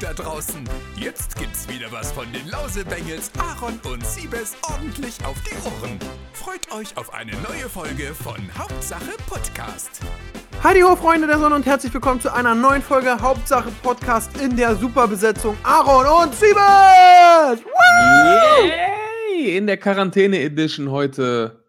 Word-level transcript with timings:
da 0.00 0.14
draußen. 0.14 0.64
Jetzt 0.96 1.36
gibt's 1.36 1.68
wieder 1.68 1.92
was 1.92 2.10
von 2.12 2.24
den 2.32 2.48
Lausebengels, 2.48 3.30
Aaron 3.38 3.78
und 3.92 4.04
Siebes 4.06 4.56
ordentlich 4.70 5.14
auf 5.26 5.36
die 5.42 5.54
Ohren. 5.66 5.98
Freut 6.32 6.72
euch 6.72 6.96
auf 6.96 7.12
eine 7.12 7.32
neue 7.32 7.68
Folge 7.68 8.14
von 8.14 8.36
Hauptsache 8.58 9.12
Podcast. 9.28 10.00
Heidi 10.64 10.80
ho, 10.80 10.96
Freunde 10.96 11.26
der 11.26 11.38
Sonne 11.38 11.54
und 11.54 11.66
herzlich 11.66 11.92
willkommen 11.92 12.20
zu 12.20 12.32
einer 12.32 12.54
neuen 12.54 12.80
Folge 12.80 13.20
Hauptsache 13.20 13.70
Podcast 13.82 14.40
in 14.40 14.56
der 14.56 14.74
Superbesetzung 14.74 15.56
Aaron 15.64 16.06
und 16.06 16.34
Siebes! 16.34 17.62
Yay! 19.36 19.56
In 19.58 19.66
der 19.66 19.76
Quarantäne-Edition 19.76 20.90
heute 20.90 21.62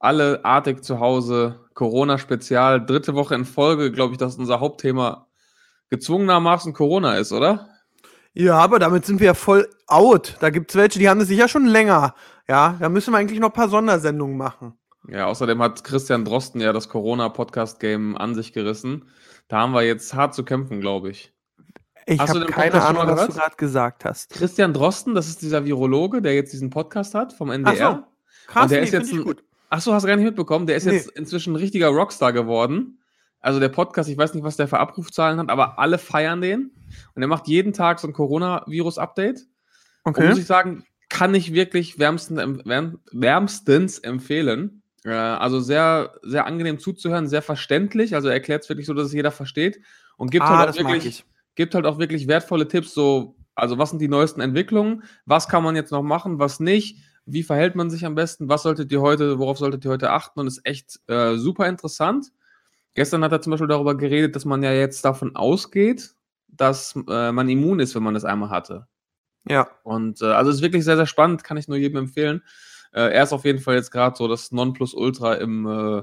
alle 0.00 0.44
artig 0.44 0.82
zu 0.82 0.98
Hause, 0.98 1.60
Corona-Spezial, 1.74 2.84
dritte 2.84 3.14
Woche 3.14 3.36
in 3.36 3.44
Folge, 3.44 3.92
glaube 3.92 4.14
ich, 4.14 4.18
dass 4.18 4.36
unser 4.36 4.58
Hauptthema 4.58 5.28
gezwungenermaßen 5.90 6.72
Corona 6.72 7.16
ist, 7.16 7.32
oder? 7.32 7.68
Ja, 8.38 8.56
aber 8.56 8.78
damit 8.78 9.04
sind 9.04 9.18
wir 9.20 9.26
ja 9.26 9.34
voll 9.34 9.68
out. 9.88 10.36
Da 10.40 10.50
gibt's 10.50 10.76
welche, 10.76 10.98
die 10.98 11.08
haben 11.08 11.18
das 11.18 11.28
sicher 11.28 11.48
schon 11.48 11.66
länger. 11.66 12.14
Ja, 12.48 12.76
da 12.78 12.88
müssen 12.88 13.12
wir 13.12 13.18
eigentlich 13.18 13.40
noch 13.40 13.48
ein 13.48 13.52
paar 13.54 13.68
Sondersendungen 13.68 14.36
machen. 14.36 14.74
Ja, 15.08 15.26
außerdem 15.26 15.60
hat 15.60 15.82
Christian 15.84 16.24
Drosten 16.24 16.60
ja 16.60 16.72
das 16.72 16.88
Corona-Podcast-Game 16.88 18.16
an 18.16 18.34
sich 18.34 18.52
gerissen. 18.52 19.08
Da 19.48 19.58
haben 19.58 19.72
wir 19.72 19.82
jetzt 19.82 20.14
hart 20.14 20.34
zu 20.34 20.44
kämpfen, 20.44 20.80
glaube 20.80 21.10
ich. 21.10 21.32
Ich 22.06 22.20
Hast 22.20 22.34
du 22.34 22.38
habe 22.40 22.46
den 22.46 22.54
keine 22.54 22.70
Podcast 22.70 22.86
schon 22.88 22.96
Ahnung, 22.96 23.06
mal 23.14 23.16
was 23.20 23.26
du 23.26 23.32
gehört? 23.32 23.44
gerade 23.44 23.56
gesagt 23.56 24.04
hast. 24.04 24.30
Christian 24.30 24.72
Drosten, 24.72 25.14
das 25.14 25.28
ist 25.28 25.42
dieser 25.42 25.64
Virologe, 25.64 26.22
der 26.22 26.34
jetzt 26.34 26.52
diesen 26.52 26.70
Podcast 26.70 27.14
hat 27.14 27.32
vom 27.32 27.50
NDR. 27.50 28.06
Krass, 28.46 28.62
Und 28.64 28.70
der 28.70 28.80
nee, 28.80 28.86
ist 28.86 28.92
jetzt 28.92 29.12
ein- 29.12 29.24
gut. 29.24 29.42
Ach 29.70 29.80
so, 29.80 29.92
hast 29.92 30.04
du 30.04 30.06
gar 30.08 30.16
nicht 30.16 30.24
mitbekommen? 30.24 30.66
Der 30.66 30.76
ist 30.76 30.86
Nee. 30.86 30.94
jetzt 30.94 31.10
inzwischen 31.10 31.52
ein 31.52 31.56
richtiger 31.56 31.88
Rockstar 31.88 32.32
geworden. 32.32 33.00
Also 33.40 33.60
der 33.60 33.68
Podcast, 33.68 34.08
ich 34.08 34.18
weiß 34.18 34.34
nicht, 34.34 34.42
was 34.44 34.56
der 34.56 34.68
für 34.68 34.78
Abrufzahlen 34.80 35.38
hat, 35.38 35.48
aber 35.50 35.78
alle 35.78 35.98
feiern 35.98 36.40
den. 36.40 36.72
Und 37.14 37.22
er 37.22 37.28
macht 37.28 37.46
jeden 37.46 37.72
Tag 37.72 38.00
so 38.00 38.08
ein 38.08 38.12
Coronavirus-Update. 38.12 39.40
Und 40.04 40.16
Okay. 40.16 40.28
muss 40.28 40.38
ich 40.38 40.46
sagen, 40.46 40.84
kann 41.08 41.34
ich 41.34 41.52
wirklich 41.52 41.98
wärmsten, 41.98 42.62
wärm, 42.66 42.98
wärmstens 43.12 43.98
empfehlen. 43.98 44.82
Äh, 45.04 45.10
also 45.12 45.60
sehr, 45.60 46.14
sehr 46.22 46.46
angenehm 46.46 46.78
zuzuhören, 46.78 47.28
sehr 47.28 47.42
verständlich. 47.42 48.14
Also 48.14 48.28
er 48.28 48.34
erklärt 48.34 48.62
es 48.64 48.68
wirklich 48.68 48.86
so, 48.86 48.94
dass 48.94 49.06
es 49.06 49.12
jeder 49.12 49.30
versteht. 49.30 49.80
Und 50.16 50.30
gibt, 50.30 50.44
Ah, 50.44 50.58
halt 50.58 50.70
auch 50.70 50.76
wirklich, 50.76 51.06
ich. 51.06 51.24
gibt 51.54 51.74
halt 51.74 51.86
auch 51.86 51.98
wirklich 51.98 52.26
wertvolle 52.26 52.66
Tipps, 52.68 52.92
so, 52.94 53.36
also 53.54 53.78
was 53.78 53.90
sind 53.90 54.00
die 54.00 54.08
neuesten 54.08 54.40
Entwicklungen, 54.40 55.04
was 55.26 55.48
kann 55.48 55.62
man 55.62 55.76
jetzt 55.76 55.92
noch 55.92 56.02
machen, 56.02 56.38
was 56.38 56.58
nicht, 56.60 56.98
wie 57.26 57.42
verhält 57.42 57.74
man 57.76 57.90
sich 57.90 58.04
am 58.04 58.14
besten, 58.14 58.48
was 58.48 58.62
solltet 58.62 58.90
ihr 58.90 59.00
heute, 59.00 59.38
worauf 59.38 59.58
solltet 59.58 59.84
ihr 59.84 59.90
heute 59.90 60.10
achten 60.10 60.40
und 60.40 60.46
ist 60.46 60.60
echt 60.64 60.98
äh, 61.08 61.36
super 61.36 61.68
interessant. 61.68 62.28
Gestern 62.98 63.22
hat 63.22 63.30
er 63.30 63.40
zum 63.40 63.52
Beispiel 63.52 63.68
darüber 63.68 63.96
geredet, 63.96 64.34
dass 64.34 64.44
man 64.44 64.60
ja 64.60 64.72
jetzt 64.72 65.04
davon 65.04 65.36
ausgeht, 65.36 66.16
dass 66.48 66.96
äh, 67.08 67.30
man 67.30 67.48
immun 67.48 67.78
ist, 67.78 67.94
wenn 67.94 68.02
man 68.02 68.14
das 68.14 68.24
einmal 68.24 68.50
hatte. 68.50 68.88
Ja. 69.48 69.68
Und 69.84 70.20
äh, 70.20 70.24
also 70.24 70.50
ist 70.50 70.62
wirklich 70.62 70.84
sehr, 70.84 70.96
sehr 70.96 71.06
spannend, 71.06 71.44
kann 71.44 71.56
ich 71.56 71.68
nur 71.68 71.76
jedem 71.76 71.98
empfehlen. 71.98 72.42
Äh, 72.92 73.12
er 73.12 73.22
ist 73.22 73.32
auf 73.32 73.44
jeden 73.44 73.60
Fall 73.60 73.76
jetzt 73.76 73.92
gerade 73.92 74.16
so 74.16 74.26
das 74.26 74.50
Nonplusultra 74.50 75.34
im 75.34 75.64
äh. 75.64 76.02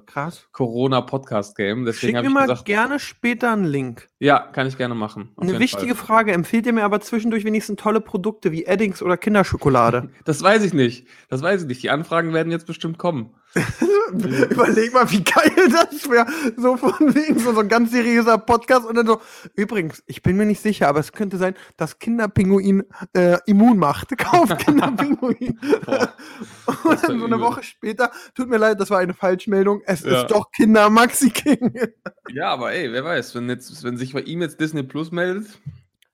Corona-Podcast-Game. 0.53 1.91
Schick 1.91 2.13
mir 2.13 2.23
ich 2.23 2.29
mal 2.29 2.43
gesagt, 2.43 2.63
gerne 2.63 2.97
später 2.97 3.51
einen 3.51 3.65
Link. 3.65 4.07
ja, 4.19 4.39
kann 4.39 4.65
ich 4.65 4.77
gerne 4.77 4.95
machen. 4.95 5.33
Eine 5.35 5.59
wichtige 5.59 5.95
Fall. 5.95 6.05
Frage, 6.05 6.31
empfehlt 6.31 6.65
ihr 6.65 6.71
mir 6.71 6.85
aber 6.85 7.01
zwischendurch 7.01 7.43
wenigstens 7.43 7.81
tolle 7.81 7.99
Produkte 7.99 8.53
wie 8.53 8.63
Eddings 8.63 9.01
oder 9.01 9.17
Kinderschokolade? 9.17 10.11
Das 10.23 10.41
weiß 10.41 10.63
ich 10.63 10.73
nicht. 10.73 11.07
Das 11.27 11.41
weiß 11.41 11.63
ich 11.63 11.67
nicht. 11.67 11.83
Die 11.83 11.89
Anfragen 11.89 12.33
werden 12.33 12.53
jetzt 12.53 12.67
bestimmt 12.67 12.97
kommen. 12.97 13.35
Überleg 14.49 14.93
mal, 14.93 15.09
wie 15.11 15.23
geil 15.23 15.51
das 15.71 16.09
wäre. 16.09 16.25
So 16.57 16.75
von 16.77 17.15
wegen 17.15 17.39
so, 17.39 17.53
so 17.53 17.61
ein 17.61 17.69
ganz 17.69 17.91
seriöser 17.91 18.37
Podcast 18.37 18.85
und 18.85 18.95
dann 18.95 19.07
so. 19.07 19.21
Übrigens, 19.55 20.03
ich 20.07 20.21
bin 20.21 20.35
mir 20.35 20.45
nicht 20.45 20.61
sicher, 20.61 20.87
aber 20.89 20.99
es 20.99 21.13
könnte 21.13 21.37
sein, 21.37 21.55
dass 21.77 21.99
Kinderpinguin 21.99 22.83
äh, 23.13 23.37
immun 23.45 23.77
macht. 23.77 24.17
Kauft 24.17 24.57
Kinderpinguin. 24.59 25.59
Und 26.83 27.03
dann 27.03 27.19
so 27.19 27.25
eine. 27.25 27.39
Woche 27.39 27.63
später, 27.63 28.11
tut 28.33 28.49
mir 28.49 28.57
leid, 28.57 28.79
das 28.79 28.89
war 28.89 28.99
eine 28.99 29.13
Falschmeldung. 29.13 29.81
Es 29.85 30.03
Ja. 30.03 30.21
ist 30.21 30.31
doch 30.31 30.51
Kinder 30.51 30.89
Maxi 30.89 31.29
King. 31.29 31.73
Ja, 32.29 32.49
aber 32.49 32.71
ey, 32.73 32.91
wer 32.91 33.03
weiß, 33.03 33.35
wenn, 33.35 33.49
jetzt, 33.49 33.83
wenn 33.83 33.97
sich 33.97 34.13
bei 34.13 34.21
ihm 34.21 34.41
jetzt 34.41 34.59
Disney 34.59 34.83
Plus 34.83 35.11
meldet, 35.11 35.47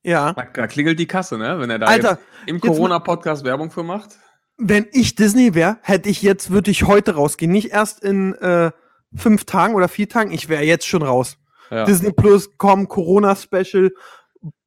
ja. 0.04 0.34
da, 0.34 0.68
klingelt 0.68 1.00
die 1.00 1.08
Kasse, 1.08 1.38
ne? 1.38 1.60
Wenn 1.60 1.70
er 1.70 1.80
da 1.80 1.86
Alter, 1.88 2.20
im 2.48 2.60
Corona-Podcast 2.60 3.44
Werbung 3.46 3.72
für 3.72 3.84
macht. 3.84 4.18
Wenn 4.58 4.88
ich 4.92 5.16
Disney 5.16 5.56
wäre, 5.56 5.78
hätte 5.82 6.10
ich 6.10 6.22
jetzt, 6.22 6.52
würde 6.52 6.72
ich 6.72 6.84
heute 6.84 7.16
rausgehen. 7.16 7.52
Nicht 7.52 7.72
erst 7.72 8.04
in 8.04 8.34
äh, 8.36 8.72
fünf 9.16 9.46
Tagen 9.46 9.74
oder 9.76 9.88
vier 9.88 10.08
Tagen. 10.08 10.32
Ich 10.32 10.50
wäre 10.50 10.64
jetzt 10.64 10.88
schon 10.88 11.02
raus. 11.02 11.38
Ja. 11.70 11.86
Disney 11.86 12.12
Plus, 12.12 12.50
komm, 12.58 12.88
Corona-Special, 12.88 13.92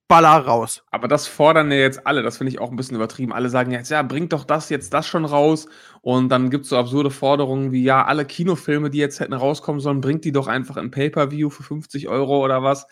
baller 0.08 0.38
raus. 0.44 0.82
Aber 0.90 1.06
das 1.08 1.26
fordern 1.26 1.70
ja 1.70 1.78
jetzt 1.78 2.06
alle, 2.06 2.22
das 2.22 2.38
finde 2.38 2.52
ich 2.52 2.58
auch 2.60 2.70
ein 2.70 2.76
bisschen 2.76 2.96
übertrieben. 2.96 3.32
Alle 3.32 3.48
sagen 3.50 3.70
jetzt, 3.72 3.90
ja, 3.90 4.02
bringt 4.02 4.32
doch 4.32 4.44
das 4.44 4.68
jetzt 4.70 4.92
das 4.94 5.06
schon 5.06 5.24
raus. 5.24 5.66
Und 6.02 6.28
dann 6.28 6.50
gibt 6.50 6.64
es 6.64 6.70
so 6.70 6.76
absurde 6.76 7.10
Forderungen 7.10 7.72
wie, 7.72 7.84
ja, 7.84 8.04
alle 8.04 8.24
Kinofilme, 8.24 8.90
die 8.90 8.98
jetzt 8.98 9.20
hätten 9.20 9.32
rauskommen 9.34 9.80
sollen, 9.80 10.00
bringt 10.00 10.24
die 10.24 10.32
doch 10.32 10.46
einfach 10.46 10.76
im 10.76 10.90
Pay-Per-View 10.90 11.50
für 11.50 11.62
50 11.62 12.08
Euro 12.08 12.44
oder 12.44 12.62
was. 12.62 12.86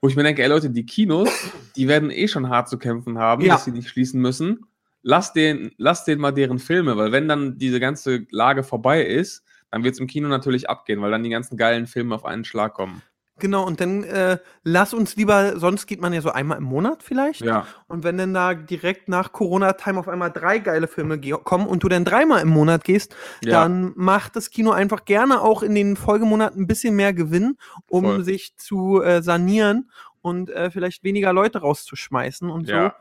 Wo 0.00 0.08
ich 0.08 0.16
mir 0.16 0.22
denke, 0.22 0.42
ey 0.42 0.48
Leute, 0.48 0.70
die 0.70 0.84
Kinos, 0.86 1.30
die 1.76 1.88
werden 1.88 2.10
eh 2.10 2.28
schon 2.28 2.48
hart 2.50 2.68
zu 2.68 2.78
kämpfen 2.78 3.18
haben, 3.18 3.42
Ja. 3.42 3.54
dass 3.54 3.64
sie 3.64 3.72
nicht 3.72 3.88
schließen 3.88 4.20
müssen. 4.20 4.66
Lass 5.06 5.32
den, 5.32 5.70
lass 5.76 6.04
den 6.04 6.18
mal 6.18 6.32
deren 6.32 6.58
Filme, 6.58 6.96
weil 6.96 7.12
wenn 7.12 7.28
dann 7.28 7.58
diese 7.58 7.78
ganze 7.78 8.26
Lage 8.30 8.64
vorbei 8.64 9.04
ist, 9.04 9.44
dann 9.70 9.84
wird 9.84 9.94
es 9.94 10.00
im 10.00 10.06
Kino 10.06 10.28
natürlich 10.28 10.68
abgehen, 10.68 11.02
weil 11.02 11.10
dann 11.10 11.22
die 11.22 11.30
ganzen 11.30 11.56
geilen 11.56 11.86
Filme 11.86 12.14
auf 12.14 12.24
einen 12.24 12.44
Schlag 12.44 12.74
kommen. 12.74 13.02
Genau, 13.40 13.66
und 13.66 13.80
dann 13.80 14.04
äh, 14.04 14.38
lass 14.62 14.94
uns 14.94 15.16
lieber, 15.16 15.58
sonst 15.58 15.86
geht 15.86 16.00
man 16.00 16.12
ja 16.12 16.20
so 16.20 16.30
einmal 16.30 16.58
im 16.58 16.64
Monat 16.64 17.02
vielleicht. 17.02 17.40
Ja, 17.40 17.66
Und 17.88 18.04
wenn 18.04 18.16
dann 18.16 18.32
da 18.32 18.54
direkt 18.54 19.08
nach 19.08 19.32
Corona-Time 19.32 19.98
auf 19.98 20.06
einmal 20.08 20.30
drei 20.30 20.58
geile 20.58 20.86
Filme 20.86 21.18
kommen 21.18 21.66
und 21.66 21.82
du 21.82 21.88
dann 21.88 22.04
dreimal 22.04 22.42
im 22.42 22.48
Monat 22.48 22.84
gehst, 22.84 23.16
ja. 23.42 23.50
dann 23.50 23.92
macht 23.96 24.36
das 24.36 24.50
Kino 24.50 24.70
einfach 24.70 25.04
gerne 25.04 25.40
auch 25.40 25.64
in 25.64 25.74
den 25.74 25.96
Folgemonaten 25.96 26.62
ein 26.62 26.66
bisschen 26.68 26.94
mehr 26.94 27.12
Gewinn, 27.12 27.56
um 27.88 28.04
Voll. 28.04 28.24
sich 28.24 28.56
zu 28.56 29.02
äh, 29.02 29.20
sanieren 29.20 29.90
und 30.22 30.50
äh, 30.50 30.70
vielleicht 30.70 31.02
weniger 31.02 31.32
Leute 31.32 31.58
rauszuschmeißen 31.58 32.48
und 32.48 32.68
so. 32.68 32.72
ja. 32.72 32.94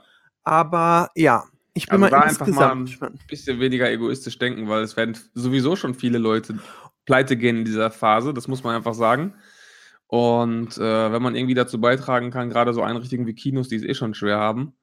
Aber 0.43 1.11
ja, 1.15 1.45
ich 1.73 1.87
bin 1.87 2.03
Also 2.03 2.15
mal 2.15 2.23
einfach 2.23 2.47
insgesamt 2.47 2.75
mal- 2.81 2.85
gespannt. 2.85 3.27
bisschen 3.27 3.59
weniger 3.59 3.89
egoistisch 3.91 4.37
denken, 4.37 4.67
weil 4.69 4.83
es 4.83 4.95
werden 4.97 5.17
sowieso 5.33 5.75
schon 5.75 5.93
viele 5.95 6.17
Leute 6.17 6.59
pleite 7.05 7.35
gehen 7.37 7.57
in 7.59 7.65
dieser 7.65 7.91
Phase, 7.91 8.33
das 8.33 8.47
muss 8.47 8.63
man 8.63 8.75
einfach 8.75 8.93
sagen. 8.93 9.33
Und 10.07 10.77
äh, 10.77 11.11
wenn 11.11 11.21
man 11.21 11.35
irgendwie 11.35 11.55
dazu 11.55 11.81
beitragen 11.81 12.29
kann, 12.31 12.49
gerade 12.49 12.73
so 12.73 12.81
Einrichtungen 12.83 13.25
wie 13.25 13.33
Kinos, 13.33 13.67
die 13.69 13.77
es 13.77 13.83
eh 13.83 13.93
schon 13.95 14.13
schwer 14.13 14.37
haben, 14.37 14.73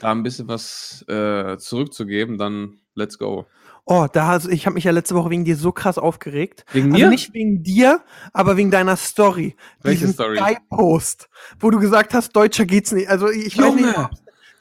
da 0.00 0.10
ein 0.10 0.22
bisschen 0.22 0.48
was 0.48 1.04
äh, 1.08 1.56
zurückzugeben, 1.58 2.38
dann 2.38 2.78
let's 2.94 3.18
go. 3.18 3.46
Oh, 3.84 4.06
da 4.12 4.26
hast, 4.26 4.46
ich 4.48 4.66
habe 4.66 4.74
mich 4.74 4.84
ja 4.84 4.90
letzte 4.90 5.14
Woche 5.14 5.30
wegen 5.30 5.44
dir 5.46 5.56
so 5.56 5.72
krass 5.72 5.96
aufgeregt. 5.96 6.64
Wegen 6.72 6.92
Also 6.92 7.08
nicht 7.08 7.32
wegen 7.32 7.62
dir, 7.62 8.02
aber 8.34 8.56
wegen 8.58 8.70
deiner 8.70 8.96
Story. 8.96 9.56
Welche 9.82 10.00
Diesen 10.00 10.14
Story? 10.14 10.36
Sky-Post, 10.36 11.28
wo 11.60 11.70
du 11.70 11.78
gesagt 11.78 12.12
hast, 12.12 12.32
Deutscher 12.36 12.66
geht's 12.66 12.92
nicht. 12.92 13.08
Also 13.08 13.30
ich 13.30 13.56
weiß 13.56 13.74
nicht, 13.74 13.86
Junge! 13.86 14.10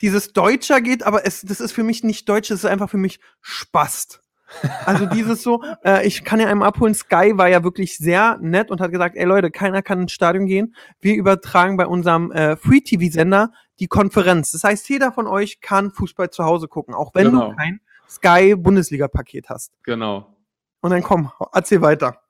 Dieses 0.02 0.34
Deutscher 0.34 0.82
geht, 0.82 1.04
aber 1.04 1.26
es, 1.26 1.42
das 1.42 1.60
ist 1.60 1.72
für 1.72 1.84
mich 1.84 2.04
nicht 2.04 2.28
Deutsch, 2.30 2.50
das 2.50 2.60
ist 2.60 2.66
einfach 2.66 2.90
für 2.90 2.98
mich 2.98 3.20
Spast. 3.42 4.22
Also 4.86 5.06
dieses 5.14 5.44
so, 5.44 5.62
äh, 5.84 6.08
ich 6.08 6.24
kann 6.24 6.40
ja 6.40 6.48
einem 6.48 6.64
abholen, 6.64 6.94
Sky 6.96 7.34
war 7.36 7.50
ja 7.50 7.64
wirklich 7.64 7.98
sehr 7.98 8.38
nett 8.42 8.72
und 8.72 8.80
hat 8.82 8.92
gesagt, 8.92 9.16
ey 9.16 9.26
Leute, 9.26 9.52
keiner 9.52 9.82
kann 9.82 10.02
ins 10.02 10.14
Stadion 10.14 10.46
gehen. 10.46 10.76
Wir 11.00 11.16
übertragen 11.16 11.78
bei 11.78 11.86
unserem 11.86 12.32
äh, 12.32 12.56
Free-TV-Sender 12.56 13.52
die 13.80 13.88
Konferenz. 13.88 14.52
Das 14.52 14.64
heißt, 14.64 14.88
jeder 14.90 15.12
von 15.12 15.28
euch 15.28 15.62
kann 15.62 15.92
Fußball 15.92 16.30
zu 16.30 16.46
Hause 16.46 16.68
gucken, 16.68 16.94
auch 16.96 17.14
wenn 17.14 17.32
Genau. 17.32 17.50
du 17.50 17.56
kein 17.56 17.82
Sky-Bundesliga-Paket 18.10 19.50
hast. 19.50 19.72
Genau. 19.84 20.34
Und 20.82 20.92
dann 20.92 21.04
komm, 21.04 21.32
erzähl 21.54 21.82
weiter. 21.82 22.22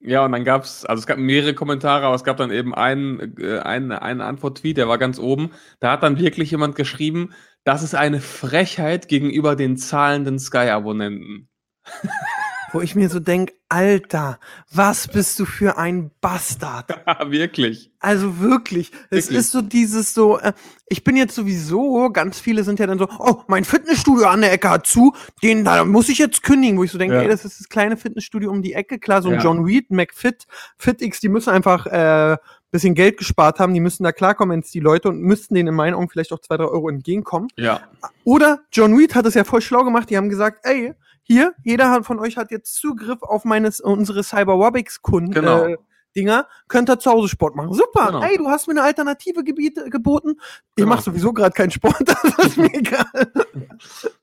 Ja, 0.00 0.24
und 0.24 0.32
dann 0.32 0.44
gab 0.44 0.62
es, 0.62 0.84
also 0.84 1.00
es 1.00 1.06
gab 1.06 1.18
mehrere 1.18 1.54
Kommentare, 1.54 2.06
aber 2.06 2.14
es 2.14 2.22
gab 2.22 2.36
dann 2.36 2.52
eben 2.52 2.72
einen, 2.74 3.36
äh, 3.38 3.58
einen, 3.58 3.90
einen 3.92 4.20
Antwort-Tweet, 4.20 4.76
der 4.76 4.88
war 4.88 4.98
ganz 4.98 5.18
oben. 5.18 5.50
Da 5.80 5.92
hat 5.92 6.02
dann 6.04 6.18
wirklich 6.20 6.50
jemand 6.52 6.76
geschrieben, 6.76 7.34
das 7.64 7.82
ist 7.82 7.94
eine 7.94 8.20
Frechheit 8.20 9.08
gegenüber 9.08 9.56
den 9.56 9.76
zahlenden 9.76 10.38
Sky-Abonnenten. 10.38 11.48
Wo 12.72 12.80
ich 12.80 12.94
mir 12.94 13.08
so 13.08 13.18
denk, 13.18 13.52
Alter, 13.70 14.38
was 14.72 15.08
bist 15.08 15.38
du 15.38 15.44
für 15.46 15.78
ein 15.78 16.10
Bastard? 16.20 16.88
wirklich. 17.30 17.90
Also 18.00 18.40
wirklich, 18.40 18.92
es 19.10 19.24
Wirklich. 19.26 19.38
ist 19.38 19.50
so 19.52 19.62
dieses 19.62 20.14
so, 20.14 20.38
äh, 20.38 20.52
ich 20.88 21.02
bin 21.02 21.16
jetzt 21.16 21.34
sowieso, 21.34 22.10
ganz 22.10 22.38
viele 22.40 22.62
sind 22.64 22.78
ja 22.78 22.86
dann 22.86 22.98
so, 22.98 23.08
oh, 23.18 23.42
mein 23.48 23.64
Fitnessstudio 23.64 24.26
an 24.26 24.40
der 24.42 24.52
Ecke 24.52 24.70
hat 24.70 24.86
zu, 24.86 25.14
den 25.42 25.64
da 25.64 25.84
muss 25.84 26.08
ich 26.08 26.18
jetzt 26.18 26.42
kündigen, 26.42 26.78
wo 26.78 26.84
ich 26.84 26.92
so 26.92 26.98
denke, 26.98 27.16
Ja. 27.16 27.22
ey, 27.22 27.28
das 27.28 27.44
ist 27.44 27.58
das 27.60 27.68
kleine 27.68 27.96
Fitnessstudio 27.96 28.50
um 28.50 28.62
die 28.62 28.74
Ecke, 28.74 28.98
klar, 28.98 29.22
so 29.22 29.28
ein 29.28 29.36
Ja. 29.36 29.40
John 29.42 29.64
Reed, 29.64 29.90
McFit, 29.90 30.44
FitX, 30.78 31.20
die 31.20 31.28
müssen 31.28 31.50
einfach 31.50 31.86
äh, 31.86 32.36
bisschen 32.70 32.94
Geld 32.94 33.16
gespart 33.16 33.58
haben, 33.60 33.72
die 33.74 33.80
müssen 33.80 34.02
da 34.04 34.12
klarkommen 34.12 34.58
jetzt 34.60 34.74
die 34.74 34.80
Leute 34.80 35.08
und 35.08 35.20
müssten 35.20 35.54
denen 35.54 35.68
in 35.68 35.74
meinen 35.74 35.94
Augen 35.94 36.08
vielleicht 36.08 36.32
auch 36.32 36.40
zwei, 36.40 36.56
drei 36.56 36.64
Euro 36.66 36.88
entgegenkommen. 36.88 37.48
Ja. 37.56 37.80
Oder 38.24 38.60
John 38.72 38.94
Reed 38.94 39.14
hat 39.14 39.26
es 39.26 39.34
ja 39.34 39.44
voll 39.44 39.60
schlau 39.62 39.84
gemacht. 39.84 40.10
Die 40.10 40.16
haben 40.16 40.28
gesagt, 40.28 40.60
ey, 40.64 40.92
hier, 41.22 41.54
jeder 41.64 42.02
von 42.04 42.18
euch 42.18 42.36
hat 42.36 42.50
jetzt 42.50 42.74
Zugriff 42.74 43.22
auf 43.22 43.44
meines, 43.44 43.80
unsere 43.80 44.22
Cyberwobics-Kunden. 44.22 45.32
Genau. 45.32 45.64
Äh, 45.64 45.76
Dinger, 46.16 46.48
könnt 46.68 46.88
ihr 46.90 46.98
zu 46.98 47.10
Hause 47.10 47.28
Sport 47.28 47.54
machen. 47.54 47.72
Super, 47.74 48.06
Genau. 48.06 48.22
ey, 48.22 48.38
du 48.38 48.48
hast 48.48 48.66
mir 48.66 48.72
eine 48.72 48.82
alternative 48.82 49.44
Gebiete 49.44 49.88
geboten. 49.90 50.36
Ich 50.38 50.76
Genau. 50.76 50.88
mache 50.88 51.02
sowieso 51.02 51.32
gerade 51.32 51.52
keinen 51.52 51.70
Sport, 51.70 51.96
das 52.06 52.24
ist 52.46 52.56
mir 52.56 52.72
egal. 52.72 53.04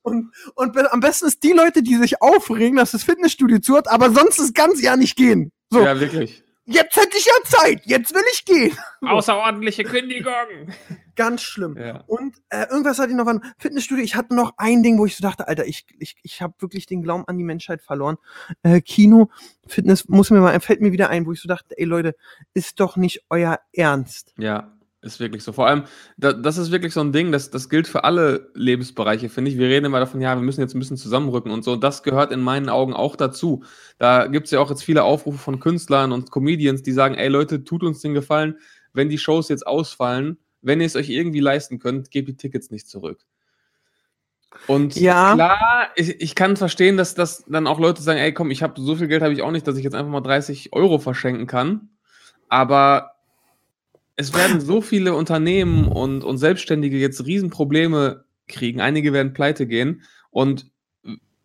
Und, 0.02 0.32
und 0.56 0.78
am 0.92 1.00
besten 1.00 1.28
ist 1.28 1.44
die 1.44 1.52
Leute, 1.52 1.84
die 1.84 1.96
sich 1.96 2.22
aufregen, 2.22 2.78
dass 2.78 2.92
das 2.92 3.04
Fitnessstudio 3.04 3.60
zu 3.60 3.76
hat, 3.78 3.88
aber 3.88 4.12
sonst 4.12 4.40
das 4.40 4.54
ganze 4.54 4.82
Jahr 4.84 4.98
nicht 4.98 5.16
gehen. 5.16 5.52
So, 5.70 5.82
Ja, 5.82 6.00
wirklich. 6.00 6.44
Jetzt 6.66 6.96
hätte 6.96 7.18
ich 7.18 7.26
ja 7.26 7.34
Zeit, 7.46 7.82
jetzt 7.86 8.14
will 8.14 8.24
ich 8.34 8.46
gehen. 8.46 8.78
Außerordentliche 9.02 9.84
Kündigung. 9.84 10.34
Ganz 11.16 11.42
schlimm. 11.42 11.78
Ja. 11.78 12.04
Und 12.08 12.36
äh, 12.50 12.66
irgendwas 12.70 13.00
hatte 13.00 13.12
ich 13.12 13.16
noch 13.16 13.28
an 13.28 13.42
Fitnessstudio. 13.58 14.04
Ich 14.04 14.16
hatte 14.16 14.36
noch 14.36 14.54
ein 14.58 14.84
Ding, 14.84 14.98
wo 14.98 15.06
ich 15.06 15.16
so 15.16 15.22
dachte, 15.22 15.48
Alter, 15.48 15.66
ich, 15.66 15.86
ich, 16.00 16.16
ich 16.24 16.42
habe 16.42 16.54
wirklich 16.60 16.86
den 16.86 17.02
Glauben 17.02 17.26
an 17.28 17.38
die 17.38 17.44
Menschheit 17.44 17.82
verloren. 17.82 18.18
Äh, 18.64 18.82
Kino, 18.82 19.30
Fitness 19.68 20.10
muss 20.10 20.30
mir 20.30 20.42
mal, 20.42 20.60
fällt 20.60 20.82
mir 20.82 20.92
wieder 20.92 21.10
ein, 21.10 21.26
wo 21.26 21.32
ich 21.32 21.42
so 21.42 21.48
dachte, 21.48 21.78
ey 21.78 21.86
Leute, 21.86 22.16
ist 22.54 22.80
doch 22.80 22.98
nicht 22.98 23.24
euer 23.30 23.60
Ernst. 23.72 24.34
Ja, 24.38 24.75
ist 25.06 25.20
wirklich 25.20 25.44
so. 25.44 25.54
Vor 25.54 25.68
allem, 25.68 25.84
da, 26.18 26.34
das 26.34 26.58
ist 26.58 26.72
wirklich 26.72 26.94
so 26.94 27.02
ein 27.02 27.12
Ding, 27.14 27.32
das, 27.32 27.52
das 27.52 27.70
gilt 27.70 27.88
für 27.88 28.04
alle 28.04 28.50
Lebensbereiche, 28.56 29.30
finde 29.30 29.52
ich. 29.52 29.58
Wir 29.58 29.68
reden 29.68 29.86
immer 29.86 30.00
davon, 30.00 30.20
ja, 30.22 30.36
wir 30.36 30.42
müssen 30.42 30.62
jetzt 30.62 30.76
ein 30.76 30.80
bisschen 30.80 30.98
zusammenrücken 30.98 31.52
und 31.52 31.64
so. 31.64 31.74
Und 31.74 31.84
das 31.84 32.04
gehört 32.04 32.32
in 32.32 32.42
meinen 32.42 32.70
Augen 32.70 32.94
auch 32.94 33.16
dazu. 33.16 33.64
Da 33.98 34.28
gibt 34.28 34.46
es 34.46 34.52
ja 34.52 34.60
auch 34.60 34.70
jetzt 34.70 34.84
viele 34.84 35.04
Aufrufe 35.04 35.38
von 35.38 35.60
Künstlern 35.60 36.12
und 36.12 36.32
Comedians, 36.32 36.84
die 36.84 36.92
sagen, 36.92 37.16
ey 37.16 37.28
Leute, 37.28 37.64
tut 37.64 37.84
uns 37.84 38.02
den 38.02 38.14
Gefallen, 38.14 38.58
wenn 38.94 39.10
die 39.10 39.18
Shows 39.18 39.50
jetzt 39.50 39.66
ausfallen, 39.68 40.38
wenn 40.62 40.82
ihr 40.82 40.88
es 40.88 40.96
euch 40.96 41.10
irgendwie 41.10 41.40
leisten 41.40 41.80
könnt, 41.80 42.12
gebt 42.12 42.28
die 42.28 42.38
Tickets 42.38 42.72
nicht 42.72 42.88
zurück. 42.88 43.26
Und 44.68 44.96
Ja. 44.96 45.34
klar, 45.34 45.90
ich, 45.96 46.22
ich 46.22 46.34
kann 46.34 46.58
verstehen, 46.58 46.98
dass, 46.98 47.14
dass 47.14 47.44
dann 47.46 47.68
auch 47.68 47.80
Leute 47.80 48.02
sagen, 48.02 48.20
ey 48.20 48.34
komm, 48.34 48.52
ich 48.52 48.64
habe 48.64 48.80
so 48.82 48.96
viel 48.96 49.08
Geld 49.08 49.22
habe 49.22 49.34
ich 49.34 49.42
auch 49.42 49.52
nicht, 49.52 49.68
dass 49.68 49.78
ich 49.78 49.84
jetzt 49.84 49.96
einfach 49.96 50.12
mal 50.12 50.22
30 50.22 50.74
Euro 50.74 50.98
verschenken 50.98 51.46
kann. 51.46 51.90
Aber 52.48 53.15
es 54.16 54.34
werden 54.34 54.62
so 54.62 54.82
viele 54.82 55.14
Unternehmen 55.16 55.88
und, 55.88 56.24
und 56.24 56.38
Selbstständige 56.38 56.98
jetzt 56.98 57.26
Riesenprobleme 57.26 58.26
kriegen. 58.48 58.82
Einige 58.82 59.14
werden 59.14 59.34
pleite 59.34 59.68
gehen. 59.68 60.04
Und 60.30 60.72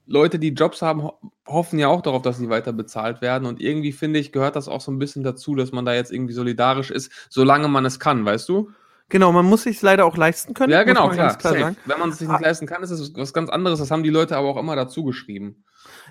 Leute, 0.06 0.38
die 0.38 0.48
Jobs 0.48 0.82
haben, 0.82 1.02
ho 1.02 1.18
hoffen 1.46 1.78
ja 1.78 1.88
auch 1.88 2.02
darauf, 2.02 2.22
dass 2.22 2.38
sie 2.38 2.48
weiter 2.48 2.72
bezahlt 2.72 3.22
werden. 3.22 3.46
Und 3.46 3.60
irgendwie 3.60 3.92
finde 3.92 4.20
ich, 4.20 4.30
gehört 4.30 4.54
das 4.54 4.68
auch 4.68 4.80
so 4.80 4.92
ein 4.92 4.98
bisschen 4.98 5.24
dazu, 5.24 5.54
dass 5.56 5.72
man 5.72 5.84
da 5.84 5.94
jetzt 5.94 6.12
irgendwie 6.12 6.32
solidarisch 6.32 6.90
ist, 6.92 7.10
solange 7.28 7.66
man 7.68 7.84
es 7.84 7.98
kann, 7.98 8.24
weißt 8.24 8.48
du? 8.48 8.70
Genau, 9.08 9.32
man 9.32 9.44
muss 9.46 9.64
sich 9.64 9.82
leider 9.82 10.04
auch 10.04 10.16
leisten 10.16 10.54
können. 10.54 10.72
Ja, 10.72 10.84
genau, 10.84 11.08
klar. 11.08 11.36
klar. 11.36 11.74
Wenn 11.84 11.98
man 11.98 12.10
es 12.10 12.18
sich 12.18 12.28
nicht 12.28 12.36
Ah. 12.36 12.42
leisten 12.42 12.66
kann, 12.66 12.84
ist 12.84 12.90
es 12.90 13.12
was 13.16 13.32
ganz 13.32 13.50
anderes. 13.50 13.80
Das 13.80 13.90
haben 13.90 14.04
die 14.04 14.10
Leute 14.10 14.36
aber 14.36 14.48
auch 14.48 14.56
immer 14.56 14.76
dazu 14.76 15.02
geschrieben. 15.02 15.64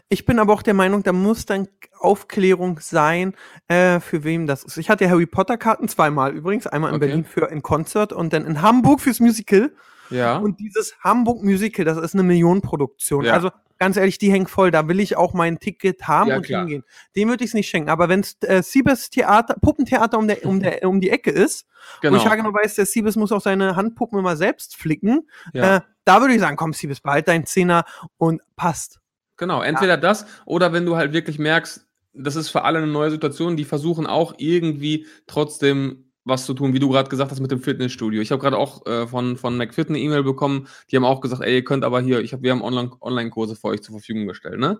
Ich 0.09 0.25
bin 0.25 0.39
aber 0.39 0.53
auch 0.53 0.63
der 0.63 0.73
Meinung, 0.73 1.03
da 1.03 1.13
muss 1.13 1.45
dann 1.45 1.67
Aufklärung 1.99 2.79
sein, 2.81 3.35
äh, 3.67 3.99
für 3.99 4.23
wem 4.23 4.47
das 4.47 4.63
ist. 4.63 4.77
Ich 4.77 4.89
hatte 4.89 5.09
Harry 5.09 5.27
Potter 5.27 5.57
Karten 5.57 5.87
zweimal 5.87 6.33
übrigens, 6.33 6.65
einmal 6.65 6.89
in 6.89 6.95
Okay. 6.95 7.07
Berlin 7.07 7.25
für 7.25 7.49
ein 7.49 7.61
Konzert 7.61 8.11
und 8.11 8.33
dann 8.33 8.45
in 8.45 8.61
Hamburg 8.61 9.01
fürs 9.01 9.19
Musical. 9.19 9.71
Ja. 10.09 10.37
Und 10.37 10.59
dieses 10.59 10.95
Hamburg 11.03 11.43
Musical, 11.43 11.85
das 11.85 11.97
ist 11.97 12.15
eine 12.15 12.23
Millionenproduktion. 12.23 13.25
Ja. 13.25 13.33
Also 13.33 13.51
ganz 13.77 13.97
ehrlich, 13.97 14.17
die 14.17 14.31
hängt 14.31 14.49
voll. 14.49 14.71
Da 14.71 14.87
will 14.87 14.99
ich 14.99 15.15
auch 15.15 15.33
mein 15.33 15.59
Ticket 15.59 16.07
haben 16.07 16.29
Ja, 16.29 16.37
und 16.37 16.45
klar. 16.45 16.61
hingehen. 16.61 16.83
Dem 17.15 17.29
würde 17.29 17.43
ich 17.43 17.51
es 17.51 17.53
nicht 17.53 17.69
schenken. 17.69 17.89
Aber 17.89 18.09
wenn 18.09 18.21
es 18.21 18.37
äh, 18.41 18.63
Siebes 18.63 19.11
Theater, 19.11 19.55
Puppentheater 19.61 20.17
um, 20.17 20.27
der, 20.27 20.45
um, 20.45 20.59
der, 20.59 20.83
um 20.87 20.99
die 20.99 21.11
Ecke 21.11 21.29
ist, 21.29 21.67
genau. 22.01 22.13
wo 22.13 22.17
ich 22.17 22.23
ja 22.23 22.33
genau 22.35 22.53
weiß, 22.53 22.75
der 22.75 22.85
Siebes 22.87 23.15
muss 23.15 23.31
auch 23.31 23.41
seine 23.41 23.75
Handpuppen 23.75 24.17
immer 24.17 24.35
selbst 24.35 24.75
flicken, 24.75 25.29
ja. 25.53 25.77
äh, 25.77 25.81
da 26.03 26.21
würde 26.21 26.33
ich 26.33 26.39
sagen, 26.39 26.57
komm 26.57 26.73
Siebes, 26.73 27.01
behalt 27.01 27.27
deinen 27.27 27.45
Zehner 27.45 27.85
und 28.17 28.41
passt. 28.55 28.98
Genau, 29.39 29.61
entweder 29.61 29.95
das 29.95 30.25
oder 30.45 30.73
wenn 30.73 30.85
du 30.85 30.97
halt 30.97 31.13
wirklich 31.13 31.39
merkst, 31.39 31.87
das 32.13 32.35
ist 32.35 32.49
für 32.49 32.63
alle 32.65 32.79
eine 32.79 32.87
neue 32.87 33.09
Situation, 33.09 33.55
die 33.55 33.63
versuchen 33.63 34.05
auch 34.05 34.33
irgendwie 34.37 35.07
trotzdem 35.27 36.11
was 36.25 36.45
zu 36.45 36.53
tun, 36.53 36.73
wie 36.73 36.79
du 36.79 36.89
gerade 36.89 37.09
gesagt 37.09 37.31
hast 37.31 37.39
mit 37.39 37.49
dem 37.49 37.61
Fitnessstudio. 37.61 38.21
Ich 38.21 38.31
habe 38.31 38.41
gerade 38.41 38.57
auch 38.57 38.85
äh, 38.85 39.07
von, 39.07 39.37
von 39.37 39.55
McFit 39.55 39.87
eine 39.87 39.97
E-Mail 39.97 40.23
bekommen, 40.23 40.67
die 40.91 40.97
haben 40.97 41.05
auch 41.05 41.21
gesagt, 41.21 41.41
ey, 41.41 41.55
ihr 41.55 41.63
könnt 41.63 41.85
aber 41.85 42.01
hier, 42.01 42.19
ich 42.19 42.33
hab, 42.33 42.43
wir 42.43 42.51
haben 42.51 42.61
Online- 42.61 42.91
Online-Kurse 42.99 43.55
für 43.55 43.69
euch 43.69 43.81
zur 43.81 43.95
Verfügung 43.95 44.27
gestellt, 44.27 44.59
ne? 44.59 44.77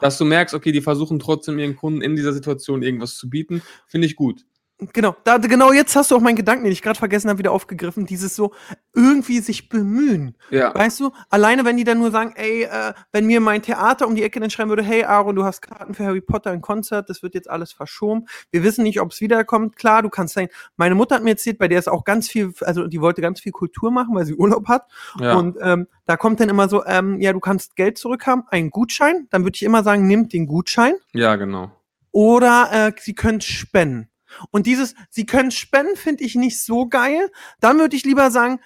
Dass 0.00 0.16
du 0.18 0.24
merkst, 0.24 0.54
okay, 0.54 0.70
die 0.70 0.80
versuchen 0.80 1.18
trotzdem 1.18 1.58
ihren 1.58 1.74
Kunden 1.74 2.00
in 2.00 2.14
dieser 2.14 2.32
Situation 2.32 2.84
irgendwas 2.84 3.16
zu 3.16 3.28
bieten, 3.28 3.60
finde 3.88 4.06
ich 4.06 4.14
gut. 4.14 4.46
Genau, 4.92 5.16
da, 5.24 5.38
genau 5.38 5.72
jetzt 5.72 5.96
hast 5.96 6.10
du 6.10 6.16
auch 6.16 6.20
meinen 6.20 6.36
Gedanken, 6.36 6.64
den 6.64 6.72
ich 6.72 6.82
gerade 6.82 6.98
vergessen 6.98 7.30
habe, 7.30 7.38
wieder 7.38 7.52
aufgegriffen. 7.52 8.04
Dieses 8.04 8.36
so 8.36 8.52
irgendwie 8.94 9.40
sich 9.40 9.70
bemühen. 9.70 10.36
Ja, 10.50 10.74
Weißt 10.74 11.00
du, 11.00 11.12
alleine 11.30 11.64
wenn 11.64 11.78
die 11.78 11.84
dann 11.84 11.98
nur 11.98 12.10
sagen, 12.10 12.34
ey, 12.36 12.64
äh, 12.64 12.92
wenn 13.10 13.24
mir 13.26 13.40
mein 13.40 13.62
Theater 13.62 14.06
um 14.06 14.14
die 14.14 14.22
Ecke 14.22 14.38
dann 14.38 14.50
schreiben 14.50 14.68
würde, 14.68 14.82
hey 14.82 15.04
Aaron, 15.04 15.34
du 15.34 15.44
hast 15.44 15.62
Karten 15.62 15.94
für 15.94 16.04
Harry 16.04 16.20
Potter 16.20 16.50
ein 16.50 16.60
Konzert, 16.60 17.08
das 17.08 17.22
wird 17.22 17.34
jetzt 17.34 17.48
alles 17.48 17.72
verschoben. 17.72 18.26
Wir 18.50 18.62
wissen 18.64 18.82
nicht, 18.82 19.00
ob 19.00 19.12
es 19.12 19.20
wiederkommt. 19.22 19.76
Klar, 19.76 20.02
du 20.02 20.10
kannst 20.10 20.34
sein. 20.34 20.48
Meine 20.76 20.94
Mutter 20.94 21.14
hat 21.14 21.22
mir 21.24 21.30
erzählt, 21.30 21.56
bei 21.56 21.68
der 21.68 21.78
ist 21.78 21.88
auch 21.88 22.04
ganz 22.04 22.28
viel, 22.28 22.52
also 22.60 22.86
die 22.86 23.00
wollte 23.00 23.22
ganz 23.22 23.40
viel 23.40 23.52
Kultur 23.52 23.90
machen, 23.90 24.14
weil 24.14 24.26
sie 24.26 24.34
Urlaub 24.36 24.68
hat. 24.68 24.90
ja. 25.18 25.36
Und 25.36 25.56
ähm, 25.62 25.86
da 26.04 26.18
kommt 26.18 26.38
dann 26.40 26.50
immer 26.50 26.68
so, 26.68 26.84
ähm, 26.84 27.18
ja, 27.20 27.32
du 27.32 27.40
kannst 27.40 27.76
Geld 27.76 27.96
zurückhaben, 27.96 28.44
einen 28.50 28.70
Gutschein. 28.70 29.26
Dann 29.30 29.42
würde 29.44 29.56
ich 29.56 29.62
immer 29.62 29.82
sagen, 29.82 30.06
nimmt 30.06 30.34
den 30.34 30.46
Gutschein. 30.46 30.94
ja, 31.12 31.36
genau. 31.36 31.70
Oder 32.12 32.68
äh, 32.72 32.92
sie 32.98 33.14
können 33.14 33.40
spenden. 33.42 34.08
Und 34.50 34.66
dieses, 34.66 34.94
sie 35.10 35.26
können 35.26 35.50
spenden, 35.50 35.96
finde 35.96 36.24
ich 36.24 36.34
nicht 36.34 36.62
so 36.62 36.88
geil. 36.88 37.30
Dann 37.60 37.78
würde 37.78 37.96
ich 37.96 38.04
lieber 38.04 38.30
sagen, 38.30 38.60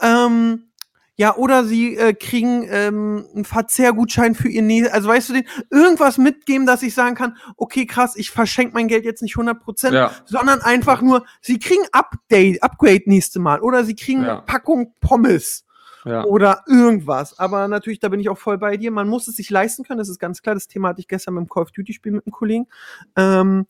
ähm, 0.00 0.70
ja, 1.20 1.36
oder 1.36 1.64
sie 1.64 1.96
äh, 1.96 2.14
kriegen 2.14 2.66
ähm, 2.70 3.26
einen 3.34 3.44
Verzehrgutschein 3.44 4.34
für 4.34 4.48
ihr 4.48 4.62
nächstes, 4.62 4.94
also 4.94 5.10
weißt 5.10 5.28
du, 5.28 5.32
den, 5.34 5.44
irgendwas 5.70 6.16
mitgeben, 6.16 6.66
dass 6.66 6.82
ich 6.82 6.94
sagen 6.94 7.14
kann, 7.14 7.36
okay, 7.58 7.84
krass, 7.84 8.16
ich 8.16 8.30
verschenke 8.30 8.72
mein 8.72 8.88
Geld 8.88 9.04
jetzt 9.04 9.20
nicht 9.20 9.36
100%, 9.36 9.92
Ja, 9.92 10.12
sondern 10.24 10.62
einfach 10.62 11.02
nur, 11.02 11.26
sie 11.42 11.58
kriegen 11.58 11.82
Update, 11.92 12.62
Upgrade 12.62 13.02
nächste 13.04 13.38
Mal 13.38 13.60
oder 13.60 13.84
sie 13.84 13.94
kriegen 13.94 14.22
Ja. 14.22 14.38
eine 14.38 14.42
Packung 14.46 14.94
Pommes 15.00 15.66
ja. 16.06 16.24
oder 16.24 16.64
irgendwas. 16.66 17.38
Aber 17.38 17.68
natürlich, 17.68 18.00
da 18.00 18.08
bin 18.08 18.20
ich 18.20 18.30
auch 18.30 18.38
voll 18.38 18.56
bei 18.56 18.78
dir. 18.78 18.90
Man 18.90 19.08
muss 19.08 19.28
es 19.28 19.36
sich 19.36 19.50
leisten 19.50 19.84
können, 19.84 19.98
das 19.98 20.08
ist 20.08 20.18
ganz 20.18 20.40
klar. 20.40 20.54
Das 20.54 20.68
Thema 20.68 20.88
hatte 20.88 21.00
ich 21.00 21.08
gestern 21.08 21.34
beim 21.34 21.48
Call 21.48 21.64
of 21.64 21.72
Duty 21.72 21.92
Spiel 21.92 22.12
mit 22.12 22.26
einem 22.26 22.32
Kollegen. 22.32 22.66
Ähm, 23.16 23.66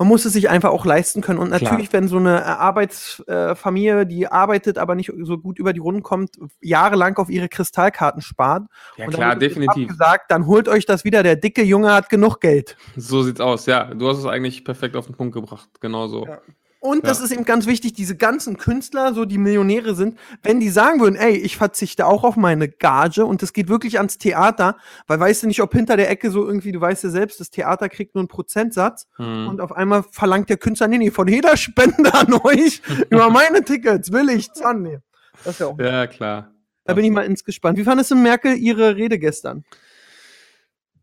man 0.00 0.08
muss 0.08 0.24
es 0.24 0.32
sich 0.32 0.48
einfach 0.48 0.70
auch 0.70 0.86
leisten 0.86 1.20
können. 1.20 1.38
Und 1.38 1.50
natürlich, 1.50 1.92
wenn 1.92 2.08
so 2.08 2.16
eine 2.16 2.38
äh, 2.38 2.44
Arbeitsfamilie, 2.44 4.06
die 4.06 4.26
arbeitet, 4.26 4.78
aber 4.78 4.94
nicht 4.94 5.12
so 5.24 5.36
gut 5.36 5.58
über 5.58 5.74
die 5.74 5.80
Runden 5.80 6.02
kommt, 6.02 6.38
jahrelang 6.62 7.18
auf 7.18 7.28
ihre 7.28 7.50
Kristallkarten 7.50 8.22
spart. 8.22 8.62
Ja, 8.96 9.04
und 9.04 9.12
dann 9.12 9.20
klar, 9.20 9.36
definitiv. 9.36 9.90
Abgesagt, 9.90 10.30
dann 10.30 10.46
holt 10.46 10.68
euch 10.68 10.86
das 10.86 11.04
wieder. 11.04 11.22
Der 11.22 11.36
dicke 11.36 11.62
Junge 11.62 11.92
hat 11.92 12.08
genug 12.08 12.40
Geld. 12.40 12.78
So 12.96 13.22
sieht's 13.22 13.42
aus. 13.42 13.66
Ja, 13.66 13.92
du 13.92 14.08
hast 14.08 14.16
es 14.16 14.24
eigentlich 14.24 14.64
perfekt 14.64 14.96
auf 14.96 15.04
den 15.04 15.16
Punkt 15.16 15.34
gebracht. 15.34 15.68
Genau 15.82 16.08
so. 16.08 16.24
Ja. 16.24 16.40
Und 16.82 17.04
das 17.06 17.18
Ja. 17.18 17.26
ist 17.26 17.30
eben 17.32 17.44
ganz 17.44 17.66
wichtig, 17.66 17.92
diese 17.92 18.16
ganzen 18.16 18.56
Künstler, 18.56 19.12
so 19.12 19.26
die 19.26 19.36
Millionäre 19.36 19.94
sind, 19.94 20.18
wenn 20.42 20.60
die 20.60 20.70
sagen 20.70 20.98
würden, 20.98 21.14
ey, 21.16 21.36
ich 21.36 21.58
verzichte 21.58 22.06
auch 22.06 22.24
auf 22.24 22.36
meine 22.36 22.68
Gage 22.70 23.26
und 23.26 23.42
das 23.42 23.52
geht 23.52 23.68
wirklich 23.68 23.98
ans 23.98 24.16
Theater, 24.16 24.78
weil 25.06 25.20
weißt 25.20 25.42
du 25.42 25.46
nicht, 25.46 25.60
ob 25.60 25.74
hinter 25.74 25.98
der 25.98 26.08
Ecke 26.08 26.30
so 26.30 26.46
irgendwie, 26.46 26.72
du 26.72 26.80
weißt 26.80 27.04
ja 27.04 27.10
selbst, 27.10 27.38
das 27.38 27.50
Theater 27.50 27.90
kriegt 27.90 28.14
nur 28.14 28.22
einen 28.22 28.28
Prozentsatz 28.28 29.08
Hm. 29.16 29.48
und 29.48 29.60
auf 29.60 29.72
einmal 29.72 30.04
verlangt 30.10 30.48
der 30.48 30.56
Künstler, 30.56 30.88
nee, 30.88 30.96
nee, 30.96 31.10
von 31.10 31.28
jeder 31.28 31.56
Spende 31.58 32.14
an 32.14 32.32
euch 32.32 32.80
über 33.10 33.28
meine 33.28 33.62
Tickets 33.62 34.10
will 34.10 34.30
ich 34.30 34.50
zahlen. 34.52 34.82
Nee. 34.82 34.98
Das 35.44 35.54
ist 35.54 35.60
ja 35.60 35.66
auch, 35.66 35.78
Ja, 35.78 36.06
klar. 36.06 36.50
da 36.84 36.94
bin 36.94 37.04
ich 37.04 37.10
mal 37.10 37.26
ins 37.26 37.44
gespannt. 37.44 37.76
Wie 37.76 37.84
fandest 37.84 38.10
du 38.10 38.16
Merkel 38.16 38.56
ihre 38.56 38.96
Rede 38.96 39.18
gestern? 39.18 39.64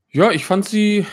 Ja, 0.10 0.32
ich 0.32 0.46
fand 0.46 0.66
sie, 0.66 1.06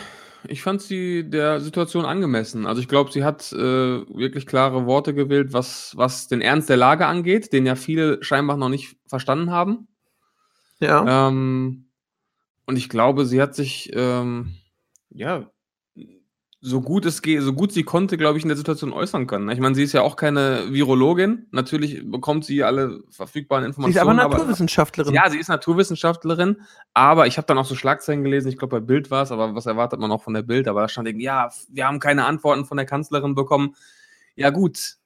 ich 0.49 0.61
fand 0.61 0.81
sie 0.81 1.29
der 1.29 1.59
Situation 1.59 2.05
angemessen. 2.05 2.65
Also 2.65 2.81
ich 2.81 2.87
glaube, 2.87 3.11
sie 3.11 3.23
hat 3.23 3.51
äh, 3.53 3.57
wirklich 3.57 4.45
klare 4.45 4.85
Worte 4.85 5.13
gewählt, 5.13 5.53
was, 5.53 5.93
was 5.95 6.27
den 6.27 6.41
Ernst 6.41 6.69
der 6.69 6.77
Lage 6.77 7.05
angeht, 7.05 7.53
den 7.53 7.65
ja 7.65 7.75
viele 7.75 8.23
scheinbar 8.23 8.57
noch 8.57 8.69
nicht 8.69 8.97
verstanden 9.07 9.51
haben. 9.51 9.87
Ja. 10.79 11.27
Ähm, 11.27 11.89
und 12.65 12.77
ich 12.77 12.89
glaube, 12.89 13.25
sie 13.25 13.41
hat 13.41 13.55
sich 13.55 13.91
ähm, 13.93 14.55
ja 15.09 15.49
so 16.65 16.81
gut 16.81 17.05
es 17.05 17.21
geht, 17.21 17.43
so 17.43 17.53
gut 17.53 17.71
sie 17.71 17.83
konnte, 17.83 18.17
glaube 18.17 18.39
ich, 18.39 18.43
in 18.43 18.47
der 18.47 18.57
Situation 18.57 18.91
äußern 18.91 19.27
können. 19.27 19.49
Ich 19.51 19.59
meine, 19.59 19.75
sie 19.75 19.83
ist 19.83 19.93
ja 19.93 20.01
auch 20.01 20.15
keine 20.15 20.63
Virologin. 20.71 21.45
Natürlich 21.51 22.01
bekommt 22.09 22.43
sie 22.43 22.63
alle 22.63 23.03
verfügbaren 23.11 23.63
Sie 23.63 23.67
Informationen. 23.67 24.17
ist 24.17 24.23
aber 24.23 24.29
Naturwissenschaftlerin. 24.29 25.13
Ja, 25.13 25.29
sie 25.29 25.37
ist 25.37 25.47
Naturwissenschaftlerin, 25.47 26.61
aber 26.95 27.27
ich 27.27 27.37
habe 27.37 27.45
dann 27.45 27.59
auch 27.59 27.65
so 27.65 27.75
Schlagzeilen 27.75 28.23
gelesen, 28.23 28.47
ich 28.49 28.57
glaube 28.57 28.79
bei 28.79 28.85
Bild 28.85 29.11
war 29.11 29.21
es, 29.21 29.31
aber 29.31 29.53
was 29.53 29.67
erwartet 29.67 29.99
man 29.99 30.11
auch 30.11 30.23
von 30.23 30.33
der 30.33 30.41
Bild? 30.41 30.67
Aber 30.67 30.81
da 30.81 30.89
stand 30.89 31.07
irgendwie, 31.07 31.25
ja, 31.25 31.51
wir 31.69 31.87
haben 31.87 31.99
keine 31.99 32.25
Antworten 32.25 32.65
von 32.65 32.77
der 32.77 32.87
Kanzlerin 32.87 33.35
bekommen. 33.35 33.75
Ja 34.35 34.49
gut, 34.49 34.97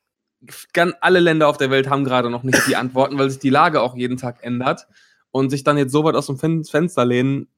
alle 1.01 1.19
Länder 1.19 1.49
auf 1.49 1.57
der 1.57 1.71
Welt 1.71 1.89
haben 1.89 2.05
gerade 2.05 2.29
noch 2.29 2.43
nicht 2.43 2.65
die 2.67 2.77
Antworten, 2.77 3.17
weil 3.17 3.29
sich 3.29 3.39
die 3.39 3.49
Lage 3.49 3.81
auch 3.81 3.97
jeden 3.97 4.15
Tag 4.15 4.43
ändert 4.43 4.87
und 5.31 5.49
sich 5.49 5.65
dann 5.65 5.77
jetzt 5.77 5.91
so 5.91 6.05
weit 6.05 6.15
aus 6.15 6.27
dem 6.27 6.37
Fen 6.37 6.63
Fenster 6.63 7.03
lehnen, 7.03 7.49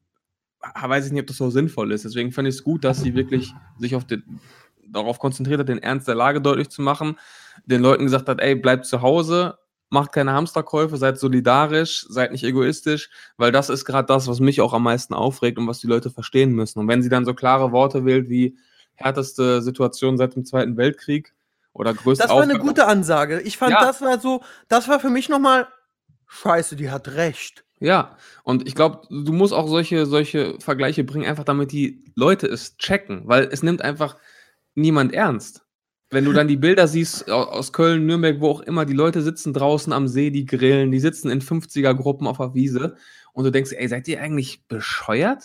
weiß 0.61 1.07
ich 1.07 1.11
nicht, 1.11 1.21
ob 1.21 1.27
das 1.27 1.37
so 1.37 1.49
sinnvoll 1.49 1.91
ist. 1.91 2.05
Deswegen 2.05 2.31
fand 2.31 2.47
ich 2.47 2.55
es 2.55 2.63
gut, 2.63 2.83
dass 2.83 3.01
sie 3.01 3.15
wirklich 3.15 3.53
sich 3.79 3.95
auf 3.95 4.05
den, 4.05 4.39
darauf 4.87 5.19
konzentriert 5.19 5.59
hat, 5.59 5.69
den 5.69 5.81
Ernst 5.81 6.07
der 6.07 6.15
Lage 6.15 6.41
deutlich 6.41 6.69
zu 6.69 6.81
machen, 6.81 7.17
den 7.65 7.81
Leuten 7.81 8.03
gesagt 8.05 8.27
hat, 8.29 8.39
ey, 8.41 8.55
bleibt 8.55 8.85
zu 8.85 9.01
Hause, 9.01 9.57
macht 9.89 10.11
keine 10.13 10.33
Hamsterkäufe, 10.33 10.97
seid 10.97 11.19
solidarisch, 11.19 12.05
seid 12.09 12.31
nicht 12.31 12.43
egoistisch, 12.43 13.09
weil 13.37 13.51
das 13.51 13.69
ist 13.69 13.85
gerade 13.85 14.05
das, 14.07 14.27
was 14.27 14.39
mich 14.39 14.61
auch 14.61 14.73
am 14.73 14.83
meisten 14.83 15.13
aufregt 15.13 15.57
und 15.57 15.67
was 15.67 15.79
die 15.79 15.87
Leute 15.87 16.09
verstehen 16.09 16.51
müssen. 16.53 16.79
Und 16.79 16.87
wenn 16.87 17.01
sie 17.01 17.09
dann 17.09 17.25
so 17.25 17.33
klare 17.33 17.71
Worte 17.71 18.05
wählt 18.05 18.29
wie, 18.29 18.57
härteste 18.95 19.61
Situation 19.61 20.17
seit 20.17 20.35
dem 20.35 20.45
Zweiten 20.45 20.77
Weltkrieg 20.77 21.33
oder 21.73 21.93
größte 21.93 22.23
Das 22.23 22.31
war 22.31 22.41
eine 22.43 22.53
Aufgabe. 22.53 22.67
gute 22.67 22.87
Ansage. 22.87 23.41
Ich 23.41 23.57
fand, 23.57 23.71
Ja. 23.71 23.81
das 23.81 24.01
war 24.01 24.19
so, 24.19 24.43
das 24.67 24.87
war 24.87 24.99
für 24.99 25.09
mich 25.09 25.27
nochmal, 25.29 25.67
scheiße, 26.27 26.75
die 26.75 26.91
hat 26.91 27.07
recht. 27.09 27.63
Ja, 27.81 28.15
und 28.43 28.67
ich 28.67 28.75
glaube, 28.75 29.01
du 29.09 29.33
musst 29.33 29.53
auch 29.53 29.67
solche, 29.67 30.05
solche 30.05 30.55
Vergleiche 30.59 31.03
bringen, 31.03 31.25
einfach 31.25 31.43
damit 31.43 31.71
die 31.71 32.03
Leute 32.15 32.45
es 32.47 32.77
checken, 32.77 33.23
weil 33.25 33.49
es 33.51 33.63
nimmt 33.63 33.81
einfach 33.81 34.17
niemand 34.75 35.13
ernst. 35.13 35.65
Wenn 36.11 36.25
du 36.25 36.31
dann 36.31 36.47
die 36.47 36.57
Bilder 36.57 36.87
siehst 36.87 37.29
au- 37.31 37.43
aus 37.45 37.73
Köln, 37.73 38.05
Nürnberg, 38.05 38.39
wo 38.39 38.49
auch 38.49 38.61
immer, 38.61 38.85
die 38.85 38.93
Leute 38.93 39.23
sitzen 39.23 39.51
draußen 39.53 39.91
am 39.93 40.07
See, 40.07 40.29
die 40.29 40.45
grillen, 40.45 40.91
die 40.91 40.99
sitzen 40.99 41.31
in 41.31 41.41
50er-Gruppen 41.41 42.27
auf 42.27 42.37
der 42.37 42.53
Wiese 42.53 42.97
und 43.33 43.45
du 43.45 43.51
denkst, 43.51 43.71
ey, 43.73 43.87
seid 43.87 44.07
ihr 44.07 44.21
eigentlich 44.21 44.67
bescheuert? 44.67 45.43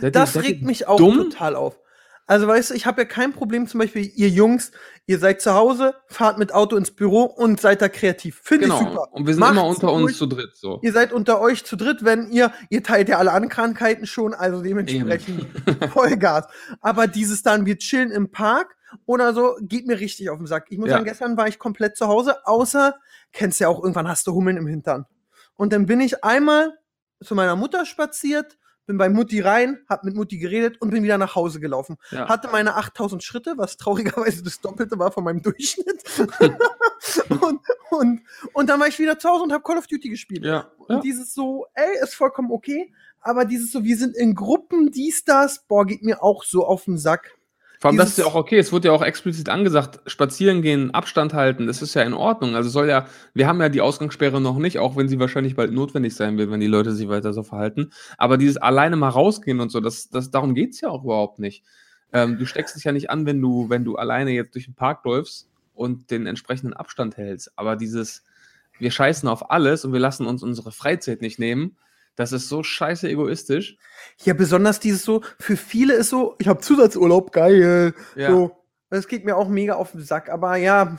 Seid 0.00 0.14
Das 0.14 0.34
seid 0.34 0.44
regt 0.44 0.64
mich 0.64 0.86
auch 0.86 0.98
dumm? 0.98 1.16
total 1.30 1.56
auf. 1.56 1.80
Also 2.28 2.46
weißt 2.46 2.70
du, 2.70 2.74
ich 2.74 2.84
habe 2.84 3.00
ja 3.00 3.04
kein 3.06 3.32
Problem, 3.32 3.66
zum 3.66 3.80
Beispiel, 3.80 4.12
ihr 4.14 4.28
Jungs, 4.28 4.70
ihr 5.06 5.18
seid 5.18 5.40
zu 5.40 5.54
Hause, 5.54 5.94
fahrt 6.08 6.36
mit 6.38 6.52
Auto 6.52 6.76
ins 6.76 6.90
Büro 6.90 7.22
und 7.22 7.58
seid 7.58 7.80
da 7.80 7.88
kreativ. 7.88 8.40
Finde 8.44 8.66
ich 8.66 8.70
Genau. 8.72 8.90
super. 8.90 9.08
Und 9.12 9.26
wir 9.26 9.32
sind 9.32 9.40
Macht's 9.40 9.52
immer 9.52 9.66
unter 9.66 9.92
uns 9.92 10.02
ruhig. 10.04 10.16
zu 10.18 10.26
dritt 10.26 10.54
so. 10.54 10.78
Ihr 10.82 10.92
seid 10.92 11.12
unter 11.14 11.40
euch 11.40 11.64
zu 11.64 11.74
dritt, 11.74 12.04
wenn 12.04 12.30
ihr, 12.30 12.52
ihr 12.68 12.82
teilt 12.82 13.08
ja 13.08 13.16
alle 13.16 13.32
anderen 13.32 13.48
Krankheiten 13.48 14.06
schon, 14.06 14.34
also 14.34 14.60
dementsprechend 14.62 15.46
Vollgas. 15.90 16.46
Aber 16.82 17.06
dieses 17.06 17.42
dann, 17.42 17.64
wir 17.64 17.78
chillen 17.78 18.10
im 18.10 18.30
Park 18.30 18.76
oder 19.06 19.32
so, 19.32 19.56
geht 19.62 19.86
mir 19.86 19.98
richtig 19.98 20.28
auf 20.28 20.36
den 20.36 20.46
Sack. 20.46 20.66
Ich 20.68 20.76
muss 20.76 20.88
Ja. 20.90 20.96
sagen, 20.96 21.06
gestern 21.06 21.36
war 21.38 21.48
ich 21.48 21.58
komplett 21.58 21.96
zu 21.96 22.08
Hause, 22.08 22.46
außer, 22.46 22.94
kennst 23.32 23.58
ja 23.58 23.68
auch, 23.68 23.82
irgendwann 23.82 24.06
hast 24.06 24.26
du 24.26 24.34
Hummeln 24.34 24.58
im 24.58 24.66
Hintern. 24.66 25.06
Und 25.54 25.72
dann 25.72 25.86
bin 25.86 26.02
ich 26.02 26.22
einmal 26.22 26.76
zu 27.24 27.34
meiner 27.34 27.56
Mutter 27.56 27.86
spaziert, 27.86 28.57
bin 28.88 28.96
bei 28.96 29.10
Mutti 29.10 29.40
rein, 29.40 29.78
hab 29.88 30.02
mit 30.02 30.16
Mutti 30.16 30.38
geredet 30.38 30.80
und 30.80 30.90
bin 30.90 31.04
wieder 31.04 31.18
nach 31.18 31.36
Hause 31.36 31.60
gelaufen. 31.60 31.98
Ja. 32.10 32.26
Hatte 32.26 32.48
meine 32.48 32.74
8000 32.74 33.22
Schritte, 33.22 33.52
was 33.56 33.76
traurigerweise 33.76 34.42
das 34.42 34.60
Doppelte 34.60 34.98
war 34.98 35.12
von 35.12 35.22
meinem 35.24 35.42
Durchschnitt. 35.42 36.02
und, 37.28 37.60
und, 37.90 38.22
und 38.54 38.66
dann 38.68 38.80
war 38.80 38.88
ich 38.88 38.98
wieder 38.98 39.18
zu 39.18 39.28
Hause 39.28 39.44
und 39.44 39.52
habe 39.52 39.62
Call 39.62 39.76
of 39.78 39.86
Duty 39.86 40.08
gespielt. 40.08 40.44
ja. 40.44 40.70
Und 40.78 40.96
ja. 40.96 41.00
dieses 41.02 41.34
so, 41.34 41.66
ey, 41.74 42.02
ist 42.02 42.14
vollkommen 42.14 42.50
okay. 42.50 42.92
Aber 43.20 43.44
dieses 43.44 43.72
so, 43.72 43.84
wir 43.84 43.96
sind 43.98 44.16
in 44.16 44.34
Gruppen, 44.34 44.90
dies, 44.90 45.22
das, 45.24 45.66
boah, 45.68 45.84
geht 45.84 46.02
mir 46.02 46.22
auch 46.22 46.44
so 46.44 46.64
auf 46.64 46.84
den 46.84 46.96
Sack. 46.96 47.37
Vor 47.80 47.90
allem, 47.90 47.98
das 47.98 48.10
ist 48.10 48.18
ja 48.18 48.24
auch 48.26 48.34
okay. 48.34 48.58
Es 48.58 48.72
wird 48.72 48.84
ja 48.84 48.92
auch 48.92 49.02
explizit 49.02 49.48
angesagt, 49.48 50.00
spazieren 50.10 50.62
gehen, 50.62 50.92
Abstand 50.92 51.32
halten, 51.32 51.68
das 51.68 51.80
ist 51.80 51.94
ja 51.94 52.02
in 52.02 52.12
Ordnung. 52.12 52.56
Also 52.56 52.70
soll 52.70 52.88
ja, 52.88 53.06
wir 53.34 53.46
haben 53.46 53.60
ja 53.60 53.68
die 53.68 53.80
Ausgangssperre 53.80 54.40
noch 54.40 54.58
nicht, 54.58 54.78
auch 54.78 54.96
wenn 54.96 55.08
sie 55.08 55.20
wahrscheinlich 55.20 55.54
bald 55.54 55.72
notwendig 55.72 56.16
sein 56.16 56.38
wird, 56.38 56.50
wenn 56.50 56.58
die 56.58 56.66
Leute 56.66 56.92
sich 56.92 57.08
weiter 57.08 57.32
so 57.32 57.44
verhalten. 57.44 57.92
Aber 58.16 58.36
dieses 58.36 58.56
alleine 58.56 58.96
mal 58.96 59.10
rausgehen 59.10 59.60
und 59.60 59.70
so, 59.70 59.80
das, 59.80 60.08
das, 60.10 60.30
darum 60.32 60.54
geht's 60.54 60.80
ja 60.80 60.88
auch 60.88 61.04
überhaupt 61.04 61.38
nicht. 61.38 61.62
Ähm, 62.12 62.38
du 62.38 62.46
steckst 62.46 62.74
dich 62.74 62.84
ja 62.84 62.92
nicht 62.92 63.10
an, 63.10 63.26
wenn 63.26 63.40
du, 63.40 63.70
wenn 63.70 63.84
du 63.84 63.94
alleine 63.94 64.32
jetzt 64.32 64.54
durch 64.54 64.64
den 64.64 64.74
Park 64.74 65.04
läufst 65.04 65.48
und 65.74 66.10
den 66.10 66.26
entsprechenden 66.26 66.72
Abstand 66.72 67.16
hältst. 67.16 67.52
Aber 67.54 67.76
dieses, 67.76 68.24
wir 68.78 68.90
scheißen 68.90 69.28
auf 69.28 69.52
alles 69.52 69.84
und 69.84 69.92
wir 69.92 70.00
lassen 70.00 70.26
uns 70.26 70.42
unsere 70.42 70.72
Freizeit 70.72 71.20
nicht 71.20 71.38
nehmen, 71.38 71.76
das 72.18 72.32
ist 72.32 72.48
so 72.48 72.64
scheiße 72.64 73.08
egoistisch. 73.08 73.76
Ja, 74.24 74.34
besonders 74.34 74.80
dieses 74.80 75.04
so, 75.04 75.22
für 75.38 75.56
viele 75.56 75.94
ist 75.94 76.10
so, 76.10 76.34
ich 76.40 76.48
habe 76.48 76.60
Zusatzurlaub, 76.60 77.30
geil. 77.30 77.94
Ja. 78.16 78.32
So, 78.32 78.56
das 78.90 79.06
geht 79.06 79.24
mir 79.24 79.36
auch 79.36 79.48
mega 79.48 79.74
auf 79.74 79.92
den 79.92 80.00
Sack. 80.00 80.28
Aber 80.28 80.56
ja, 80.56 80.98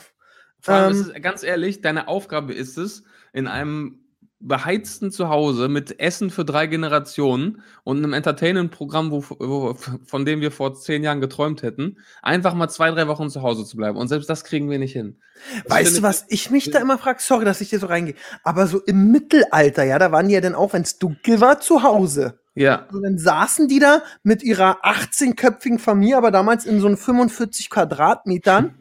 Vor 0.61 0.73
allem 0.73 0.93
Ähm, 0.93 1.01
ist 1.01 1.07
es, 1.13 1.21
ganz 1.21 1.43
ehrlich, 1.43 1.81
deine 1.81 2.07
Aufgabe 2.07 2.53
ist 2.53 2.77
es, 2.77 3.03
in 3.33 3.47
einem 3.47 3.99
beheizten 4.39 5.11
Zuhause 5.11 5.67
mit 5.67 5.99
Essen 5.99 6.29
für 6.29 6.45
drei 6.45 6.67
Generationen 6.67 7.61
und 7.83 7.97
einem 7.97 8.13
Entertainment-Programm, 8.13 9.11
wo, 9.11 9.23
wo, 9.39 9.75
von 10.05 10.25
dem 10.25 10.39
wir 10.39 10.51
vor 10.51 10.73
zehn 10.75 11.03
Jahren 11.03 11.19
geträumt 11.19 11.61
hätten, 11.61 11.97
einfach 12.21 12.53
mal 12.53 12.69
zwei, 12.69 12.91
drei 12.91 13.07
Wochen 13.07 13.29
zu 13.29 13.41
Hause 13.41 13.65
zu 13.65 13.75
bleiben. 13.75 13.97
Und 13.97 14.07
selbst 14.07 14.29
das 14.29 14.45
kriegen 14.45 14.69
wir 14.69 14.79
nicht 14.79 14.93
hin. 14.93 15.17
Das 15.63 15.77
weißt 15.77 15.97
du, 15.97 16.01
was 16.03 16.25
ich 16.29 16.51
mich 16.51 16.71
da 16.71 16.79
immer 16.79 16.97
frage? 16.97 17.19
Sorry, 17.21 17.43
dass 17.43 17.59
ich 17.59 17.69
dir 17.69 17.79
so 17.79 17.87
reingehe. 17.87 18.15
Aber 18.43 18.67
so 18.67 18.79
im 18.79 19.11
Mittelalter, 19.11 19.83
ja, 19.83 19.99
da 19.99 20.11
waren 20.11 20.29
die 20.29 20.33
ja 20.33 20.41
dann 20.41 20.55
auch, 20.55 20.73
wenn 20.73 20.83
es 20.83 20.99
dunkel 20.99 21.41
war, 21.41 21.59
zu 21.59 21.83
Hause. 21.83 22.39
Ja, 22.55 22.87
Und 22.91 23.03
dann 23.03 23.17
saßen 23.17 23.67
die 23.67 23.79
da 23.79 24.01
mit 24.23 24.43
ihrer 24.43 24.83
18-köpfigen 24.83 25.79
Familie, 25.79 26.17
aber 26.17 26.31
damals 26.31 26.65
in 26.65 26.79
so 26.79 26.87
einen 26.87 26.97
45 26.97 27.69
Quadratmetern. 27.69 28.75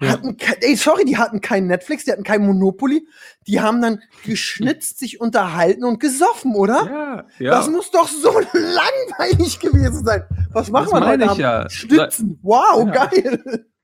Ja. 0.00 0.08
Hatten, 0.10 0.36
ey, 0.60 0.74
sorry, 0.76 1.04
die 1.04 1.16
hatten 1.18 1.40
kein 1.40 1.66
Netflix, 1.66 2.04
die 2.04 2.12
hatten 2.12 2.24
kein 2.24 2.46
Monopoly. 2.46 3.06
Die 3.46 3.60
haben 3.60 3.82
dann 3.82 4.00
geschnitzt, 4.24 4.98
sich 4.98 5.20
unterhalten 5.20 5.84
und 5.84 6.00
gesoffen, 6.00 6.54
oder? 6.54 6.84
ja, 6.86 7.26
ja. 7.38 7.50
Das 7.52 7.68
muss 7.68 7.90
doch 7.90 8.08
so 8.08 8.30
langweilig 8.52 9.60
gewesen 9.60 10.04
sein. 10.04 10.22
Was 10.52 10.70
machen 10.70 10.90
Das 10.92 11.00
wir 11.00 11.06
heute 11.06 11.22
ich 11.24 11.28
Abend? 11.30 11.40
ja. 11.40 11.70
Schnitzen. 11.70 12.38
Wow, 12.42 12.86
Ja. 12.86 13.06
geil. 13.06 13.64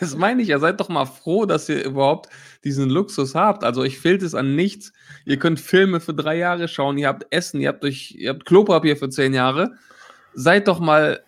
Das 0.00 0.16
meine 0.16 0.42
ich 0.42 0.48
ja. 0.48 0.58
Seid 0.58 0.80
doch 0.80 0.88
mal 0.88 1.04
froh, 1.04 1.46
dass 1.46 1.68
ihr 1.68 1.84
überhaupt 1.84 2.28
diesen 2.64 2.90
Luxus 2.90 3.36
habt. 3.36 3.62
Also 3.62 3.84
ich 3.84 4.00
fehlt 4.00 4.20
es 4.22 4.34
an 4.34 4.56
nichts. 4.56 4.92
Ihr 5.24 5.38
könnt 5.38 5.60
Filme 5.60 6.00
für 6.00 6.14
drei 6.14 6.36
Jahre 6.36 6.66
schauen, 6.66 6.98
ihr 6.98 7.06
habt 7.06 7.26
Essen, 7.30 7.60
ihr 7.60 7.68
habt 7.68 7.84
euch, 7.84 8.10
ihr 8.18 8.30
habt 8.30 8.44
Klopapier 8.44 8.96
für 8.96 9.08
zehn 9.08 9.32
Jahre. 9.32 9.74
Seid 10.34 10.66
doch 10.66 10.80
mal 10.80 11.22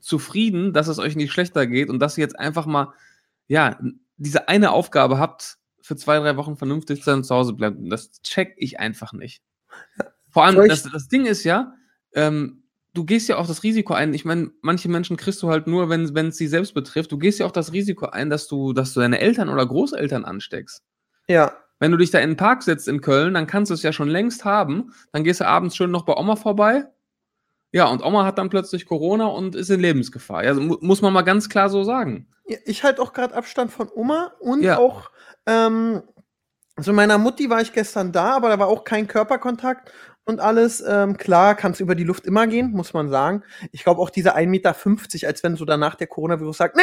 zufrieden, 0.00 0.72
dass 0.72 0.88
es 0.88 0.98
euch 0.98 1.14
nicht 1.14 1.30
schlechter 1.32 1.68
geht 1.68 1.88
und 1.88 2.00
dass 2.00 2.18
ihr 2.18 2.22
jetzt 2.22 2.36
einfach 2.36 2.66
mal, 2.66 2.92
ja, 3.48 3.78
diese 4.16 4.48
eine 4.48 4.72
Aufgabe 4.72 5.18
habt, 5.18 5.58
für 5.80 5.96
zwei, 5.96 6.18
drei 6.18 6.36
Wochen 6.36 6.56
vernünftig 6.56 7.04
dann 7.04 7.22
zu 7.22 7.34
Hause 7.34 7.52
bleibt. 7.52 7.78
Das 7.90 8.10
check 8.22 8.54
ich 8.56 8.80
einfach 8.80 9.12
nicht. 9.12 9.42
Vor 10.30 10.44
allem, 10.44 10.68
das, 10.68 10.82
das 10.82 11.08
Ding 11.08 11.26
ist 11.26 11.44
ja, 11.44 11.74
ähm, 12.12 12.64
du 12.92 13.04
gehst 13.04 13.28
ja 13.28 13.36
auch 13.36 13.46
das 13.46 13.62
Risiko 13.62 13.94
ein. 13.94 14.12
Ich 14.14 14.24
meine, 14.24 14.50
manche 14.62 14.88
Menschen 14.88 15.16
kriegst 15.16 15.42
du 15.42 15.48
halt 15.48 15.66
nur, 15.66 15.88
wenn 15.88 16.14
wenn 16.14 16.28
es 16.28 16.36
sie 16.36 16.48
selbst 16.48 16.74
betrifft. 16.74 17.12
Du 17.12 17.18
gehst 17.18 17.38
ja 17.38 17.46
auch 17.46 17.52
das 17.52 17.72
Risiko 17.72 18.06
ein, 18.06 18.30
dass 18.30 18.48
du, 18.48 18.72
dass 18.72 18.94
du 18.94 19.00
deine 19.00 19.20
Eltern 19.20 19.48
oder 19.48 19.64
Großeltern 19.64 20.24
ansteckst. 20.24 20.82
Ja. 21.28 21.52
Wenn 21.78 21.92
du 21.92 21.98
dich 21.98 22.10
da 22.10 22.18
in 22.18 22.30
den 22.30 22.36
Park 22.36 22.62
setzt 22.62 22.88
in 22.88 23.02
Köln, 23.02 23.34
dann 23.34 23.46
kannst 23.46 23.70
du 23.70 23.74
es 23.74 23.82
ja 23.82 23.92
schon 23.92 24.08
längst 24.08 24.44
haben. 24.44 24.92
Dann 25.12 25.24
gehst 25.24 25.40
du 25.40 25.46
abends 25.46 25.76
schön 25.76 25.90
noch 25.90 26.06
bei 26.06 26.16
Oma 26.16 26.36
vorbei. 26.36 26.86
Ja, 27.76 27.88
und 27.88 28.02
Oma 28.02 28.24
hat 28.24 28.38
dann 28.38 28.48
plötzlich 28.48 28.86
Corona 28.86 29.26
und 29.26 29.54
ist 29.54 29.68
in 29.68 29.80
Lebensgefahr. 29.80 30.42
Ja, 30.44 30.54
mu 30.54 30.78
muss 30.80 31.02
man 31.02 31.12
mal 31.12 31.20
ganz 31.20 31.50
klar 31.50 31.68
so 31.68 31.84
sagen. 31.84 32.26
Ja, 32.48 32.56
Ich 32.64 32.82
halte 32.84 33.02
auch 33.02 33.12
gerade 33.12 33.34
Abstand 33.34 33.70
von 33.70 33.90
Oma 33.94 34.32
und 34.40 34.62
Ja. 34.62 34.78
auch, 34.78 35.10
ähm, 35.44 36.02
also 36.74 36.94
meiner 36.94 37.18
Mutti 37.18 37.50
war 37.50 37.60
ich 37.60 37.74
gestern 37.74 38.12
da, 38.12 38.34
aber 38.34 38.48
da 38.48 38.58
war 38.58 38.68
auch 38.68 38.84
kein 38.84 39.06
Körperkontakt 39.06 39.92
und 40.24 40.40
alles. 40.40 40.82
Ähm, 40.88 41.18
klar, 41.18 41.54
kann 41.54 41.72
es 41.72 41.80
über 41.80 41.94
die 41.94 42.04
Luft 42.04 42.24
immer 42.24 42.46
gehen, 42.46 42.70
muss 42.70 42.94
man 42.94 43.10
sagen. 43.10 43.42
Ich 43.72 43.82
glaube 43.84 44.00
auch 44.00 44.08
diese 44.08 44.34
1,50 44.34 44.46
Meter, 44.46 45.28
als 45.28 45.42
wenn 45.42 45.56
so 45.56 45.66
danach 45.66 45.96
der 45.96 46.06
Coronavirus 46.06 46.56
sagt, 46.56 46.76
ne, 46.76 46.82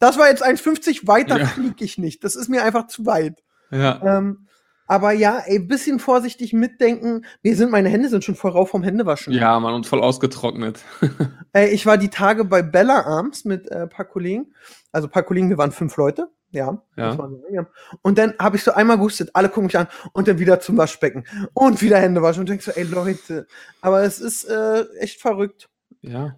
das 0.00 0.18
war 0.18 0.28
jetzt 0.28 0.44
1,50, 0.44 1.06
weiter 1.06 1.38
Ja. 1.38 1.46
fliege 1.46 1.84
ich 1.84 1.98
nicht. 1.98 2.24
Das 2.24 2.34
ist 2.34 2.48
mir 2.48 2.64
einfach 2.64 2.88
zu 2.88 3.06
weit. 3.06 3.44
Ja. 3.70 4.00
Ähm, 4.04 4.48
aber 4.86 5.12
ja, 5.12 5.42
ey, 5.46 5.58
bisschen 5.58 5.98
vorsichtig 5.98 6.52
mitdenken. 6.52 7.24
Mir 7.42 7.56
sind, 7.56 7.70
meine 7.70 7.88
Hände 7.88 8.08
sind 8.08 8.24
schon 8.24 8.34
voll 8.34 8.50
rauf 8.50 8.70
vom 8.70 8.82
Händewaschen. 8.82 9.32
Ja, 9.32 9.58
Mann, 9.60 9.74
und 9.74 9.86
voll 9.86 10.00
ausgetrocknet. 10.00 10.80
Ey, 11.52 11.68
ich 11.68 11.86
war 11.86 11.98
die 11.98 12.08
Tage 12.08 12.44
bei 12.44 12.62
Bella 12.62 13.02
Arms 13.02 13.44
mit 13.44 13.70
äh, 13.70 13.86
paar 13.86 14.06
Kollegen. 14.06 14.52
Also 14.90 15.08
paar 15.08 15.22
Kollegen, 15.22 15.50
wir 15.50 15.58
waren 15.58 15.72
fünf 15.72 15.96
Leute. 15.96 16.28
Ja. 16.50 16.82
Man 16.96 17.42
ja. 17.50 17.66
Und 18.02 18.18
dann 18.18 18.34
habe 18.38 18.56
ich 18.56 18.62
so 18.62 18.72
einmal 18.72 18.98
gehustet, 18.98 19.30
alle 19.32 19.48
gucken 19.48 19.64
mich 19.64 19.78
an 19.78 19.88
und 20.12 20.28
dann 20.28 20.38
wieder 20.38 20.60
zum 20.60 20.76
Waschbecken 20.76 21.24
und 21.54 21.80
wieder 21.80 21.98
Hände 21.98 22.20
waschen 22.20 22.40
und 22.40 22.48
denkst 22.50 22.66
so, 22.66 22.72
ey 22.72 22.84
Leute, 22.84 23.46
aber 23.80 24.02
es 24.02 24.20
ist 24.20 24.44
äh, 24.44 24.84
echt 24.98 25.20
verrückt. 25.20 25.70
Ja. 26.02 26.36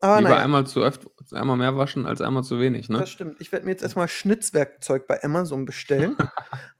Aber 0.00 0.18
Lieber 0.18 0.30
naja, 0.30 0.42
einmal 0.42 0.66
zu 0.66 0.80
öfter, 0.80 1.10
einmal 1.32 1.58
mehr 1.58 1.76
waschen 1.76 2.06
als 2.06 2.22
einmal 2.22 2.42
zu 2.42 2.58
wenig, 2.58 2.88
ne? 2.88 2.98
das 2.98 3.10
stimmt. 3.10 3.36
Ich 3.38 3.52
werde 3.52 3.66
mir 3.66 3.72
jetzt 3.72 3.82
erstmal 3.82 4.08
Schnitzwerkzeug 4.08 5.06
bei 5.06 5.22
Amazon 5.22 5.66
bestellen. 5.66 6.16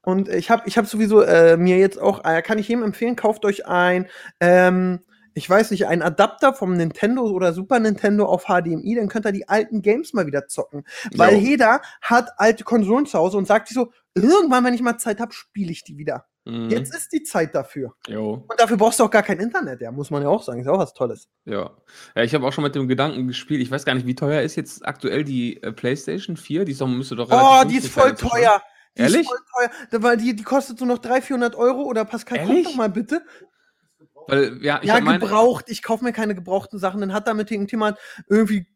und 0.01 0.27
ich 0.27 0.49
habe 0.49 0.63
ich 0.65 0.77
hab 0.77 0.87
sowieso 0.87 1.21
äh, 1.21 1.55
mir 1.55 1.77
jetzt 1.77 2.01
auch, 2.01 2.25
äh, 2.25 2.41
kann 2.41 2.57
ich 2.57 2.67
jedem 2.67 2.83
empfehlen, 2.83 3.15
kauft 3.15 3.45
euch 3.45 3.67
ein, 3.67 4.07
ähm, 4.39 5.01
ich 5.33 5.49
weiß 5.49 5.71
nicht, 5.71 5.87
einen 5.87 6.01
Adapter 6.01 6.53
vom 6.53 6.73
Nintendo 6.73 7.23
oder 7.23 7.53
Super 7.53 7.79
Nintendo 7.79 8.25
auf 8.25 8.45
HDMI, 8.45 8.95
dann 8.95 9.07
könnt 9.07 9.25
ihr 9.25 9.31
die 9.31 9.47
alten 9.47 9.81
Games 9.81 10.13
mal 10.13 10.25
wieder 10.27 10.47
zocken. 10.47 10.83
Weil 11.15 11.35
Jo. 11.35 11.39
jeder 11.39 11.81
hat 12.01 12.29
alte 12.37 12.63
Konsolen 12.63 13.05
zu 13.05 13.17
Hause 13.17 13.37
und 13.37 13.47
sagt 13.47 13.67
sich 13.69 13.75
so, 13.75 13.91
irgendwann, 14.15 14.63
wenn 14.65 14.73
ich 14.73 14.81
mal 14.81 14.97
Zeit 14.97 15.19
habe, 15.19 15.33
spiele 15.33 15.71
ich 15.71 15.83
die 15.83 15.97
wieder. 15.97 16.25
Mhm. 16.43 16.69
Jetzt 16.69 16.93
ist 16.95 17.13
die 17.13 17.21
Zeit 17.23 17.53
dafür. 17.53 17.93
Jo. 18.07 18.45
Und 18.49 18.59
dafür 18.59 18.75
brauchst 18.75 18.99
du 18.99 19.03
auch 19.03 19.11
gar 19.11 19.21
kein 19.23 19.39
Internet, 19.39 19.79
ja, 19.79 19.91
muss 19.91 20.09
man 20.09 20.23
ja 20.23 20.27
auch 20.29 20.41
sagen. 20.41 20.59
Ist 20.61 20.67
auch 20.67 20.79
was 20.79 20.93
Tolles. 20.93 21.29
Ja. 21.45 21.71
ja 22.15 22.23
ich 22.23 22.33
habe 22.33 22.45
auch 22.47 22.51
schon 22.51 22.63
mit 22.63 22.73
dem 22.75 22.87
Gedanken 22.87 23.27
gespielt. 23.27 23.61
Ich 23.61 23.69
weiß 23.69 23.85
gar 23.85 23.93
nicht, 23.93 24.07
wie 24.07 24.15
teuer 24.15 24.41
ist 24.41 24.55
jetzt 24.55 24.85
aktuell 24.85 25.23
die 25.23 25.61
äh, 25.61 25.71
PlayStation 25.71 26.35
4? 26.37 26.65
Die 26.65 26.71
ist 26.71 26.81
doch, 26.81 26.87
müsste 26.87 27.15
doch 27.15 27.29
Oh, 27.31 27.35
relativ 27.35 27.67
die 27.81 27.85
ist 27.85 27.93
voll 27.93 28.15
teuer. 28.15 28.61
Die 28.97 29.01
Ehrlich? 29.03 29.21
ist 29.21 29.27
voll 29.29 29.37
teuer. 29.67 29.69
Da- 29.91 30.03
Weil 30.03 30.17
die, 30.17 30.35
die 30.35 30.43
kostet 30.43 30.79
so 30.79 30.85
noch 30.85 30.97
300, 30.97 31.23
400 31.23 31.55
Euro 31.55 31.83
oder 31.83 32.03
Pascal, 32.05 32.39
guck 32.39 32.49
Ehrlich? 32.49 32.65
doch 32.65 32.75
mal 32.75 32.89
bitte. 32.89 33.21
Weil, 34.27 34.63
ja, 34.63 34.79
ich 34.81 34.87
ja, 34.87 34.99
meine, 35.01 35.19
gebraucht. 35.19 35.65
Ich 35.67 35.81
kaufe 35.83 36.03
mir 36.03 36.13
keine 36.13 36.35
gebrauchten 36.35 36.79
Sachen. 36.79 37.01
Dann 37.01 37.13
hat 37.13 37.27
damit 37.27 37.51
irgendjemand 37.51 37.97
irgendwie 38.27 38.67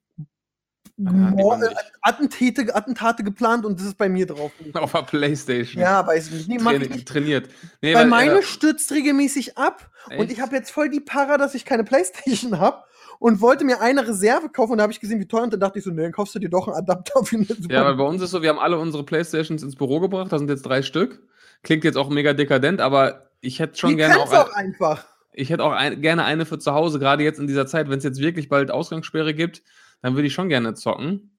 Ah, 0.98 1.12
Mord- 1.12 1.60
lieber 1.60 1.70
nicht. 1.70 2.72
Attentate, 2.72 3.24
geplant 3.24 3.66
und 3.66 3.80
das 3.80 3.88
ist 3.88 3.98
bei 3.98 4.08
mir 4.08 4.26
drauf. 4.26 4.52
auf 4.76 4.92
der 4.94 5.02
Playstation 5.02 5.82
Ja, 5.84 6.06
weiß 6.08 6.28
ich 6.28 6.48
nicht. 6.48 6.50
Nee, 6.50 6.58
traini 6.58 6.88
nicht. 6.88 7.08
trainiert. 7.08 7.50
Nee, 7.82 7.94
Weil 7.94 8.04
weil, 8.04 8.10
meine 8.10 8.40
äh, 8.40 8.44
stürzt 8.44 8.92
regelmäßig 8.94 9.58
ab 9.58 9.92
und 10.06 10.14
echt? 10.14 10.32
ich 10.32 10.40
habe 10.40 10.56
jetzt 10.56 10.72
voll 10.72 10.90
die 10.90 11.02
Para, 11.02 11.38
dass 11.38 11.54
ich 11.54 11.66
keine 11.66 11.84
Playstation 11.84 12.60
habe 12.60 12.84
und 13.20 13.42
wollte 13.42 13.66
mir 13.66 13.82
eine 13.82 14.08
Reserve 14.08 14.48
kaufen 14.50 14.74
und 14.74 14.78
da 14.78 14.84
habe 14.84 14.94
ich 14.94 15.02
gesehen, 15.02 15.20
wie 15.20 15.28
teuer 15.28 15.44
und 15.44 15.52
dann 15.52 15.60
dachte 15.60 15.80
ich 15.80 15.84
so, 15.86 15.92
nee, 15.92 16.02
dann 16.02 16.14
kaufst 16.14 16.34
du 16.36 16.40
dir 16.40 16.50
doch 16.50 16.68
einen 16.68 16.78
Adapter 16.78 17.26
für 17.26 17.36
eine 17.36 17.46
Super 17.46 17.74
Ja, 17.74 17.84
weil 17.84 17.96
bei 17.96 18.04
uns 18.06 18.22
ist 18.22 18.32
so, 18.32 18.42
wir 18.42 18.50
haben 18.50 18.60
alle 18.60 18.78
unsere 18.80 19.04
Playstations 19.04 19.64
ins 19.64 19.76
Büro 19.76 20.00
gebracht, 20.00 20.32
da 20.32 20.40
sind 20.40 20.50
jetzt 20.50 20.66
drei 20.66 20.82
Stück. 20.82 21.22
Klingt 21.64 21.84
jetzt 21.84 21.98
auch 21.98 22.10
mega 22.10 22.32
dekadent, 22.32 22.80
aber 22.80 23.32
ich 23.42 23.60
hätte 23.60 23.78
schon 23.78 23.90
Die 23.92 23.96
gerne 23.98 24.18
auch, 24.18 24.32
auch 24.32 24.54
einfach. 24.54 25.06
Ich 25.36 25.50
hätte 25.50 25.64
auch 25.64 25.72
ein, 25.72 26.02
gerne 26.02 26.24
eine 26.24 26.46
für 26.46 26.60
zu 26.60 26.74
Hause, 26.74 27.00
gerade 27.00 27.24
jetzt 27.24 27.40
in 27.40 27.48
dieser 27.48 27.68
Zeit, 27.68 27.90
wenn 27.90 27.98
es 27.98 28.04
jetzt 28.04 28.20
wirklich 28.20 28.50
bald 28.50 28.72
Ausgangssperre 28.72 29.34
gibt, 29.34 29.62
dann 30.02 30.16
würde 30.16 30.28
ich 30.28 30.34
schon 30.34 30.50
gerne 30.50 30.74
zocken. 30.74 31.38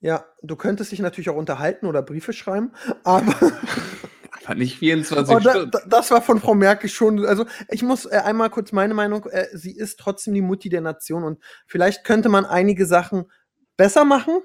Ja, 0.00 0.24
du 0.42 0.56
könntest 0.56 0.92
dich 0.92 1.00
natürlich 1.00 1.30
auch 1.30 1.36
unterhalten 1.36 1.86
oder 1.86 2.02
Briefe 2.02 2.32
schreiben, 2.32 2.72
aber 3.04 3.34
Aber 4.44 4.54
nicht 4.56 4.78
24 4.78 5.34
oh, 5.34 5.40
Stunden. 5.40 5.70
da, 5.70 5.80
das 5.86 6.10
war 6.10 6.20
von 6.20 6.38
Frau 6.40 6.54
Merkel 6.54 6.90
schon. 6.90 7.24
Also 7.24 7.46
ich 7.70 7.82
muss 7.82 8.04
äh, 8.04 8.16
einmal 8.24 8.50
kurz 8.50 8.72
meine 8.72 8.92
Meinung. 8.92 9.24
Äh, 9.30 9.46
sie 9.54 9.74
ist 9.74 9.98
trotzdem 9.98 10.34
die 10.34 10.42
Mutti 10.42 10.68
der 10.68 10.82
Nation 10.82 11.24
und 11.24 11.38
vielleicht 11.66 12.04
könnte 12.04 12.28
man 12.28 12.44
einige 12.44 12.84
Sachen 12.84 13.24
besser 13.78 14.04
machen, 14.04 14.40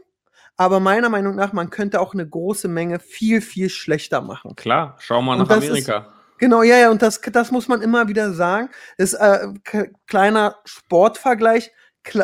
aber 0.55 0.79
meiner 0.79 1.09
Meinung 1.09 1.35
nach 1.35 1.51
man 1.51 1.69
könnte 1.69 1.99
auch 1.99 2.13
eine 2.13 2.27
große 2.27 2.69
Menge 2.69 2.99
viel 2.99 3.41
viel 3.41 3.69
schlechter 3.69 4.21
machen. 4.21 4.55
Klar, 4.55 4.95
schau 4.99 5.21
mal 5.21 5.33
Und 5.33 5.39
nach 5.39 5.47
das 5.49 5.63
ist- 5.65 5.69
Amerika. 5.69 6.13
Genau, 6.39 6.63
ja, 6.63 6.77
ja, 6.77 6.89
und 6.89 7.01
das, 7.01 7.21
das 7.21 7.51
muss 7.51 7.67
man 7.67 7.81
immer 7.81 8.07
wieder 8.07 8.33
sagen. 8.33 8.69
Ist 8.97 9.13
äh, 9.13 9.47
kleiner 10.07 10.55
Sportvergleich. 10.65 11.71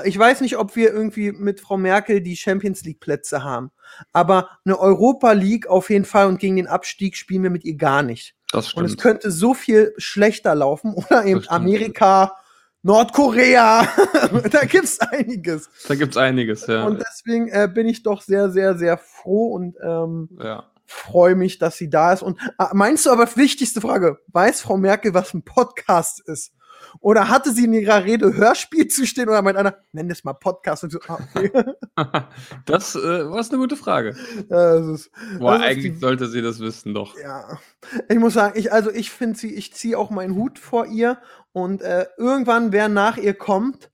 Ich 0.05 0.17
weiß 0.17 0.41
nicht, 0.41 0.57
ob 0.57 0.75
wir 0.75 0.91
irgendwie 0.93 1.31
mit 1.33 1.59
Frau 1.59 1.77
Merkel 1.77 2.21
die 2.21 2.37
Champions 2.37 2.83
League 2.83 3.01
Plätze 3.01 3.43
haben, 3.43 3.71
aber 4.13 4.49
eine 4.63 4.79
Europa 4.79 5.33
League 5.33 5.67
auf 5.67 5.89
jeden 5.89 6.05
Fall 6.05 6.27
und 6.27 6.39
gegen 6.39 6.55
den 6.55 6.67
Abstieg 6.67 7.17
spielen 7.17 7.43
wir 7.43 7.49
mit 7.49 7.65
ihr 7.65 7.75
gar 7.75 8.01
nicht. 8.01 8.35
Das 8.51 8.73
Und 8.73 8.85
es 8.85 8.93
stimmt. 8.93 9.01
könnte 9.01 9.31
so 9.31 9.53
viel 9.53 9.93
schlechter 9.97 10.55
laufen 10.55 10.93
oder 10.95 11.25
eben 11.25 11.41
stimmt. 11.41 11.51
Amerika, 11.51 12.37
Nordkorea, 12.83 13.87
da 14.51 14.65
gibt's 14.65 14.99
einiges. 15.01 15.69
Da 15.87 15.95
gibt 15.95 16.11
es 16.11 16.17
einiges, 16.17 16.65
ja. 16.67 16.85
Und 16.85 17.03
deswegen 17.05 17.49
äh, 17.49 17.69
bin 17.71 17.87
ich 17.87 18.01
doch 18.01 18.21
sehr, 18.21 18.51
sehr, 18.51 18.77
sehr 18.77 18.97
froh 18.97 19.53
und 19.53 19.75
ähm, 19.83 20.29
ja. 20.41 20.71
Freue 20.85 21.35
mich, 21.35 21.57
dass 21.59 21.77
sie 21.77 21.89
da 21.89 22.13
ist. 22.13 22.23
Und 22.23 22.39
äh, 22.59 22.65
meinst 22.73 23.05
du 23.05 23.11
aber, 23.11 23.27
wichtigste 23.35 23.81
Frage, 23.81 24.19
weiß 24.27 24.61
Frau 24.61 24.77
Merkel, 24.77 25.13
was 25.13 25.33
ein 25.33 25.43
Podcast 25.43 26.21
ist? 26.27 26.51
Oder 26.99 27.29
hatte 27.29 27.51
sie 27.51 27.65
in 27.65 27.73
ihrer 27.73 28.03
Rede 28.05 28.33
Hörspiel 28.35 28.87
zu 28.87 29.05
stehen 29.05 29.27
oder 29.27 29.41
meint 29.41 29.57
einer, 29.57 29.77
nenn 29.91 30.07
das 30.07 30.23
mal 30.23 30.33
Podcast 30.33 30.83
und 30.83 30.91
so, 30.91 30.99
ah, 31.07 31.17
okay. 31.35 31.51
das 32.65 32.95
äh, 32.95 32.99
war 33.29 33.37
eine 33.39 33.57
gute 33.57 33.75
Frage. 33.75 34.15
das 34.49 34.85
ist, 34.87 35.11
Boah, 35.39 35.59
eigentlich 35.59 35.93
die- 35.93 35.99
sollte 35.99 36.27
sie 36.27 36.41
das 36.41 36.59
wissen, 36.59 36.93
doch. 36.93 37.17
ja. 37.17 37.57
Ich 38.09 38.17
muss 38.19 38.33
sagen, 38.33 38.57
ich, 38.57 38.71
also 38.71 38.91
ich 38.91 39.09
finde 39.11 39.37
sie, 39.37 39.53
ich 39.53 39.73
ziehe 39.73 39.97
auch 39.97 40.09
meinen 40.09 40.35
Hut 40.35 40.59
vor 40.59 40.85
ihr 40.85 41.17
und 41.53 41.81
äh, 41.81 42.05
irgendwann, 42.17 42.71
wer 42.71 42.87
nach 42.89 43.17
ihr 43.17 43.33
kommt, 43.33 43.89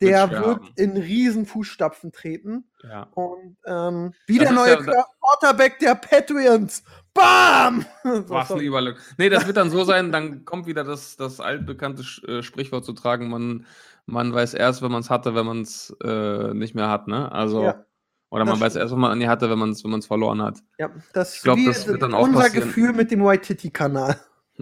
der 0.00 0.30
Wird 0.30 0.60
in 0.76 0.96
riesen 0.96 1.46
Fußstapfen 1.46 2.12
treten. 2.12 2.64
Ja. 2.82 3.04
Und 3.14 3.56
ähm, 3.66 4.12
wie 4.26 4.38
Das 4.38 4.48
der 4.48 4.56
ist 4.56 4.62
neue 4.78 4.86
ja- 4.94 5.04
Quarterback 5.20 5.78
der 5.78 5.94
Patriots. 5.94 6.82
Bam! 7.14 7.84
Was 8.28 8.52
eine. 8.52 8.62
Überlegung. 8.62 9.00
Nee, 9.18 9.28
das 9.30 9.46
wird 9.46 9.56
dann 9.56 9.70
so 9.70 9.84
sein, 9.84 10.12
dann 10.12 10.44
kommt 10.44 10.66
wieder 10.66 10.84
das, 10.84 11.16
das 11.16 11.40
altbekannte 11.40 12.02
äh, 12.28 12.42
Sprichwort 12.42 12.84
zu 12.84 12.92
tragen, 12.92 13.28
man, 13.30 13.66
man 14.04 14.32
weiß 14.34 14.54
erst, 14.54 14.82
wenn 14.82 14.92
man 14.92 15.00
es 15.00 15.08
hatte, 15.10 15.34
wenn 15.34 15.46
man 15.46 15.62
es 15.62 15.96
äh, 16.04 16.52
nicht 16.54 16.74
mehr 16.74 16.90
hat, 16.90 17.08
ne? 17.08 17.32
Also, 17.32 17.62
Ja, 17.62 17.84
oder 18.28 18.44
man 18.44 18.60
weiß 18.60 18.76
erst, 18.76 18.92
wenn 18.92 19.00
man 19.00 19.16
nie 19.18 19.28
hatte, 19.28 19.48
wenn 19.48 19.58
man 19.58 19.70
es 19.70 19.82
wenn 19.82 19.90
man's 19.92 20.06
verloren 20.06 20.42
hat. 20.42 20.58
ja, 20.78 20.90
das 21.14 21.36
Ich 21.36 21.42
glaub, 21.42 21.56
wie 21.56 21.64
das 21.66 21.86
wird 21.86 22.02
dann 22.02 22.12
auch 22.12 22.24
unser 22.24 22.40
passieren. 22.42 22.68
Gefühl 22.68 22.92
mit 22.92 23.10
dem 23.10 23.24
White 23.24 23.46
Titty 23.46 23.70
Kanal. 23.70 24.20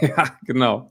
ja, 0.00 0.24
genau. 0.42 0.90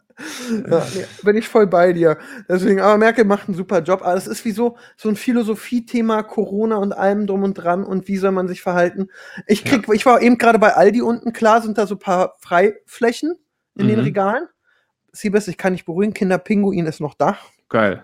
Ja, 0.70 0.86
nee, 0.96 1.06
bin 1.24 1.38
ich 1.38 1.48
voll 1.48 1.68
bei 1.68 1.94
dir. 1.94 2.18
Deswegen, 2.48 2.80
aber 2.82 2.98
Merkel 2.98 3.26
macht 3.26 3.48
einen 3.48 3.58
super 3.58 3.82
Job. 3.82 4.02
Aber 4.02 4.16
es 4.16 4.28
ist 4.28 4.46
wie 4.46 4.52
so, 4.52 4.78
so 4.98 5.10
ein 5.10 5.16
Philosophie-Thema, 5.16 6.24
Corona 6.24 6.78
und 6.78 6.94
allem 6.94 7.28
drum 7.28 7.44
und 7.44 7.56
dran 7.56 7.84
und 7.84 8.08
wie 8.08 8.18
soll 8.18 8.32
man 8.32 8.48
sich 8.48 8.62
verhalten. 8.62 9.10
Ich 9.48 9.64
krieg, 9.64 9.86
ich 9.92 10.06
war 10.06 10.22
eben 10.22 10.38
gerade 10.38 10.60
bei 10.60 10.74
Aldi 10.74 11.02
unten, 11.02 11.34
klar 11.34 11.62
sind 11.62 11.78
da 11.78 11.88
so 11.88 11.96
ein 11.96 12.00
paar 12.00 12.36
Freiflächen 12.40 13.36
in 13.76 13.88
den 13.88 14.00
Mhm. 14.00 14.06
Regalen. 14.06 14.48
Siebes, 15.12 15.48
ich 15.48 15.58
kann 15.58 15.74
nicht 15.74 15.86
beruhigen, 15.86 16.14
Kinderpinguin 16.14 16.88
ist 16.88 17.00
noch 17.00 17.14
da. 17.14 17.38
Geil. 17.70 18.04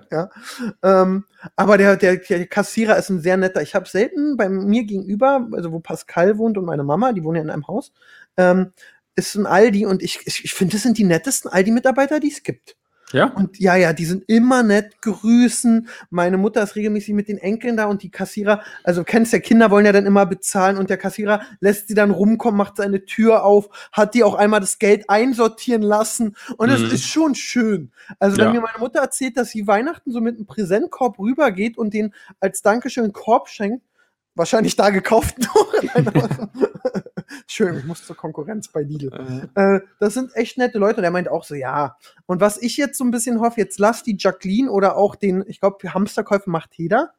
Ähm, 0.82 1.26
aber 1.56 1.78
der, 1.78 1.96
der, 1.96 2.18
der 2.18 2.48
Kassierer 2.48 2.98
ist 2.98 3.10
ein 3.10 3.20
sehr 3.20 3.38
netter. 3.38 3.62
Ich 3.62 3.76
habe 3.76 3.88
selten 3.88 4.36
bei 4.36 4.50
mir 4.50 4.84
gegenüber, 4.84 5.48
also 5.52 5.72
wo 5.72 5.80
Pascal 5.80 6.38
wohnt 6.40 6.58
und 6.58 6.66
meine 6.66 6.84
Mama, 6.84 7.14
die 7.14 7.24
wohnen 7.24 7.36
ja 7.36 7.42
in 7.44 7.50
einem 7.52 7.68
Haus, 7.68 7.94
ähm, 8.38 8.74
ist 9.20 9.36
ein 9.36 9.46
Aldi 9.46 9.86
und 9.86 10.02
ich, 10.04 10.20
ich, 10.26 10.46
ich 10.46 10.54
finde, 10.54 10.74
das 10.74 10.84
sind 10.84 10.98
die 10.98 11.04
nettesten 11.04 11.52
Aldi-Mitarbeiter, 11.52 12.20
die 12.20 12.32
es 12.32 12.44
gibt. 12.44 12.76
Ja? 13.12 13.26
Und 13.34 13.58
ja, 13.60 13.76
ja, 13.76 13.92
die 13.92 14.06
sind 14.06 14.24
immer 14.28 14.62
nett, 14.62 15.02
grüßen. 15.02 15.88
Meine 16.12 16.38
Mutter 16.38 16.62
ist 16.62 16.76
regelmäßig 16.76 17.16
mit 17.16 17.28
den 17.28 17.40
Enkeln 17.40 17.76
da 17.76 17.86
und 17.86 18.04
die 18.04 18.12
Kassierer, 18.12 18.62
also 18.84 19.04
kennst 19.04 19.34
ja, 19.34 19.40
Kinder 19.40 19.72
wollen 19.72 19.88
ja 19.88 19.92
dann 19.92 20.06
immer 20.06 20.28
bezahlen 20.28 20.78
und 20.78 20.92
der 20.92 20.98
Kassierer 20.98 21.42
lässt 21.60 21.88
sie 21.88 21.96
dann 21.96 22.12
rumkommen, 22.12 22.56
macht 22.58 22.78
seine 22.78 23.06
Tür 23.06 23.44
auf, 23.46 23.70
hat 23.92 24.14
die 24.14 24.24
auch 24.24 24.36
einmal 24.36 24.60
das 24.60 24.78
Geld 24.78 25.10
einsortieren 25.10 25.82
lassen 25.82 26.36
und 26.58 26.70
das 26.70 26.82
Mhm. 26.82 26.92
ist 26.92 27.06
schon 27.08 27.34
schön. 27.34 27.92
Also 28.20 28.38
wenn 28.38 28.54
Ja. 28.54 28.54
mir 28.54 28.62
meine 28.62 28.78
Mutter 28.78 29.00
erzählt, 29.00 29.38
dass 29.38 29.50
sie 29.50 29.66
Weihnachten 29.66 30.12
so 30.12 30.22
mit 30.22 30.36
einem 30.36 30.46
Präsentkorb 30.46 31.18
rübergeht 31.18 31.80
und 31.80 31.96
den 31.96 32.14
als 32.40 32.62
Dankeschön 32.62 33.12
Korb 33.12 33.50
schenkt, 33.50 33.84
wahrscheinlich 34.36 34.76
da 34.76 34.92
gekauft 34.92 35.36
Schön, 37.52 37.80
ich 37.80 37.86
muss 37.86 38.06
zur 38.06 38.16
Konkurrenz 38.16 38.68
bei 38.68 38.84
Lidl. 38.84 39.10
Äh, 39.56 39.76
Äh, 39.78 39.82
das 40.00 40.14
sind 40.14 40.36
echt 40.36 40.60
nette 40.60 40.78
Leute. 40.78 41.00
Und 41.00 41.04
er 41.04 41.10
meint 41.10 41.30
auch 41.30 41.44
so, 41.44 41.56
ja. 41.56 41.98
Und 42.28 42.42
was 42.42 42.62
ich 42.62 42.78
jetzt 42.78 42.98
so 42.98 43.04
ein 43.04 43.10
bisschen 43.10 43.42
hoffe, 43.42 43.60
jetzt 43.60 43.80
lass 43.80 44.04
die 44.04 44.16
Jacqueline 44.20 44.70
oder 44.70 44.96
auch 44.98 45.16
den, 45.16 45.44
ich 45.48 45.60
glaube, 45.60 45.92
Hamsterkäufe 45.92 46.48
macht 46.50 46.76
jeder. 46.76 47.12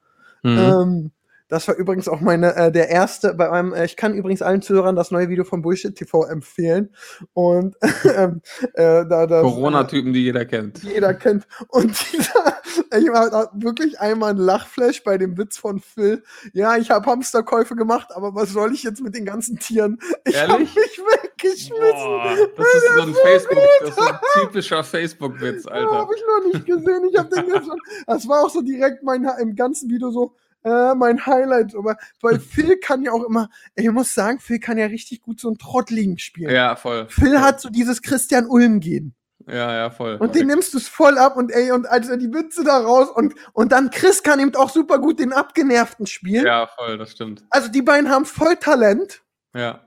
mhm. 0.44 0.58
Ähm, 0.58 1.10
das 1.50 1.66
war 1.66 1.74
übrigens 1.74 2.08
auch 2.08 2.20
meine, 2.20 2.54
äh, 2.54 2.72
der 2.72 2.88
erste 2.88 3.34
bei 3.34 3.50
meinem, 3.50 3.74
äh, 3.74 3.84
ich 3.84 3.96
kann 3.96 4.14
übrigens 4.14 4.40
allen 4.40 4.62
Zuhörern 4.62 4.94
das 4.94 5.10
neue 5.10 5.28
Video 5.28 5.44
von 5.44 5.62
Bullshit 5.62 5.94
TV 5.94 6.24
empfehlen. 6.24 6.94
Und 7.34 7.76
ähm, 8.16 8.40
äh, 8.74 9.04
da 9.04 9.26
das 9.26 9.42
Corona-Typen, 9.42 10.12
die 10.12 10.22
jeder 10.22 10.44
kennt. 10.44 10.82
jeder 10.84 11.12
kennt. 11.12 11.46
Und 11.68 11.90
dieser, 12.12 12.60
ich 12.96 13.08
war 13.08 13.50
wirklich 13.54 13.98
einmal 13.98 14.30
ein 14.30 14.36
Lachflash 14.36 15.02
bei 15.02 15.18
dem 15.18 15.36
Witz 15.36 15.58
von 15.58 15.80
Phil. 15.80 16.22
Ja, 16.52 16.76
ich 16.76 16.90
habe 16.90 17.10
Hamsterkäufe 17.10 17.74
gemacht, 17.74 18.08
aber 18.14 18.34
was 18.34 18.50
soll 18.50 18.72
ich 18.72 18.84
jetzt 18.84 19.02
mit 19.02 19.16
den 19.16 19.24
ganzen 19.24 19.58
Tieren? 19.58 19.98
Ich 20.24 20.40
habe 20.40 20.60
mich 20.60 20.74
weggeschmissen. 20.74 21.74
Boah, 21.80 22.36
das 22.56 22.74
ist 22.74 22.94
so 22.94 23.02
ein 23.02 23.14
Facebook, 23.14 23.58
das 23.80 23.88
ist 23.90 23.96
so 23.96 24.04
ein 24.04 24.18
typischer 24.34 24.84
Facebook-Witz, 24.84 25.64
Ja, 25.64 25.72
Alter. 25.72 25.90
habe 25.90 26.14
ich 26.14 26.22
noch 26.22 26.52
nicht 26.52 26.66
gesehen. 26.66 27.08
Ich 27.10 27.18
habe 27.18 27.28
den 27.28 27.48
jetzt 27.48 27.66
schon. 27.66 27.78
Das 28.06 28.28
war 28.28 28.44
auch 28.44 28.50
so 28.50 28.60
direkt 28.60 29.02
mein 29.02 29.28
im 29.40 29.56
ganzen 29.56 29.90
Video 29.90 30.10
so 30.10 30.36
äh, 30.64 30.94
mein 30.94 31.24
Highlight. 31.26 31.74
Aber 31.74 31.96
weil 32.20 32.38
Phil 32.38 32.76
kann 32.78 33.02
ja 33.02 33.12
auch 33.12 33.24
immer. 33.24 33.48
Ich 33.74 33.90
muss 33.90 34.14
sagen, 34.14 34.38
Phil 34.38 34.58
kann 34.58 34.78
ja 34.78 34.86
richtig 34.86 35.22
gut 35.22 35.40
so 35.40 35.50
ein 35.50 35.58
Trottligen 35.58 36.18
spielen. 36.18 36.54
Ja, 36.54 36.76
voll. 36.76 37.06
Phil 37.08 37.40
hat 37.40 37.60
so 37.60 37.68
dieses 37.68 38.02
Christian 38.02 38.46
Ulm 38.46 38.80
gehen. 38.80 39.14
Ja, 39.46 39.72
ja, 39.74 39.90
voll. 39.90 40.16
Und 40.16 40.34
den 40.34 40.46
nimmst 40.46 40.74
du 40.74 40.78
es 40.78 40.86
voll 40.86 41.18
ab 41.18 41.36
und 41.36 41.50
ey, 41.50 41.72
und 41.72 41.88
als 41.88 42.08
er 42.08 42.18
die 42.18 42.32
Witze 42.32 42.62
da 42.62 42.78
raus 42.78 43.08
und, 43.12 43.34
und 43.52 43.72
dann 43.72 43.90
Chris 43.90 44.22
kann 44.22 44.38
eben 44.38 44.54
auch 44.54 44.70
super 44.70 44.98
gut 44.98 45.18
den 45.18 45.32
Abgenervten 45.32 46.06
spielen. 46.06 46.46
Ja, 46.46 46.66
voll, 46.66 46.98
das 46.98 47.12
stimmt. 47.12 47.44
Also 47.50 47.68
die 47.68 47.82
beiden 47.82 48.10
haben 48.10 48.26
voll 48.26 48.56
Talent. 48.56 49.22
Ja. 49.54 49.80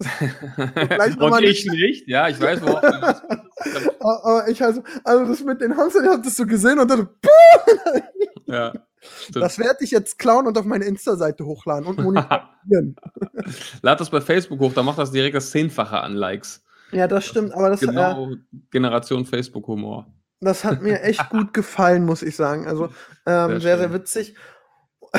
Und 0.20 1.30
mal 1.30 1.44
ich 1.44 1.64
nicht, 1.64 2.08
ja, 2.08 2.28
ich 2.28 2.40
weiß, 2.40 2.60
worauf 2.60 2.80
du 2.80 2.88
willst. 2.88 3.22
Aber 4.00 4.24
aber 4.24 4.48
ich 4.48 4.62
also, 4.62 4.82
also 5.04 5.24
das 5.26 5.42
mit 5.42 5.60
den 5.60 5.76
Hamstern, 5.76 6.04
ich 6.04 6.10
hab 6.10 6.22
das 6.22 6.36
so 6.36 6.44
gesehen 6.44 6.80
und 6.80 6.90
dann, 6.90 7.08
Ja. 8.46 8.72
Das 9.32 9.58
werde 9.58 9.82
ich 9.84 9.90
jetzt 9.90 10.18
klauen 10.18 10.46
und 10.46 10.56
auf 10.58 10.64
meine 10.64 10.84
Insta-Seite 10.84 11.44
hochladen 11.44 11.86
und 11.86 11.98
monetarisieren. 12.00 12.96
Lad 13.82 14.00
das 14.00 14.10
bei 14.10 14.20
Facebook 14.20 14.60
hoch, 14.60 14.72
da 14.74 14.82
macht 14.82 14.98
das 14.98 15.10
direkt 15.10 15.34
das 15.34 15.50
Zehnfache 15.50 16.00
an 16.00 16.14
Likes. 16.14 16.62
ja, 16.92 17.06
das 17.08 17.24
stimmt, 17.26 17.52
aber 17.54 17.70
das, 17.70 17.82
äh, 17.82 17.86
Genau 17.86 18.34
Generation 18.70 19.24
Facebook-Humor. 19.26 20.06
das 20.40 20.64
hat 20.64 20.82
mir 20.82 21.02
echt 21.02 21.28
gut 21.30 21.52
gefallen, 21.54 22.04
muss 22.04 22.22
ich 22.22 22.36
sagen. 22.36 22.66
Also 22.66 22.86
ähm, 23.26 23.50
Sehr 23.50 23.60
sehr, 23.60 23.78
sehr, 23.78 23.92
witzig. 23.92 24.34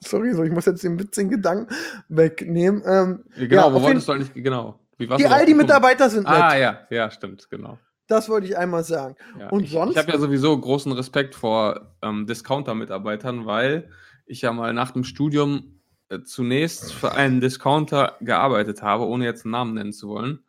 Sorry, 0.00 0.32
so 0.34 0.44
ich 0.44 0.52
muss 0.52 0.66
jetzt 0.66 0.84
den 0.84 0.98
witzigen 1.00 1.30
Gedanken 1.30 1.74
wegnehmen. 2.08 2.82
Ähm, 2.86 3.24
Genau, 3.36 3.68
Ja, 3.68 3.74
wo 3.74 3.82
wolltest 3.82 4.08
du 4.08 4.12
eigentlich, 4.12 4.32
genau. 4.34 4.78
Die? 4.98 5.26
Aldi-Mitarbeiter 5.26 6.08
sind 6.08 6.24
nett. 6.24 6.32
Ah, 6.40 6.56
ja, 6.56 6.78
ja, 6.90 7.10
stimmt, 7.10 7.50
genau. 7.50 7.78
Das 8.08 8.28
wollte 8.28 8.46
ich 8.46 8.56
einmal 8.56 8.84
sagen. 8.84 9.16
Ja. 9.38 9.48
Und 9.48 9.64
ich, 9.64 9.70
sonst? 9.72 9.92
Ich 9.92 9.98
habe 9.98 10.12
ja 10.12 10.18
sowieso 10.18 10.56
großen 10.56 10.92
Respekt 10.92 11.34
vor 11.34 11.94
ähm, 12.02 12.26
Discounter-Mitarbeitern, 12.26 13.46
weil 13.46 13.90
ich 14.26 14.42
ja 14.42 14.52
mal 14.52 14.72
nach 14.72 14.92
dem 14.92 15.04
Studium 15.04 15.80
äh, 16.08 16.22
zunächst 16.22 16.92
für 16.92 17.12
einen 17.12 17.40
Discounter 17.40 18.16
gearbeitet 18.20 18.82
habe, 18.82 19.06
ohne 19.06 19.24
jetzt 19.24 19.44
einen 19.44 19.52
Namen 19.52 19.74
nennen 19.74 19.92
zu 19.92 20.08
wollen. 20.08 20.40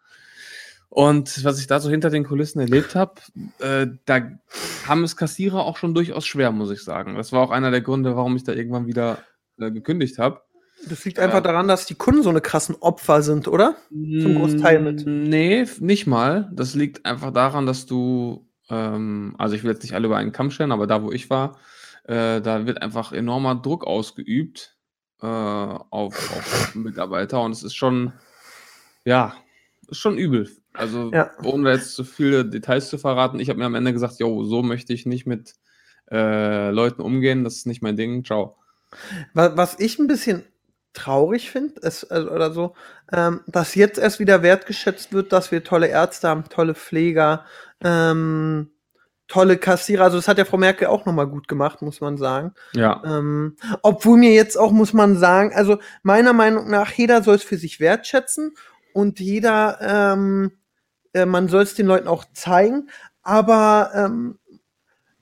Und 0.90 1.44
was 1.44 1.60
ich 1.60 1.68
da 1.68 1.80
so 1.80 1.90
hinter 1.90 2.10
den 2.10 2.24
Kulissen 2.24 2.60
erlebt 2.60 2.96
habe, 2.96 3.16
äh, 3.60 3.88
da 4.06 4.32
haben 4.88 5.04
es 5.04 5.18
Kassierer 5.18 5.66
auch 5.66 5.78
schon 5.78 5.94
durchaus 5.94 6.26
schwer, 6.26 6.52
muss 6.52 6.72
ich 6.72 6.84
sagen. 6.84 7.16
Das 7.16 7.32
war 7.32 7.42
auch 7.42 7.52
einer 7.52 7.72
der 7.72 7.82
Gründe, 7.82 8.16
warum 8.16 8.36
ich 8.36 8.44
da 8.44 8.54
irgendwann 8.54 8.88
wieder 8.88 9.20
äh, 9.60 9.72
gekündigt 9.72 10.18
habe. 10.18 10.42
Das 10.86 11.04
liegt 11.06 11.20
einfach 11.20 11.42
daran, 11.42 11.68
dass 11.68 11.86
die 11.86 11.96
Kunden 11.96 12.24
so 12.24 12.30
eine 12.30 12.42
krassen 12.42 12.76
Opfer 12.80 13.22
sind, 13.22 13.48
oder? 13.48 13.76
Zum 13.90 14.36
Großteil 14.36 14.80
mit. 14.80 15.04
Nee, 15.06 15.62
f- 15.62 15.82
nicht 15.82 16.08
mal. 16.08 16.50
Das 16.54 16.76
liegt 16.76 17.06
einfach 17.06 17.32
daran, 17.32 17.66
dass 17.66 17.86
du 17.86 18.44
Ähm, 18.70 19.34
also 19.38 19.56
ich 19.56 19.64
will 19.64 19.72
jetzt 19.72 19.84
nicht 19.84 19.94
alle 19.94 20.08
über 20.08 20.18
einen 20.18 20.34
Kamm 20.34 20.52
stellen, 20.52 20.74
aber 20.74 20.88
da, 20.88 21.02
wo 21.02 21.12
ich 21.14 21.30
war, 21.30 21.58
äh, 22.04 22.42
da 22.42 22.66
wird 22.68 22.82
einfach 22.82 23.14
enormer 23.14 23.56
Druck 23.56 23.88
ausgeübt 23.88 24.76
äh, 25.22 25.26
auf, 25.26 25.90
auf 25.90 26.76
Mitarbeiter 26.76 27.42
und 27.42 27.54
es 27.54 27.64
ist 27.64 27.76
schon, 27.76 28.12
ja, 29.06 29.34
ist 29.88 30.00
schon 30.00 30.18
übel. 30.18 30.50
Also 30.74 31.12
Ja. 31.14 31.32
ohne 31.44 31.72
jetzt 31.72 31.96
zu 31.96 32.04
viele 32.04 32.44
Details 32.44 32.90
zu 32.90 32.98
verraten, 32.98 33.40
ich 33.40 33.48
habe 33.50 33.58
mir 33.60 33.66
am 33.66 33.76
Ende 33.76 33.94
gesagt, 33.94 34.20
jo, 34.20 34.44
so 34.44 34.62
möchte 34.64 34.92
ich 34.92 35.06
nicht 35.06 35.26
mit 35.26 35.54
äh, 36.12 36.70
Leuten 36.72 37.02
umgehen, 37.02 37.46
das 37.46 37.56
ist 37.56 37.68
nicht 37.68 37.82
mein 37.82 37.96
Ding, 37.96 38.26
ciao. 38.26 38.58
Was 39.34 39.80
ich 39.80 39.98
ein 39.98 40.08
bisschen 40.08 40.44
traurig 40.98 41.52
finde, 41.52 41.82
also, 41.84 42.08
oder 42.32 42.52
so, 42.52 42.74
ähm, 43.14 43.42
dass 43.48 43.76
jetzt 43.76 44.00
erst 44.00 44.20
wieder 44.20 44.42
wertgeschätzt 44.42 45.14
wird, 45.14 45.32
dass 45.32 45.52
wir 45.52 45.64
tolle 45.64 45.88
Ärzte 45.88 46.28
haben, 46.28 46.46
tolle 46.50 46.74
Pfleger, 46.74 47.46
ähm, 47.84 48.72
tolle 49.28 49.58
Kassierer. 49.58 50.06
Also 50.06 50.18
das 50.18 50.28
hat 50.28 50.38
ja 50.38 50.46
Frau 50.46 50.58
Merkel 50.58 50.88
auch 50.88 51.06
noch 51.06 51.14
mal 51.14 51.28
gut 51.28 51.48
gemacht, 51.48 51.82
muss 51.82 52.02
man 52.02 52.18
sagen. 52.18 52.54
Ja, 52.74 53.02
Ähm, 53.06 53.58
obwohl 53.84 54.18
mir 54.18 54.34
jetzt 54.34 54.58
auch, 54.58 54.72
muss 54.72 54.94
man 54.94 55.18
sagen, 55.18 55.54
also 55.54 55.78
meiner 56.02 56.34
Meinung 56.34 56.70
nach, 56.70 56.92
jeder 56.92 57.22
soll 57.22 57.36
es 57.36 57.44
für 57.44 57.58
sich 57.58 57.80
wertschätzen 57.80 58.56
und 58.94 59.20
jeder, 59.20 59.78
ähm, 59.82 60.52
äh, 61.14 61.26
man 61.26 61.48
soll 61.48 61.64
es 61.64 61.76
den 61.76 61.88
Leuten 61.88 62.08
auch 62.08 62.26
zeigen. 62.34 62.90
Aber 63.22 63.92
ähm, 63.94 64.40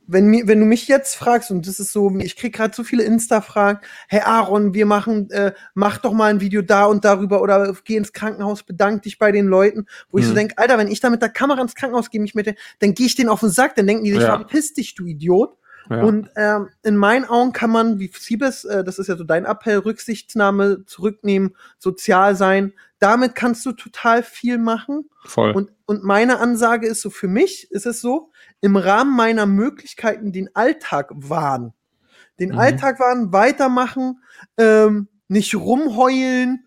wenn, 0.08 0.28
mir, 0.28 0.48
wenn 0.48 0.60
du 0.60 0.66
mich 0.66 0.88
jetzt 0.88 1.16
fragst, 1.16 1.52
und 1.52 1.68
das 1.68 1.80
ist 1.80 1.92
so, 1.92 2.16
ich 2.20 2.36
krieg 2.36 2.54
gerade 2.54 2.76
so 2.76 2.84
viele 2.84 3.04
Insta-Fragen, 3.04 3.80
hey 4.08 4.22
Aaron, 4.22 4.74
wir 4.74 4.86
machen, 4.86 5.30
äh, 5.32 5.54
mach 5.74 5.98
doch 5.98 6.14
mal 6.14 6.30
ein 6.32 6.42
Video 6.42 6.62
da 6.62 6.86
und 6.86 7.06
darüber 7.06 7.42
oder 7.42 7.76
geh 7.84 7.96
ins 7.96 8.14
Krankenhaus, 8.14 8.64
bedank 8.64 9.04
dich 9.04 9.18
bei 9.20 9.32
den 9.32 9.48
Leuten, 9.48 9.86
wo 10.12 10.18
ich 10.18 10.26
so 10.26 10.32
Mhm. 10.34 10.38
denke, 10.38 10.58
Alter, 10.58 10.78
wenn 10.78 10.88
ich 10.90 11.00
da 11.00 11.10
mit 11.10 11.22
der 11.22 11.30
Kamera 11.30 11.62
ins 11.62 11.76
Krankenhaus 11.76 12.10
gehe, 12.10 12.22
mich 12.22 12.36
mit 12.36 12.46
den, 12.46 12.56
dann 12.80 12.94
gehe 12.94 13.08
ich 13.08 13.16
denen 13.16 13.30
auf 13.30 13.40
den 13.40 13.50
Sack, 13.50 13.76
dann 13.76 13.88
denken 13.88 14.04
die 14.04 14.12
sich, 14.12 14.22
Ja. 14.22 14.36
verpiss 14.38 14.74
dich, 14.74 14.96
du 14.96 15.06
Idiot. 15.06 15.58
Ja. 15.90 16.02
Und 16.04 16.30
ähm, 16.36 16.70
in 16.84 16.98
meinen 16.98 17.26
Augen 17.26 17.52
kann 17.54 17.70
man, 17.70 18.00
wie 18.00 18.12
Siebes, 18.14 18.66
äh, 18.66 18.84
das 18.84 19.00
ist 19.00 19.08
ja 19.08 19.16
so 19.16 19.24
dein 19.24 19.46
Appell, 19.46 19.78
Rücksichtnahme, 19.80 20.86
zurücknehmen, 20.86 21.56
sozial 21.78 22.36
sein. 22.36 22.74
Damit 23.00 23.36
kannst 23.36 23.66
du 23.66 23.72
total 23.72 24.24
viel 24.24 24.58
machen. 24.58 25.10
voll. 25.26 25.52
Und, 25.52 25.72
und 25.86 26.04
meine 26.04 26.40
Ansage 26.40 26.88
ist 26.88 27.02
so, 27.02 27.10
für 27.10 27.28
mich 27.28 27.70
ist 27.72 27.86
es 27.86 28.02
so, 28.02 28.32
im 28.62 28.76
Rahmen 28.76 29.16
meiner 29.16 29.46
Möglichkeiten 29.46 30.32
den 30.32 30.56
Alltag 30.56 31.12
wahren. 31.14 31.74
Den 32.40 32.52
Mhm. 32.52 32.58
Alltag 32.60 33.00
wahren, 33.00 33.32
weitermachen, 33.32 34.22
ähm, 34.58 35.08
nicht 35.28 35.56
rumheulen 35.56 36.66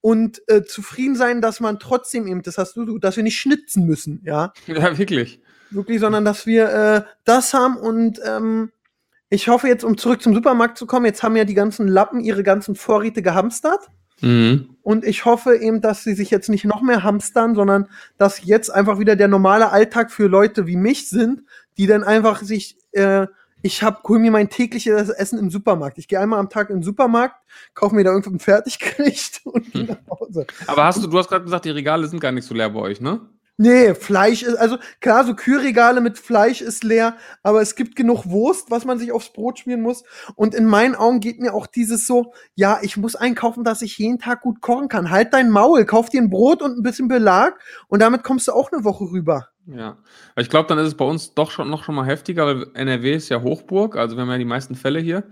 und 0.00 0.42
äh, 0.48 0.62
zufrieden 0.62 1.14
sein, 1.16 1.40
dass 1.40 1.60
man 1.60 1.78
trotzdem 1.78 2.26
eben, 2.26 2.42
das 2.42 2.56
hast 2.58 2.76
du, 2.76 2.84
du, 2.84 2.98
dass 2.98 3.16
wir 3.16 3.22
nicht 3.22 3.38
schnitzen 3.38 3.84
müssen, 3.86 4.20
ja 4.24 4.52
ja, 4.66 4.96
wirklich. 4.98 5.40
Wirklich, 5.70 6.00
sondern 6.00 6.24
dass 6.24 6.46
wir 6.46 6.68
äh, 6.68 7.02
das 7.24 7.54
haben 7.54 7.76
und 7.76 8.20
ähm, 8.24 8.70
ich 9.28 9.48
hoffe 9.48 9.68
jetzt, 9.68 9.84
um 9.84 9.96
zurück 9.96 10.22
zum 10.22 10.34
Supermarkt 10.34 10.76
zu 10.76 10.86
kommen, 10.86 11.06
jetzt 11.06 11.22
haben 11.22 11.36
ja 11.36 11.44
die 11.44 11.54
ganzen 11.54 11.86
Lappen 11.86 12.20
ihre 12.20 12.42
ganzen 12.42 12.74
Vorräte 12.74 13.22
gehamstert 13.22 13.88
Mhm. 14.22 14.76
und 14.82 15.04
ich 15.04 15.24
hoffe 15.24 15.56
eben, 15.56 15.80
dass 15.80 16.04
sie 16.04 16.14
sich 16.14 16.30
jetzt 16.30 16.48
nicht 16.50 16.64
noch 16.64 16.82
mehr 16.82 17.02
hamstern, 17.02 17.54
sondern 17.54 17.88
dass 18.18 18.44
jetzt 18.44 18.68
einfach 18.68 18.98
wieder 18.98 19.16
der 19.16 19.28
normale 19.28 19.70
Alltag 19.70 20.10
für 20.10 20.26
Leute 20.26 20.66
wie 20.66 20.76
mich 20.76 21.08
sind, 21.08 21.42
die 21.78 21.86
dann 21.86 22.04
einfach 22.04 22.42
sich, 22.42 22.76
äh, 22.92 23.26
ich 23.62 23.82
hab, 23.82 24.06
hol 24.08 24.18
mir 24.18 24.30
mein 24.30 24.50
tägliches 24.50 25.10
Essen 25.10 25.38
im 25.38 25.50
Supermarkt. 25.50 25.98
Ich 25.98 26.08
gehe 26.08 26.20
einmal 26.20 26.38
am 26.38 26.48
Tag 26.50 26.70
in 26.70 26.76
den 26.76 26.82
Supermarkt, 26.82 27.36
kaufe 27.74 27.94
mir 27.94 28.04
da 28.04 28.10
irgendwas 28.10 28.42
Fertiggericht 28.42 29.40
und 29.44 29.72
gehe 29.72 29.84
nach 29.84 29.98
Hause. 30.10 30.46
Aber 30.66 30.84
hast 30.84 31.02
du, 31.02 31.06
du 31.06 31.18
hast 31.18 31.28
gerade 31.28 31.44
gesagt, 31.44 31.64
die 31.64 31.70
Regale 31.70 32.06
sind 32.06 32.20
gar 32.20 32.32
nicht 32.32 32.46
so 32.46 32.54
leer 32.54 32.70
bei 32.70 32.80
euch, 32.80 33.00
ne? 33.00 33.20
Nee, 33.62 33.92
Fleisch 33.92 34.42
ist, 34.42 34.56
also 34.56 34.78
klar, 35.02 35.22
so 35.26 35.34
Kühlregale 35.34 36.00
mit 36.00 36.18
Fleisch 36.18 36.62
ist 36.62 36.82
leer, 36.82 37.18
aber 37.42 37.60
es 37.60 37.74
gibt 37.74 37.94
genug 37.94 38.24
Wurst, 38.24 38.70
was 38.70 38.86
man 38.86 38.98
sich 38.98 39.12
aufs 39.12 39.34
Brot 39.34 39.58
schmieren 39.58 39.82
muss. 39.82 40.02
Und 40.34 40.54
in 40.54 40.64
meinen 40.64 40.94
Augen 40.94 41.20
geht 41.20 41.40
mir 41.40 41.52
auch 41.52 41.66
dieses 41.66 42.06
so, 42.06 42.32
ja, 42.54 42.78
ich 42.80 42.96
muss 42.96 43.16
einkaufen, 43.16 43.62
dass 43.62 43.82
ich 43.82 43.98
jeden 43.98 44.18
Tag 44.18 44.40
gut 44.40 44.62
kochen 44.62 44.88
kann. 44.88 45.10
Halt 45.10 45.34
dein 45.34 45.50
Maul, 45.50 45.84
kauf 45.84 46.08
dir 46.08 46.22
ein 46.22 46.30
Brot 46.30 46.62
und 46.62 46.78
ein 46.78 46.82
bisschen 46.82 47.08
Belag 47.08 47.60
und 47.88 48.00
damit 48.00 48.22
kommst 48.22 48.48
du 48.48 48.52
auch 48.52 48.72
eine 48.72 48.82
Woche 48.82 49.04
rüber. 49.04 49.48
Ja. 49.66 49.98
Ich 50.36 50.48
glaube, 50.48 50.66
dann 50.66 50.78
ist 50.78 50.86
es 50.86 50.96
bei 50.96 51.04
uns 51.04 51.34
doch 51.34 51.50
schon 51.50 51.68
noch 51.68 51.84
schon 51.84 51.96
mal 51.96 52.06
heftiger, 52.06 52.46
weil 52.46 52.66
NRW 52.72 53.14
ist 53.14 53.28
ja 53.28 53.42
Hochburg, 53.42 53.94
also 53.94 54.16
wir 54.16 54.22
haben 54.22 54.30
ja 54.30 54.38
die 54.38 54.46
meisten 54.46 54.74
Fälle 54.74 55.00
hier. 55.00 55.24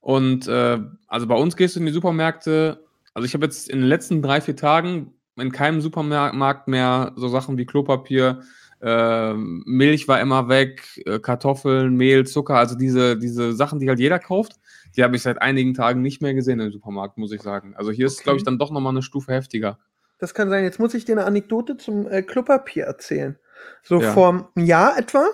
Und 0.00 0.48
äh, 0.48 0.78
also 1.08 1.26
bei 1.26 1.34
uns 1.34 1.56
gehst 1.56 1.76
du 1.76 1.80
in 1.80 1.86
die 1.86 1.92
Supermärkte, 1.92 2.86
also 3.12 3.26
ich 3.26 3.34
habe 3.34 3.44
jetzt 3.44 3.68
in 3.68 3.80
den 3.80 3.88
letzten 3.88 4.22
drei, 4.22 4.40
vier 4.40 4.56
Tagen 4.56 5.12
in 5.36 5.52
keinem 5.52 5.80
Supermarkt 5.80 6.68
mehr 6.68 7.12
so 7.16 7.28
Sachen 7.28 7.58
wie 7.58 7.66
Klopapier, 7.66 8.40
äh, 8.80 9.32
Milch 9.34 10.06
war 10.08 10.20
immer 10.20 10.48
weg, 10.48 11.02
äh, 11.06 11.18
Kartoffeln, 11.18 11.96
Mehl, 11.96 12.26
Zucker, 12.26 12.56
also 12.56 12.74
diese, 12.76 13.16
diese 13.18 13.52
Sachen, 13.54 13.78
die 13.78 13.88
halt 13.88 13.98
jeder 13.98 14.18
kauft, 14.18 14.54
die 14.96 15.02
habe 15.02 15.16
ich 15.16 15.22
seit 15.22 15.40
einigen 15.40 15.74
Tagen 15.74 16.02
nicht 16.02 16.20
mehr 16.22 16.34
gesehen 16.34 16.60
im 16.60 16.70
Supermarkt, 16.70 17.16
muss 17.18 17.32
ich 17.32 17.42
sagen. 17.42 17.74
Also 17.76 17.90
hier 17.90 18.06
ist, 18.06 18.16
Okay. 18.16 18.24
glaube 18.24 18.38
ich, 18.38 18.44
dann 18.44 18.58
doch 18.58 18.70
nochmal 18.70 18.92
eine 18.92 19.02
Stufe 19.02 19.32
heftiger. 19.32 19.78
Das 20.18 20.32
kann 20.34 20.48
sein. 20.48 20.64
Jetzt 20.64 20.78
muss 20.78 20.94
ich 20.94 21.04
dir 21.04 21.12
eine 21.12 21.24
Anekdote 21.26 21.76
zum 21.76 22.06
äh, 22.08 22.22
Klopapier 22.22 22.84
erzählen. 22.84 23.38
So 23.82 24.00
Ja. 24.00 24.12
vor 24.12 24.50
einem 24.54 24.66
Jahr 24.66 24.98
etwa 24.98 25.26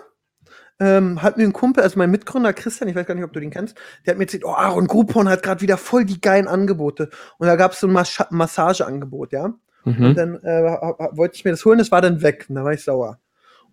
ähm, 0.81 1.23
hat 1.23 1.37
mir 1.37 1.45
ein 1.45 1.53
Kumpel, 1.53 1.83
also 1.85 1.99
mein 1.99 2.11
Mitgründer 2.11 2.53
Christian, 2.53 2.88
ich 2.88 2.97
weiß 2.97 3.07
gar 3.07 3.15
nicht, 3.15 3.25
ob 3.25 3.33
du 3.33 3.38
den 3.41 3.51
kennst, 3.51 3.77
der 4.05 4.12
hat 4.12 4.19
mir 4.19 4.25
erzählt, 4.25 4.45
oh, 4.45 4.51
Aaron 4.53 4.87
Groupon 4.88 5.29
hat 5.29 5.43
gerade 5.45 5.61
wieder 5.61 5.77
voll 5.77 6.05
die 6.05 6.21
geilen 6.21 6.49
Angebote. 6.49 7.11
Und 7.38 7.47
da 7.47 7.55
gab 7.57 7.73
es 7.73 7.81
so 7.81 7.87
ein 7.87 7.93
Mas 7.93 8.19
Massageangebot, 8.31 9.33
ja. 9.33 9.55
Mhm. 9.85 10.05
Und 10.05 10.14
dann 10.16 10.35
äh, 10.42 10.62
wollte 11.12 11.37
ich 11.37 11.45
mir 11.45 11.51
das 11.51 11.64
holen, 11.64 11.79
das 11.79 11.90
war 11.90 12.01
dann 12.01 12.23
weg. 12.23 12.47
Und 12.49 12.55
da 12.57 12.64
war 12.64 12.73
ich 12.73 12.85
sauer. 12.85 13.18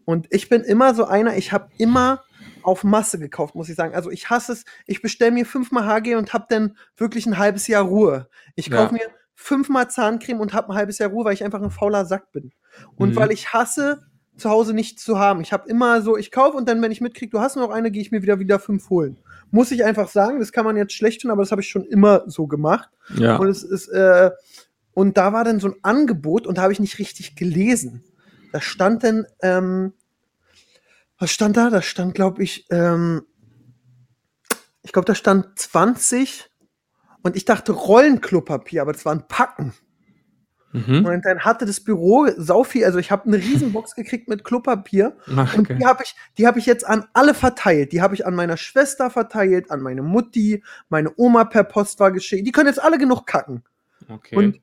Und 0.06 0.28
ich 0.32 0.50
bin 0.50 0.64
immer 0.64 0.94
so 0.96 1.06
einer, 1.06 1.38
ich 1.38 1.52
habe 1.52 1.70
immer 1.78 2.24
auf 2.64 2.84
Masse 2.84 3.20
gekauft, 3.20 3.56
muss 3.56 3.70
ich 3.70 3.76
sagen. 3.76 3.94
Also 3.96 4.10
ich 4.12 4.30
hasse 4.30 4.54
es, 4.54 4.66
ich 4.88 5.02
bestelle 5.02 5.32
mir 5.32 5.46
fünfmal 5.46 5.86
HG 5.86 6.16
und 6.16 6.34
habe 6.34 6.46
dann 6.50 6.76
wirklich 6.98 7.26
ein 7.26 7.38
halbes 7.38 7.68
Jahr 7.68 7.84
Ruhe. 7.84 8.28
Ich 8.56 8.68
Ja. 8.68 8.78
kaufe 8.78 8.94
mir 8.96 9.02
fünfmal 9.36 9.90
Zahncreme 9.90 10.40
und 10.42 10.54
habe 10.54 10.70
ein 10.72 10.76
halbes 10.76 10.98
Jahr 10.98 11.10
Ruhe, 11.10 11.26
weil 11.26 11.34
ich 11.34 11.44
einfach 11.44 11.62
ein 11.62 11.72
fauler 11.72 12.06
Sack 12.06 12.32
bin. 12.32 12.52
Und 12.98 13.12
Mhm. 13.12 13.16
weil 13.16 13.32
ich 13.32 13.54
hasse, 13.54 14.04
zu 14.36 14.50
Hause 14.50 14.74
nichts 14.74 15.04
zu 15.04 15.20
haben. 15.20 15.42
Ich 15.42 15.52
habe 15.54 15.68
immer 15.70 16.02
so, 16.02 16.16
ich 16.18 16.32
kaufe 16.32 16.56
und 16.58 16.68
dann, 16.68 16.82
wenn 16.82 16.92
ich 16.92 17.02
mitkriege, 17.02 17.30
du 17.32 17.40
hast 17.42 17.56
noch 17.58 17.70
eine, 17.72 17.92
gehe 17.92 18.02
ich 18.02 18.12
mir 18.12 18.22
wieder 18.22 18.40
wieder 18.40 18.58
fünf 18.58 18.90
holen. 18.90 19.18
Muss 19.52 19.72
ich 19.72 19.84
einfach 19.84 20.08
sagen, 20.08 20.40
das 20.40 20.52
kann 20.54 20.64
man 20.66 20.78
jetzt 20.78 20.94
schlecht 20.94 21.22
tun, 21.22 21.32
aber 21.32 21.42
das 21.44 21.52
habe 21.52 21.62
ich 21.62 21.70
schon 21.70 21.84
immer 21.86 22.24
so 22.28 22.48
gemacht. 22.48 22.90
Ja. 23.16 23.36
Und 23.38 23.48
es 23.50 23.64
ist, 23.64 23.90
äh, 23.90 24.32
und 25.00 25.16
da 25.18 25.32
war 25.32 25.46
dann 25.46 25.62
so 25.62 25.70
ein 25.70 25.76
Angebot 25.82 26.46
und 26.46 26.58
da 26.58 26.64
habe 26.64 26.74
ich 26.74 26.80
nicht 26.82 27.00
richtig 27.00 27.38
gelesen. 27.38 28.04
Da 28.52 28.60
stand 28.60 29.06
dann, 29.06 29.26
ähm, 29.42 29.94
was 31.18 31.32
stand 31.32 31.56
da? 31.56 31.70
Da 31.70 31.82
stand, 31.82 32.16
glaube 32.16 32.44
ich, 32.44 32.68
ähm, 32.70 33.22
ich 34.82 34.92
glaube, 34.92 35.06
da 35.06 35.16
stand 35.16 35.58
20 35.58 36.50
und 37.22 37.38
ich 37.38 37.46
dachte 37.46 37.72
Rollenklopapier, 37.72 38.82
aber 38.82 38.92
das 38.92 39.06
waren 39.06 39.26
Packen. 39.30 39.74
Mhm. 40.74 41.06
Und 41.06 41.26
dann 41.26 41.46
hatte 41.46 41.66
das 41.66 41.80
Büro 41.80 42.28
sau 42.36 42.66
viel, 42.66 42.84
also 42.84 43.00
ich 43.00 43.10
habe 43.10 43.24
eine 43.24 43.38
Riesenbox 43.38 43.96
gekriegt 43.96 44.28
mit 44.28 44.44
Klopapier 44.44 45.16
Ach, 45.34 45.54
und 45.54 45.62
okay. 45.62 45.78
die 45.80 45.86
habe 45.86 46.04
ich, 46.04 46.14
die 46.38 46.46
habe 46.46 46.60
ich 46.60 46.66
jetzt 46.66 46.86
an 46.86 47.06
alle 47.14 47.34
verteilt. 47.34 47.94
Die 47.94 48.02
habe 48.02 48.16
ich 48.16 48.26
an 48.26 48.36
meiner 48.36 48.58
Schwester 48.58 49.10
verteilt, 49.10 49.72
an 49.72 49.80
meine 49.80 50.02
Mutti, 50.02 50.62
meine 50.90 51.14
Oma 51.16 51.46
per 51.46 51.64
Post 51.64 52.02
war 52.02 52.12
geschickt. 52.12 52.46
Die 52.46 52.52
können 52.52 52.68
jetzt 52.68 52.84
alle 52.84 52.98
genug 52.98 53.26
kacken. 53.26 53.64
okay. 54.10 54.36
Und, 54.36 54.60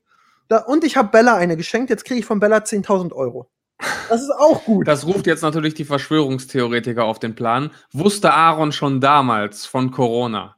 da, 0.49 0.59
und 0.59 0.85
ich 0.85 0.97
habe 0.97 1.11
Bella 1.11 1.37
eine 1.37 1.57
geschenkt. 1.57 1.91
Jetzt 1.91 2.05
kriege 2.05 2.21
ich 2.21 2.27
von 2.27 2.41
Bella 2.41 2.59
10.000 2.59 3.13
Euro. 3.13 3.51
Das 4.09 4.23
ist 4.23 4.31
auch 4.31 4.65
gut. 4.65 4.89
Das 4.89 5.07
ruft 5.07 5.27
jetzt 5.27 5.43
natürlich 5.43 5.75
die 5.75 5.85
Verschwörungstheoretiker 5.85 7.05
auf 7.05 7.19
den 7.19 7.35
Plan. 7.35 7.71
Wusste 7.93 8.33
Aaron 8.33 8.73
schon 8.73 9.01
damals 9.01 9.67
von 9.67 9.91
Corona? 9.91 10.57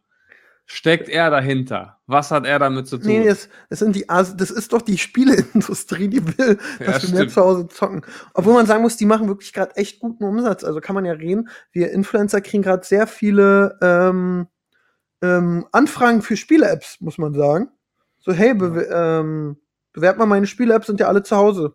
Steckt 0.67 1.09
er 1.09 1.31
dahinter? 1.31 1.99
Was 2.07 2.31
hat 2.31 2.45
er 2.45 2.59
damit 2.59 2.87
zu 2.87 2.99
tun? 2.99 3.07
nee, 3.07 3.25
das, 3.27 3.49
das, 3.71 3.79
sind 3.79 3.97
die, 3.97 4.09
As- 4.11 4.37
das 4.37 4.51
ist 4.51 4.73
doch 4.75 4.83
die 4.83 4.99
Spieleindustrie, 4.99 6.09
die 6.09 6.39
will, 6.39 6.59
Ja, 6.79 6.87
dass 6.87 7.11
wir 7.11 7.19
mehr 7.19 7.29
zu 7.29 7.41
Hause 7.41 7.69
zocken. 7.69 8.03
Obwohl 8.35 8.53
man 8.53 8.67
sagen 8.67 8.83
muss, 8.83 8.99
die 8.99 9.07
machen 9.07 9.29
wirklich 9.29 9.55
gerade 9.55 9.75
echt 9.77 9.99
guten 9.99 10.25
Umsatz. 10.25 10.65
Also 10.65 10.81
kann 10.81 10.95
man 10.95 11.07
ja 11.07 11.13
reden. 11.15 11.49
Wir 11.73 11.91
Influencer 11.91 12.43
kriegen 12.43 12.63
gerade 12.63 12.85
sehr 12.85 13.07
viele 13.07 13.79
ähm, 13.81 14.47
ähm, 15.23 15.67
Anfragen 15.73 16.21
für 16.21 16.37
Spiele-Apps, 16.37 17.01
muss 17.01 17.17
man 17.17 17.33
sagen. 17.33 17.71
So, 18.19 18.33
hey, 18.33 18.51
ähm, 18.51 19.57
bewerbt 19.99 20.19
mal 20.19 20.27
meine 20.27 20.47
Spiele-Apps, 20.47 20.87
sind 20.87 21.01
ja 21.01 21.09
alle 21.09 21.23
zu 21.23 21.37
Hause. 21.37 21.75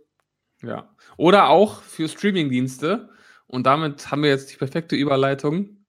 Ja. 0.61 0.89
Oder 1.17 1.49
auch 1.49 1.81
für 1.81 2.07
Streamingdienste. 2.07 3.09
Und 3.47 3.65
damit 3.67 4.09
haben 4.11 4.23
wir 4.23 4.29
jetzt 4.29 4.51
die 4.51 4.55
perfekte 4.57 4.95
Überleitung 4.95 5.85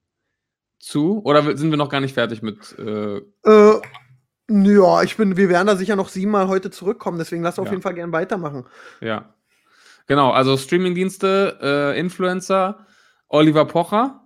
zu. 0.81 1.23
Oder 1.25 1.57
sind 1.57 1.71
wir 1.71 1.79
noch 1.79 1.89
gar 1.89 2.01
nicht 2.01 2.15
fertig 2.15 2.43
mit. 2.43 2.77
Äh, 2.79 3.19
Äh, 3.45 3.81
ja, 4.51 5.03
ich 5.03 5.17
bin, 5.17 5.37
wir 5.37 5.49
werden 5.49 5.67
da 5.69 5.77
sicher 5.77 5.97
noch 5.97 6.09
siebenmal 6.11 6.49
heute 6.49 6.71
zurückkommen, 6.71 7.19
deswegen 7.19 7.43
lass 7.43 7.59
auf 7.59 7.67
Ja. 7.67 7.73
jeden 7.73 7.83
Fall 7.83 7.95
gern 7.95 8.13
weitermachen. 8.13 8.67
ja. 9.01 9.31
Genau, 10.07 10.33
also 10.33 10.59
Streamingdienste, 10.59 11.59
äh, 11.63 11.99
Influencer, 11.99 12.87
Oliver 13.29 13.65
Pocher. 13.65 14.21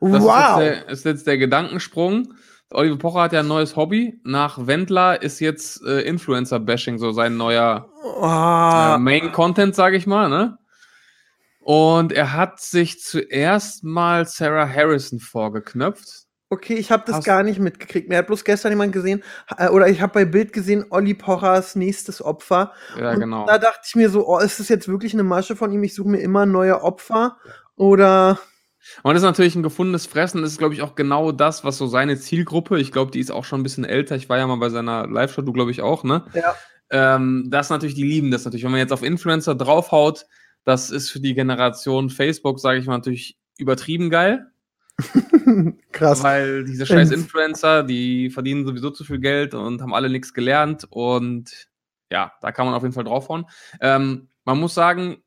Das 0.00 0.22
wow! 0.22 0.58
ist, 0.58 0.58
jetzt 0.58 0.58
der, 0.58 0.88
ist 0.90 1.04
jetzt 1.06 1.26
der 1.26 1.38
Gedankensprung. 1.38 2.34
Oliver 2.72 2.96
Pocher 2.98 3.22
hat 3.22 3.32
ja 3.32 3.40
ein 3.40 3.48
neues 3.48 3.76
Hobby. 3.76 4.18
Nach 4.24 4.66
Wendler 4.66 5.22
ist 5.22 5.40
jetzt 5.40 5.82
äh, 5.84 6.00
Influencer-Bashing 6.02 6.98
so 6.98 7.12
sein 7.12 7.36
neuer 7.36 7.88
Ah, 8.20 8.94
äh, 8.96 8.98
Main-Content, 8.98 9.74
sage 9.74 9.96
ich 9.96 10.06
mal. 10.06 10.28
Ne? 10.28 10.58
Und 11.60 12.12
er 12.12 12.32
hat 12.32 12.60
sich 12.60 13.00
zuerst 13.00 13.84
mal 13.84 14.26
Sarah 14.26 14.68
Harrison 14.68 15.20
vorgeknöpft. 15.20 16.24
Okay, 16.50 16.74
ich 16.74 16.90
habe 16.92 17.04
das 17.06 17.16
Hast- 17.16 17.24
gar 17.24 17.42
nicht 17.42 17.58
mitgekriegt. 17.58 18.08
Mir 18.08 18.18
hat 18.18 18.26
bloß 18.26 18.44
gestern 18.44 18.72
jemand 18.72 18.92
gesehen, 18.92 19.22
äh, 19.56 19.68
oder 19.68 19.88
ich 19.88 20.00
habe 20.00 20.12
bei 20.12 20.24
Bild 20.24 20.52
gesehen, 20.52 20.84
Olli 20.90 21.14
Pochers 21.14 21.74
nächstes 21.74 22.22
Opfer. 22.22 22.72
Ja, 22.98 23.12
und 23.12 23.20
genau. 23.20 23.46
Da 23.46 23.58
dachte 23.58 23.80
ich 23.86 23.94
mir 23.96 24.10
so, 24.10 24.26
oh, 24.26 24.38
ist 24.38 24.60
das 24.60 24.68
jetzt 24.68 24.86
wirklich 24.88 25.14
eine 25.14 25.22
Masche 25.22 25.56
von 25.56 25.72
ihm? 25.72 25.82
Ich 25.82 25.94
suche 25.94 26.08
mir 26.08 26.20
immer 26.20 26.44
neue 26.46 26.82
Opfer. 26.82 27.36
Oder 27.76 28.38
Und 29.02 29.14
das 29.14 29.22
ist 29.22 29.26
natürlich 29.26 29.56
ein 29.56 29.62
gefundenes 29.62 30.06
Fressen. 30.06 30.42
Das 30.42 30.52
ist, 30.52 30.58
glaube 30.58 30.74
ich, 30.74 30.82
auch 30.82 30.94
genau 30.94 31.32
das, 31.32 31.64
was 31.64 31.78
so 31.78 31.86
seine 31.86 32.18
Zielgruppe, 32.18 32.78
ich 32.78 32.92
glaube, 32.92 33.10
die 33.10 33.20
ist 33.20 33.30
auch 33.30 33.44
schon 33.44 33.60
ein 33.60 33.64
bisschen 33.64 33.84
älter. 33.84 34.16
Ich 34.16 34.28
war 34.28 34.38
ja 34.38 34.46
mal 34.46 34.56
bei 34.56 34.70
seiner 34.70 35.06
Live-Show, 35.06 35.42
du 35.42 35.52
glaube 35.52 35.70
ich 35.70 35.82
auch, 35.82 36.04
ne? 36.04 36.24
Ja. 36.34 36.54
Ähm, 36.90 37.46
das 37.48 37.70
natürlich, 37.70 37.94
die 37.94 38.04
lieben 38.04 38.30
das 38.30 38.44
natürlich. 38.44 38.64
Wenn 38.64 38.70
man 38.70 38.80
jetzt 38.80 38.92
auf 38.92 39.02
Influencer 39.02 39.54
draufhaut, 39.54 40.26
das 40.64 40.90
ist 40.90 41.10
für 41.10 41.20
die 41.20 41.34
Generation 41.34 42.10
Facebook, 42.10 42.60
sage 42.60 42.78
ich 42.78 42.86
mal, 42.86 42.96
natürlich 42.96 43.38
übertrieben 43.58 44.10
geil. 44.10 44.46
krass. 45.92 46.22
Weil 46.22 46.64
diese 46.64 46.86
scheiß 46.86 47.10
Influencer, 47.10 47.82
die 47.82 48.30
verdienen 48.30 48.64
sowieso 48.64 48.90
zu 48.90 49.04
viel 49.04 49.18
Geld 49.18 49.54
und 49.54 49.82
haben 49.82 49.94
alle 49.94 50.08
nichts 50.08 50.34
gelernt. 50.34 50.86
Und 50.88 51.68
ja, 52.10 52.32
da 52.40 52.52
kann 52.52 52.66
man 52.66 52.74
auf 52.74 52.82
jeden 52.82 52.94
Fall 52.94 53.04
draufhauen. 53.04 53.46
Ähm, 53.80 54.28
man 54.44 54.58
muss 54.58 54.74
sagen, 54.74 55.18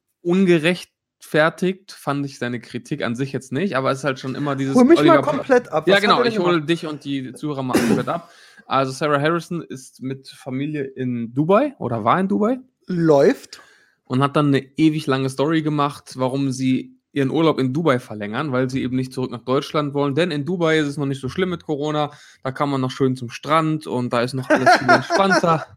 ungerechtfertigt 1.17 1.91
fand 1.91 2.25
ich 2.25 2.39
seine 2.39 2.59
Kritik 2.59 3.03
an 3.03 3.15
sich 3.15 3.31
jetzt 3.31 3.51
nicht, 3.51 3.75
aber 3.75 3.91
es 3.91 3.99
ist 3.99 4.03
halt 4.03 4.19
schon 4.19 4.35
immer 4.35 4.55
dieses. 4.55 4.75
Hol 4.75 4.85
mich 4.85 4.99
mal 5.03 5.17
Oliver- 5.17 5.21
komplett 5.21 5.71
ab. 5.71 5.87
Ja, 5.87 5.93
Was 5.95 6.03
hat 6.03 6.09
genau, 6.09 6.23
ich 6.23 6.39
hole 6.39 6.61
dich 6.61 6.85
und 6.85 7.03
die 7.03 7.33
Zuhörer 7.33 7.63
mal 7.63 7.77
komplett 7.77 8.07
ab. 8.07 8.31
Also, 8.65 8.91
Sarah 8.91 9.19
Harrison 9.21 9.61
ist 9.61 10.01
mit 10.01 10.27
Familie 10.27 10.83
in 10.83 11.33
Dubai 11.33 11.73
oder 11.79 12.03
war 12.03 12.19
in 12.19 12.27
Dubai 12.27 12.59
Läuft. 12.87 13.61
und 14.05 14.21
hat 14.21 14.35
dann 14.35 14.47
eine 14.47 14.59
ewig 14.77 15.07
lange 15.07 15.29
Story 15.29 15.61
gemacht, 15.61 16.13
warum 16.17 16.51
sie 16.51 16.96
ihren 17.17 17.31
Urlaub 17.31 17.59
in 17.59 17.73
Dubai 17.73 17.99
verlängern, 17.99 18.51
weil 18.51 18.69
sie 18.69 18.83
eben 18.83 18.95
nicht 18.95 19.11
zurück 19.11 19.31
nach 19.31 19.43
Deutschland 19.43 19.93
wollen. 19.93 20.15
Denn 20.15 20.31
in 20.31 20.45
Dubai 20.45 20.77
ist 20.79 20.87
es 20.87 20.97
noch 20.97 21.05
nicht 21.07 21.19
so 21.19 21.27
schlimm 21.27 21.49
mit 21.49 21.65
Corona. 21.65 22.11
Da 22.43 22.51
kann 22.51 22.69
man 22.69 22.79
noch 22.79 22.91
schön 22.91 23.15
zum 23.15 23.29
Strand 23.29 23.87
und 23.87 24.13
da 24.13 24.21
ist 24.21 24.33
noch 24.33 24.49
alles 24.49 24.75
viel 24.77 24.89
entspannter. 24.89 25.65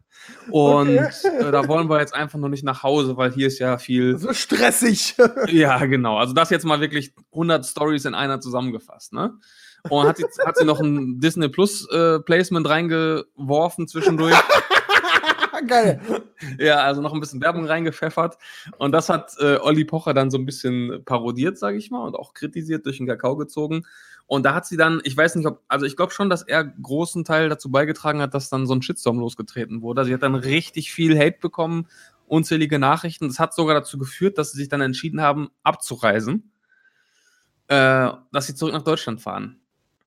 Und 0.51 0.99
Okay. 0.99 1.09
äh, 1.39 1.51
da 1.51 1.67
wollen 1.67 1.89
wir 1.89 1.99
jetzt 1.99 2.13
einfach 2.13 2.37
noch 2.37 2.47
nicht 2.47 2.63
nach 2.63 2.83
Hause, 2.83 3.17
weil 3.17 3.31
hier 3.31 3.47
ist 3.47 3.57
ja 3.57 3.79
viel. 3.79 4.17
So 4.19 4.33
stressig. 4.33 5.15
Ja, 5.47 5.83
genau. 5.85 6.17
Also 6.17 6.33
das 6.33 6.51
jetzt 6.51 6.63
mal 6.63 6.79
wirklich 6.79 7.13
100 7.31 7.65
Stories 7.65 8.05
in 8.05 8.13
einer 8.13 8.39
zusammengefasst, 8.39 9.13
ne? 9.13 9.33
Und 9.89 10.07
hat, 10.07 10.19
jetzt, 10.19 10.39
hat 10.45 10.57
sie 10.57 10.65
noch 10.65 10.79
ein 10.79 11.19
Disney 11.19 11.49
Plus 11.49 11.89
äh, 11.89 12.19
Placement 12.19 12.69
reingeworfen 12.69 13.87
zwischendurch. 13.87 14.35
Geil. 15.67 15.99
Ja, 16.59 16.77
also 16.77 17.01
noch 17.01 17.13
ein 17.13 17.19
bisschen 17.19 17.41
Werbung 17.41 17.65
reingepfeffert. 17.65 18.37
Und 18.77 18.91
das 18.91 19.09
hat 19.09 19.35
äh, 19.39 19.57
Olli 19.57 19.85
Pocher 19.85 20.13
dann 20.13 20.31
so 20.31 20.37
ein 20.37 20.45
bisschen 20.45 21.03
parodiert, 21.05 21.57
sage 21.57 21.77
ich 21.77 21.91
mal, 21.91 22.05
und 22.05 22.15
auch 22.15 22.33
kritisiert, 22.33 22.85
durch 22.85 22.97
den 22.97 23.07
Kakao 23.07 23.35
gezogen. 23.35 23.85
Und 24.27 24.43
da 24.43 24.53
hat 24.53 24.65
sie 24.65 24.77
dann, 24.77 25.01
ich 25.03 25.15
weiß 25.15 25.35
nicht, 25.35 25.45
ob, 25.45 25.61
also 25.67 25.85
ich 25.85 25.97
glaube 25.97 26.13
schon, 26.13 26.29
dass 26.29 26.43
er 26.43 26.63
großen 26.63 27.25
Teil 27.25 27.49
dazu 27.49 27.69
beigetragen 27.69 28.21
hat, 28.21 28.33
dass 28.33 28.49
dann 28.49 28.65
so 28.65 28.73
ein 28.73 28.81
Shitstorm 28.81 29.19
losgetreten 29.19 29.81
wurde. 29.81 30.05
Sie 30.05 30.13
hat 30.13 30.23
dann 30.23 30.35
richtig 30.35 30.93
viel 30.93 31.17
Hate 31.19 31.39
bekommen, 31.41 31.87
unzählige 32.27 32.79
Nachrichten. 32.79 33.27
Das 33.27 33.39
hat 33.39 33.53
sogar 33.53 33.75
dazu 33.75 33.97
geführt, 33.97 34.37
dass 34.37 34.51
sie 34.51 34.59
sich 34.59 34.69
dann 34.69 34.81
entschieden 34.81 35.21
haben, 35.21 35.49
abzureisen, 35.63 36.51
äh, 37.67 38.09
dass 38.31 38.47
sie 38.47 38.55
zurück 38.55 38.73
nach 38.73 38.83
Deutschland 38.83 39.21
fahren. 39.21 39.60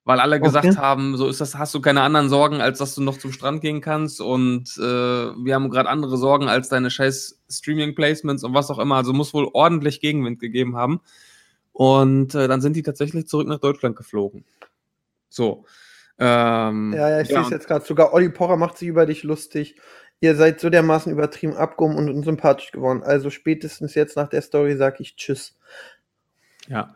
Weil 0.07 0.21
alle 0.21 0.39
gesagt 0.39 0.67
Okay. 0.67 0.77
haben, 0.77 1.17
so 1.17 1.29
ist 1.29 1.41
das, 1.41 1.57
hast 1.57 1.73
du 1.75 1.81
keine 1.81 2.03
anderen 2.03 2.29
Sorgen, 2.29 2.61
als 2.61 2.79
dass 2.79 2.95
du 2.95 3.03
noch 3.03 3.17
zum 3.17 3.33
Strand 3.33 3.63
gehen 3.63 3.81
kannst 3.81 4.21
und 4.21 4.77
äh, 4.77 4.83
wir 4.83 5.55
haben 5.55 5.71
gerade 5.71 5.89
andere 5.89 6.19
Sorgen 6.19 6.47
als 6.47 6.69
deine 6.69 6.91
scheiß 6.91 7.41
Streaming-Placements 7.49 8.45
und 8.45 8.53
was 8.53 8.71
auch 8.71 8.79
immer. 8.79 8.97
Also 8.97 9.15
muss 9.15 9.33
wohl 9.33 9.49
ordentlich 9.55 10.01
Gegenwind 10.01 10.41
gegeben 10.41 10.77
haben. 10.77 11.01
Und 11.73 12.35
äh, 12.35 12.49
dann 12.49 12.61
sind 12.61 12.77
die 12.77 12.83
tatsächlich 12.83 13.27
zurück 13.29 13.49
nach 13.49 13.59
Deutschland 13.59 13.97
geflogen. 13.97 14.45
So. 15.31 15.65
Ähm, 16.19 16.93
Ja, 16.95 17.09
ja, 17.09 17.21
ich 17.23 17.29
sehe 17.29 17.41
es 17.41 17.51
jetzt 17.51 17.67
gerade. 17.67 17.85
Sogar 17.85 18.13
Olli 18.13 18.29
Pocher 18.29 18.57
macht 18.57 18.77
sich 18.79 18.89
über 18.89 19.07
dich 19.07 19.23
lustig. 19.23 19.77
Ihr 20.21 20.37
seid 20.37 20.61
so 20.61 20.71
dermaßen 20.71 21.11
übertrieben 21.11 21.57
abgehoben 21.57 21.97
und 21.97 22.09
unsympathisch 22.11 22.71
geworden. 22.71 23.03
Also 23.03 23.31
spätestens 23.31 23.95
jetzt 23.95 24.17
nach 24.17 24.29
der 24.29 24.43
Story 24.43 24.77
sage 24.77 24.99
ich 25.01 25.17
Tschüss. 25.17 25.57
Ja. 26.69 26.95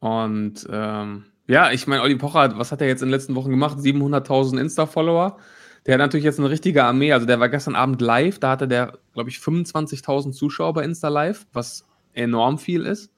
Und 0.00 0.66
ähm, 0.70 1.24
ja, 1.50 1.72
ich 1.72 1.88
meine, 1.88 2.02
Olli 2.02 2.14
Pocher, 2.14 2.56
was 2.58 2.70
hat 2.70 2.80
er 2.80 2.86
jetzt 2.86 3.02
in 3.02 3.08
den 3.08 3.12
letzten 3.12 3.34
Wochen 3.34 3.50
gemacht? 3.50 3.76
700.000 3.76 4.60
Insta-Follower. 4.60 5.36
Der 5.84 5.94
hat 5.94 5.98
natürlich 5.98 6.24
jetzt 6.24 6.38
eine 6.38 6.48
richtige 6.48 6.84
Armee. 6.84 7.12
Also 7.12 7.26
der 7.26 7.40
war 7.40 7.48
gestern 7.48 7.74
Abend 7.74 8.00
live. 8.00 8.38
Da 8.38 8.50
hatte 8.50 8.68
der, 8.68 8.98
glaube 9.14 9.30
ich, 9.30 9.38
25.000 9.38 10.30
Zuschauer 10.30 10.74
bei 10.74 10.84
Insta 10.84 11.08
Live, 11.08 11.48
was 11.52 11.84
enorm 12.12 12.56
viel 12.58 12.86
ist. 12.86 13.12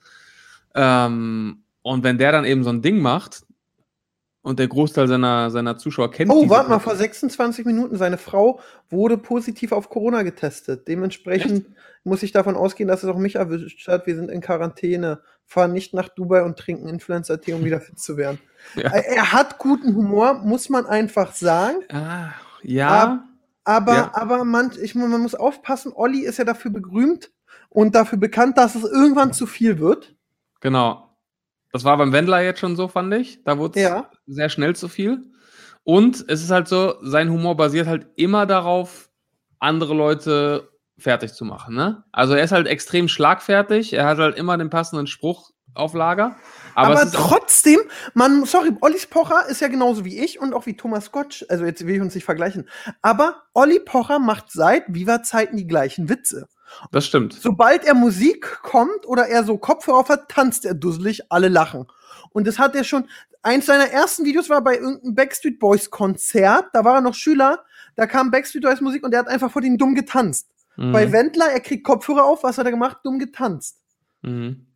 Ähm, 0.74 1.58
und 1.82 2.04
wenn 2.04 2.16
der 2.16 2.32
dann 2.32 2.46
eben 2.46 2.64
so 2.64 2.70
ein 2.70 2.80
Ding 2.80 3.00
macht 3.00 3.42
und 4.42 4.58
der 4.58 4.66
Großteil 4.68 5.06
seiner, 5.08 5.50
seiner 5.50 5.78
Zuschauer 5.78 6.10
kennt 6.10 6.30
Oh, 6.30 6.48
warte 6.48 6.68
mal, 6.68 6.80
vor 6.80 6.96
26 6.96 7.64
Minuten, 7.64 7.96
seine 7.96 8.18
Frau 8.18 8.60
wurde 8.90 9.16
positiv 9.16 9.70
auf 9.72 9.88
Corona 9.88 10.22
getestet. 10.22 10.88
Dementsprechend 10.88 11.66
muss 12.04 12.22
ich 12.24 12.32
davon 12.32 12.56
ausgehen, 12.56 12.88
dass 12.88 13.04
es 13.04 13.08
auch 13.08 13.18
mich 13.18 13.36
erwischt 13.36 13.86
hat. 13.86 14.06
Wir 14.06 14.16
sind 14.16 14.30
in 14.30 14.40
Quarantäne, 14.40 15.20
fahren 15.46 15.72
nicht 15.72 15.94
nach 15.94 16.08
Dubai 16.08 16.42
und 16.42 16.58
trinken 16.58 16.88
Influencer-Tee, 16.88 17.52
um 17.52 17.64
wieder 17.64 17.80
fit 17.80 17.98
zu 17.98 18.16
werden. 18.16 18.38
Ja. 18.76 18.90
Er 18.90 19.04
er 19.08 19.32
hat 19.32 19.58
guten 19.58 19.96
Humor, 19.96 20.34
muss 20.34 20.68
man 20.68 20.86
einfach 20.86 21.32
sagen. 21.34 21.78
Ah, 21.90 22.28
ja. 22.62 23.24
Aber, 23.64 23.92
Ja. 23.94 24.10
aber 24.14 24.44
man, 24.44 24.70
ich, 24.80 24.94
man 24.94 25.10
muss 25.20 25.34
aufpassen, 25.34 25.90
Olli 25.92 26.20
ist 26.20 26.38
ja 26.38 26.44
dafür 26.44 26.70
berühmt 26.70 27.32
und 27.70 27.96
dafür 27.96 28.18
bekannt, 28.18 28.58
dass 28.58 28.76
es 28.76 28.84
irgendwann 28.84 29.32
zu 29.32 29.46
viel 29.46 29.80
wird. 29.80 30.14
Genau. 30.60 31.08
Das 31.72 31.82
war 31.82 31.96
beim 31.96 32.12
Wendler 32.12 32.40
jetzt 32.42 32.60
schon 32.60 32.76
so, 32.76 32.86
fand 32.86 33.12
ich. 33.14 33.42
Da 33.42 33.58
wurde 33.58 33.80
es 33.80 33.84
Ja. 33.88 34.10
Sehr 34.32 34.48
schnell 34.48 34.74
zu 34.76 34.88
viel. 34.88 35.22
Und 35.84 36.24
es 36.28 36.42
ist 36.42 36.50
halt 36.50 36.68
so, 36.68 36.94
sein 37.02 37.30
Humor 37.30 37.56
basiert 37.56 37.86
halt 37.86 38.06
immer 38.16 38.46
darauf, 38.46 39.10
andere 39.58 39.94
Leute 39.94 40.68
fertig 40.98 41.32
zu 41.32 41.44
machen. 41.44 41.74
Ne? 41.74 42.04
Also 42.12 42.34
er 42.34 42.44
ist 42.44 42.52
halt 42.52 42.66
extrem 42.66 43.08
schlagfertig, 43.08 43.92
er 43.92 44.06
hat 44.06 44.18
halt 44.18 44.36
immer 44.36 44.56
den 44.56 44.70
passenden 44.70 45.06
Spruch 45.06 45.50
auf 45.74 45.94
Lager. 45.94 46.36
Aber, 46.74 47.00
Aber, 47.00 47.10
trotzdem, 47.10 47.80
man, 48.14 48.44
sorry, 48.44 48.70
Olli 48.80 48.98
Pocher 49.08 49.46
ist 49.48 49.60
ja 49.60 49.68
genauso 49.68 50.04
wie 50.04 50.18
ich 50.22 50.40
und 50.40 50.54
auch 50.54 50.66
wie 50.66 50.76
Thomas 50.76 51.12
Gottsch, 51.12 51.44
also 51.48 51.64
jetzt 51.64 51.86
will 51.86 51.96
ich 51.96 52.00
uns 52.00 52.14
nicht 52.14 52.24
vergleichen. 52.24 52.68
Aber 53.00 53.42
Olli 53.54 53.80
Pocher 53.80 54.18
macht 54.18 54.50
seit 54.50 54.84
Viva-Zeiten 54.88 55.56
die 55.56 55.66
gleichen 55.66 56.08
Witze. 56.08 56.46
Das 56.90 57.06
stimmt. 57.06 57.34
Sobald 57.34 57.84
er 57.84 57.94
Musik 57.94 58.60
kommt 58.62 59.06
oder 59.06 59.26
er 59.26 59.44
so 59.44 59.58
Kopfhörer 59.58 59.98
auf 59.98 60.08
hat, 60.08 60.28
tanzt 60.28 60.64
er 60.64 60.74
dusselig, 60.74 61.30
alle 61.30 61.48
lachen. 61.48 61.86
Und 62.30 62.46
das 62.46 62.58
hat 62.58 62.74
er 62.74 62.84
schon, 62.84 63.08
eins 63.42 63.66
seiner 63.66 63.90
ersten 63.90 64.24
Videos 64.24 64.48
war 64.48 64.62
bei 64.62 64.76
irgendeinem 64.76 65.14
Backstreet 65.14 65.58
Boys 65.58 65.90
Konzert, 65.90 66.66
da 66.72 66.84
war 66.84 66.96
er 66.96 67.00
noch 67.00 67.14
Schüler, 67.14 67.64
da 67.96 68.06
kam 68.06 68.30
Backstreet 68.30 68.62
Boys 68.62 68.80
Musik 68.80 69.04
und 69.04 69.12
er 69.12 69.20
hat 69.20 69.28
einfach 69.28 69.50
vor 69.50 69.62
denen 69.62 69.78
dumm 69.78 69.94
getanzt. 69.94 70.48
Mhm. 70.76 70.92
Bei 70.92 71.12
Wendler, 71.12 71.50
er 71.50 71.60
kriegt 71.60 71.84
Kopfhörer 71.84 72.24
auf, 72.24 72.42
was 72.42 72.58
hat 72.58 72.66
er 72.66 72.72
gemacht? 72.72 72.98
Dumm 73.04 73.18
getanzt. 73.18 73.80
Mhm. 74.22 74.66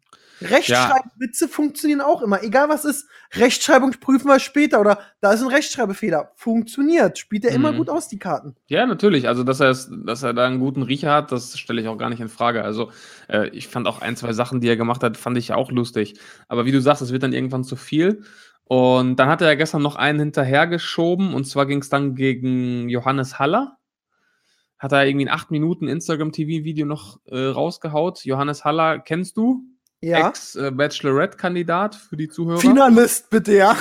Rechtschreibwitze 0.42 1.48
funktionieren 1.48 2.00
auch 2.00 2.22
immer. 2.22 2.42
Egal 2.42 2.68
was 2.68 2.84
ist, 2.84 3.08
Rechtschreibung 3.34 3.92
prüfen 4.00 4.28
wir 4.28 4.38
später 4.38 4.80
oder 4.80 4.98
da 5.20 5.32
ist 5.32 5.42
ein 5.42 5.48
Rechtschreibfehler. 5.48 6.32
Funktioniert. 6.36 7.18
Spielt 7.18 7.44
er 7.44 7.52
immer 7.52 7.72
Mhm. 7.72 7.78
gut 7.78 7.90
aus, 7.90 8.08
die 8.08 8.18
Karten. 8.18 8.54
Ja, 8.66 8.86
natürlich. 8.86 9.28
Also, 9.28 9.44
dass 9.44 9.60
er, 9.60 9.74
dass 10.04 10.22
er 10.22 10.34
da 10.34 10.46
einen 10.46 10.60
guten 10.60 10.82
Riecher 10.82 11.12
hat, 11.12 11.32
das 11.32 11.58
stelle 11.58 11.80
ich 11.80 11.88
auch 11.88 11.98
gar 11.98 12.10
nicht 12.10 12.20
in 12.20 12.28
Frage. 12.28 12.62
Also, 12.64 12.90
äh, 13.28 13.48
ich 13.48 13.68
fand 13.68 13.86
auch 13.88 14.00
ein, 14.02 14.16
zwei 14.16 14.32
Sachen, 14.32 14.60
die 14.60 14.68
er 14.68 14.76
gemacht 14.76 15.02
hat, 15.02 15.16
fand 15.16 15.38
ich 15.38 15.52
auch 15.52 15.70
lustig. 15.70 16.18
Aber 16.48 16.66
wie 16.66 16.72
du 16.72 16.80
sagst, 16.80 17.02
es 17.02 17.12
wird 17.12 17.22
dann 17.22 17.32
irgendwann 17.32 17.64
zu 17.64 17.76
viel. 17.76 18.22
Und 18.64 19.16
dann 19.16 19.28
hat 19.28 19.40
er 19.42 19.48
ja 19.48 19.54
gestern 19.54 19.82
noch 19.82 19.94
einen 19.96 20.18
hinterhergeschoben 20.18 21.34
und 21.34 21.44
zwar 21.44 21.66
ging 21.66 21.80
es 21.80 21.88
dann 21.88 22.16
gegen 22.16 22.88
Johannes 22.88 23.38
Haller. 23.38 23.76
Hat 24.78 24.92
er 24.92 25.06
irgendwie 25.06 25.26
ein 25.26 25.32
8 25.32 25.50
Minuten 25.52 25.88
Instagram-TV-Video 25.88 26.84
noch 26.84 27.18
äh, 27.26 27.38
rausgehaut. 27.46 28.24
Johannes 28.24 28.64
Haller 28.64 28.98
kennst 28.98 29.36
du? 29.36 29.62
Ja. 30.00 30.28
Ex-Bachelorette-Kandidat 30.28 31.94
für 31.94 32.16
die 32.16 32.28
Zuhörer. 32.28 32.58
Finalist, 32.60 33.30
bitte, 33.30 33.54
ja. 33.54 33.76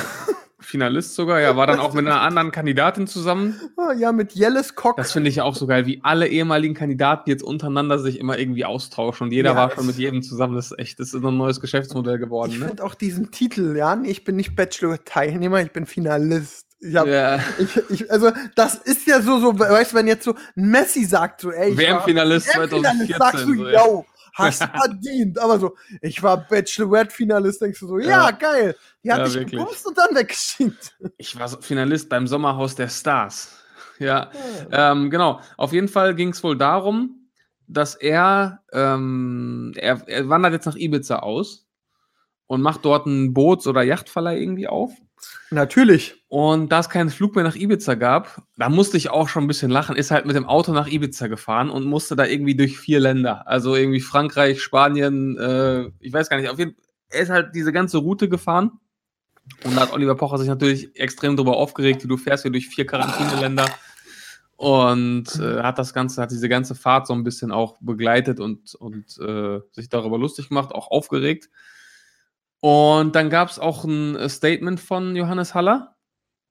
Finalist 0.60 1.16
sogar, 1.16 1.40
ja, 1.40 1.56
war 1.56 1.68
dann 1.68 1.80
auch 1.80 1.94
mit 1.94 2.06
einer 2.06 2.22
anderen 2.22 2.52
Kandidatin 2.52 3.08
zusammen. 3.08 3.60
Ah, 3.78 3.94
ja, 3.94 4.12
mit 4.12 4.34
Jellis 4.34 4.76
Cock. 4.76 4.98
Das 4.98 5.12
finde 5.12 5.30
ich 5.30 5.38
ja 5.38 5.44
auch 5.44 5.56
so 5.56 5.68
geil, 5.68 5.86
wie 5.86 6.00
alle 6.04 6.28
ehemaligen 6.28 6.74
Kandidaten 6.74 7.30
jetzt 7.30 7.44
untereinander 7.44 8.00
sich 8.00 8.20
immer 8.20 8.40
irgendwie 8.40 8.66
austauschen 8.66 9.28
und 9.28 9.32
jeder 9.32 9.52
Ja, 9.52 9.56
war 9.56 9.72
schon 9.72 9.86
mit 9.86 9.98
jedem 9.98 10.24
zusammen. 10.24 10.56
Das 10.56 10.72
ist 10.72 10.80
echt, 10.80 11.00
das 11.00 11.14
ist 11.14 11.24
ein 11.24 11.38
neues 11.38 11.62
Geschäftsmodell 11.62 12.16
ich 12.16 12.22
geworden, 12.22 12.60
ne? 12.60 12.68
finde 12.68 12.84
auch 12.84 12.96
diesen 12.96 13.32
Titel, 13.32 13.76
ja. 13.78 14.00
Ich 14.04 14.24
bin 14.24 14.36
nicht 14.36 14.56
Bachelor-Teilnehmer, 14.56 15.62
ich 15.62 15.72
bin 15.72 15.86
Finalist. 15.86 16.66
Ich 16.80 16.96
hab, 16.96 17.08
Ja, 17.08 17.40
ich, 17.60 17.78
ich, 17.90 18.12
also, 18.12 18.32
das 18.56 18.76
ist 18.76 19.08
ja 19.08 19.22
so, 19.22 19.40
so, 19.40 19.58
weißt 19.58 19.92
du, 19.94 19.98
wenn 19.98 20.08
jetzt 20.08 20.24
so 20.24 20.36
Messi 20.56 21.06
sagt, 21.06 21.42
so, 21.42 21.52
ey, 21.52 21.72
ich 21.72 21.78
WM-Finalist 21.78 22.48
WM-Finalist, 22.48 22.72
2014. 22.72 23.18
sagst 23.18 23.48
du, 23.48 23.56
so, 23.56 23.70
yo, 23.70 24.06
hast 24.36 24.64
verdient. 24.64 25.40
Aber 25.40 25.60
so, 25.60 25.76
ich 26.02 26.22
war 26.22 26.38
Bachelorette-Finalist, 26.38 27.62
denkst 27.62 27.80
du 27.80 27.88
so, 27.88 27.98
ja, 28.00 28.08
Ja. 28.28 28.32
geil. 28.32 28.76
Die 29.04 29.12
hat 29.12 29.20
Ja, 29.20 29.24
dich 29.26 29.34
wirklich. 29.36 29.60
gebumst 29.60 29.88
und 29.88 29.98
dann 29.98 30.16
weggeschickt. 30.16 30.96
Ich 31.18 31.38
war 31.40 31.48
so 31.48 31.60
Finalist 31.62 32.10
beim 32.10 32.28
Sommerhaus 32.28 32.76
der 32.76 32.90
Stars. 32.90 33.62
Ja, 33.98 34.30
ähm, 34.74 35.10
genau. 35.10 35.40
Auf 35.56 35.72
jeden 35.72 35.88
Fall 35.88 36.16
ging 36.16 36.30
es 36.32 36.44
wohl 36.44 36.58
darum, 36.58 37.30
dass 37.66 37.96
er, 37.96 38.62
ähm, 38.74 39.72
er, 39.78 40.06
er 40.08 40.28
wandert 40.28 40.52
jetzt 40.52 40.66
nach 40.66 40.76
Ibiza 40.76 41.20
aus 41.20 41.66
und 42.48 42.62
macht 42.62 42.84
dort 42.84 43.08
einen 43.08 43.34
Boots- 43.34 43.68
oder 43.68 43.84
Yachtverleih 43.84 44.38
irgendwie 44.38 44.68
auf. 44.68 44.92
Natürlich. 45.56 46.22
Und 46.28 46.70
da 46.74 46.82
es 46.82 46.90
keinen 46.90 47.10
Flug 47.10 47.34
mehr 47.34 47.46
nach 47.46 47.56
Ibiza 47.56 47.96
gab, 47.96 48.42
da 48.58 48.68
musste 48.68 48.98
ich 48.98 49.10
auch 49.10 49.30
schon 49.30 49.46
ein 49.46 49.48
bisschen 49.48 49.72
lachen, 49.72 49.96
ist 49.96 50.12
halt 50.12 50.26
mit 50.26 50.36
dem 50.36 50.46
Auto 50.46 50.74
nach 50.74 50.88
Ibiza 50.88 51.28
gefahren 51.28 51.70
und 51.70 51.86
musste 51.86 52.18
da 52.18 52.26
irgendwie 52.26 52.56
durch 52.56 52.78
vier 52.78 53.00
Länder. 53.00 53.48
Also 53.48 53.74
irgendwie 53.74 54.02
Frankreich, 54.02 54.62
Spanien, 54.62 55.38
äh, 55.38 55.86
ich 56.02 56.12
weiß 56.12 56.30
gar 56.30 56.36
nicht, 56.38 56.50
auf 56.50 56.60
jeden 56.60 56.74
Fall, 56.74 56.84
er 57.10 57.22
ist 57.22 57.30
halt 57.30 57.56
diese 57.56 57.72
ganze 57.72 58.00
Route 58.00 58.28
gefahren. 58.28 58.82
Und 59.64 59.78
da 59.78 59.84
hat 59.84 59.94
Oliver 59.94 60.16
Pocher 60.16 60.40
sich 60.40 60.50
natürlich 60.50 60.94
extrem 61.00 61.38
darüber 61.38 61.56
aufgeregt, 61.56 62.04
wie 62.04 62.10
du 62.10 62.18
fährst 62.18 62.44
hier 62.44 62.52
durch 62.52 62.68
vier 62.68 62.86
Quarantäneländer. 62.86 63.70
Und 64.58 65.40
äh, 65.40 65.62
hat 65.64 65.80
das 65.80 65.94
Ganze, 65.94 66.22
hat 66.22 66.32
diese 66.32 66.50
ganze 66.50 66.76
Fahrt 66.76 67.08
so 67.08 67.14
ein 67.14 67.24
bisschen 67.24 67.54
auch 67.54 67.78
begleitet 67.80 68.42
und, 68.42 68.76
und 68.76 69.18
äh, 69.20 69.62
sich 69.72 69.88
darüber 69.88 70.18
lustig 70.18 70.50
gemacht, 70.50 70.74
auch 70.76 70.92
aufgeregt. 70.92 71.50
Und 72.66 73.16
dann 73.16 73.30
gab 73.30 73.48
es 73.50 73.60
auch 73.60 73.84
ein 73.84 74.16
äh, 74.16 74.28
Statement 74.28 74.80
von 74.80 75.16
Johannes 75.16 75.54
Haller. 75.54 75.98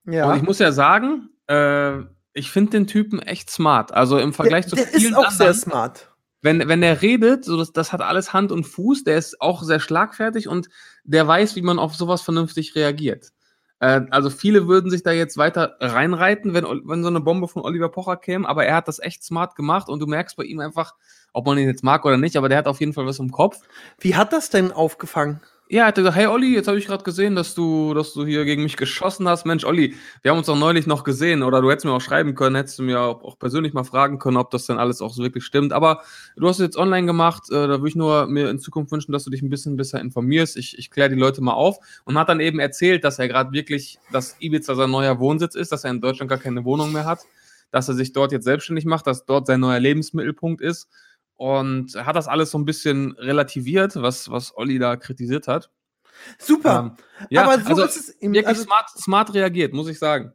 Ja. 0.06 0.30
Und 0.30 0.36
ich 0.36 0.44
muss 0.44 0.60
ja 0.60 0.70
sagen, 0.70 1.30
äh, 1.48 2.02
ich 2.34 2.52
finde 2.52 2.70
den 2.70 2.86
Typen 2.86 3.18
echt 3.18 3.50
smart. 3.50 3.92
Also 3.92 4.18
im 4.18 4.32
Vergleich 4.32 4.66
der, 4.66 4.70
zu 4.70 4.76
der 4.76 4.86
vielen 4.86 5.10
ist 5.10 5.18
auch 5.18 5.32
sehr 5.32 5.48
anderen, 5.48 5.60
smart. 5.60 6.12
wenn, 6.40 6.68
wenn 6.68 6.82
der 6.82 7.02
redet, 7.02 7.44
so 7.44 7.56
das, 7.56 7.72
das 7.72 7.92
hat 7.92 8.00
alles 8.00 8.32
Hand 8.32 8.52
und 8.52 8.62
Fuß, 8.62 9.02
der 9.02 9.18
ist 9.18 9.40
auch 9.40 9.64
sehr 9.64 9.80
schlagfertig 9.80 10.46
und 10.46 10.68
der 11.02 11.26
weiß, 11.26 11.56
wie 11.56 11.62
man 11.62 11.80
auf 11.80 11.96
sowas 11.96 12.22
vernünftig 12.22 12.76
reagiert. 12.76 13.32
Äh, 13.80 14.02
also 14.10 14.30
viele 14.30 14.68
würden 14.68 14.92
sich 14.92 15.02
da 15.02 15.10
jetzt 15.10 15.36
weiter 15.36 15.76
reinreiten, 15.80 16.54
wenn, 16.54 16.64
wenn 16.84 17.02
so 17.02 17.08
eine 17.08 17.22
Bombe 17.22 17.48
von 17.48 17.62
Oliver 17.62 17.88
Pocher 17.88 18.18
käme, 18.18 18.48
aber 18.48 18.64
er 18.64 18.76
hat 18.76 18.86
das 18.86 19.00
echt 19.00 19.24
smart 19.24 19.56
gemacht 19.56 19.88
und 19.88 19.98
du 19.98 20.06
merkst 20.06 20.36
bei 20.36 20.44
ihm 20.44 20.60
einfach, 20.60 20.94
ob 21.32 21.44
man 21.44 21.58
ihn 21.58 21.66
jetzt 21.66 21.82
mag 21.82 22.04
oder 22.04 22.18
nicht, 22.18 22.36
aber 22.36 22.48
der 22.48 22.58
hat 22.58 22.68
auf 22.68 22.78
jeden 22.78 22.92
Fall 22.92 23.04
was 23.04 23.18
im 23.18 23.32
Kopf. 23.32 23.58
Wie 23.98 24.14
hat 24.14 24.32
das 24.32 24.48
denn 24.48 24.70
aufgefangen? 24.70 25.40
Ja, 25.70 25.84
er 25.84 25.86
hat 25.86 25.94
gesagt, 25.94 26.14
hey 26.14 26.26
Olli, 26.26 26.52
jetzt 26.54 26.68
habe 26.68 26.78
ich 26.78 26.86
gerade 26.86 27.04
gesehen, 27.04 27.34
dass 27.34 27.54
du, 27.54 27.94
dass 27.94 28.12
du 28.12 28.26
hier 28.26 28.44
gegen 28.44 28.62
mich 28.62 28.76
geschossen 28.76 29.26
hast. 29.26 29.46
Mensch, 29.46 29.64
Olli, 29.64 29.94
wir 30.20 30.30
haben 30.30 30.36
uns 30.36 30.46
doch 30.46 30.58
neulich 30.58 30.86
noch 30.86 31.04
gesehen 31.04 31.42
oder 31.42 31.62
du 31.62 31.70
hättest 31.70 31.86
mir 31.86 31.92
auch 31.92 32.02
schreiben 32.02 32.34
können, 32.34 32.54
hättest 32.54 32.78
du 32.78 32.82
mir 32.82 33.00
auch, 33.00 33.38
persönlich 33.38 33.72
mal 33.72 33.82
fragen 33.82 34.18
können, 34.18 34.36
ob 34.36 34.50
das 34.50 34.66
denn 34.66 34.76
alles 34.76 35.00
auch 35.00 35.14
so 35.14 35.22
wirklich 35.22 35.42
stimmt. 35.42 35.72
Aber 35.72 36.02
du 36.36 36.46
hast 36.46 36.58
es 36.58 36.66
jetzt 36.66 36.76
online 36.76 37.06
gemacht, 37.06 37.44
äh, 37.50 37.54
da 37.54 37.78
würde 37.78 37.88
ich 37.88 37.96
nur 37.96 38.26
mir 38.26 38.50
in 38.50 38.58
Zukunft 38.58 38.92
wünschen, 38.92 39.12
dass 39.12 39.24
du 39.24 39.30
dich 39.30 39.40
ein 39.40 39.48
bisschen 39.48 39.78
besser 39.78 40.00
informierst. 40.02 40.58
Ich, 40.58 40.78
ich 40.78 40.90
kläre 40.90 41.08
die 41.08 41.16
Leute 41.16 41.40
mal 41.40 41.54
auf 41.54 41.78
und 42.04 42.18
hat 42.18 42.28
dann 42.28 42.40
eben 42.40 42.58
erzählt, 42.58 43.02
dass 43.02 43.18
er 43.18 43.28
gerade 43.28 43.52
wirklich, 43.52 43.98
dass 44.12 44.36
Ibiza 44.40 44.74
sein 44.74 44.90
neuer 44.90 45.18
Wohnsitz 45.18 45.54
ist, 45.54 45.72
dass 45.72 45.84
er 45.84 45.92
in 45.92 46.02
Deutschland 46.02 46.28
gar 46.28 46.38
keine 46.38 46.66
Wohnung 46.66 46.92
mehr 46.92 47.06
hat, 47.06 47.20
dass 47.70 47.88
er 47.88 47.94
sich 47.94 48.12
dort 48.12 48.32
jetzt 48.32 48.44
selbstständig 48.44 48.84
macht, 48.84 49.06
dass 49.06 49.24
dort 49.24 49.46
sein 49.46 49.60
neuer 49.60 49.80
Lebensmittelpunkt 49.80 50.60
ist 50.60 50.90
und 51.36 51.94
hat 51.94 52.16
das 52.16 52.28
alles 52.28 52.50
so 52.50 52.58
ein 52.58 52.64
bisschen 52.64 53.12
relativiert, 53.12 53.96
was, 53.96 54.30
was 54.30 54.56
Olli 54.56 54.78
da 54.78 54.96
kritisiert 54.96 55.48
hat. 55.48 55.70
Super. 56.38 56.96
Ähm, 56.98 57.26
ja, 57.30 57.42
aber 57.44 57.60
so 57.60 57.68
also 57.70 57.84
ist 57.84 57.96
es 57.96 58.22
ihm. 58.22 58.32
wirklich 58.32 58.46
Also, 58.46 58.62
smart, 58.62 58.88
smart 58.90 59.34
reagiert, 59.34 59.72
muss 59.72 59.88
ich 59.88 59.98
sagen. 59.98 60.32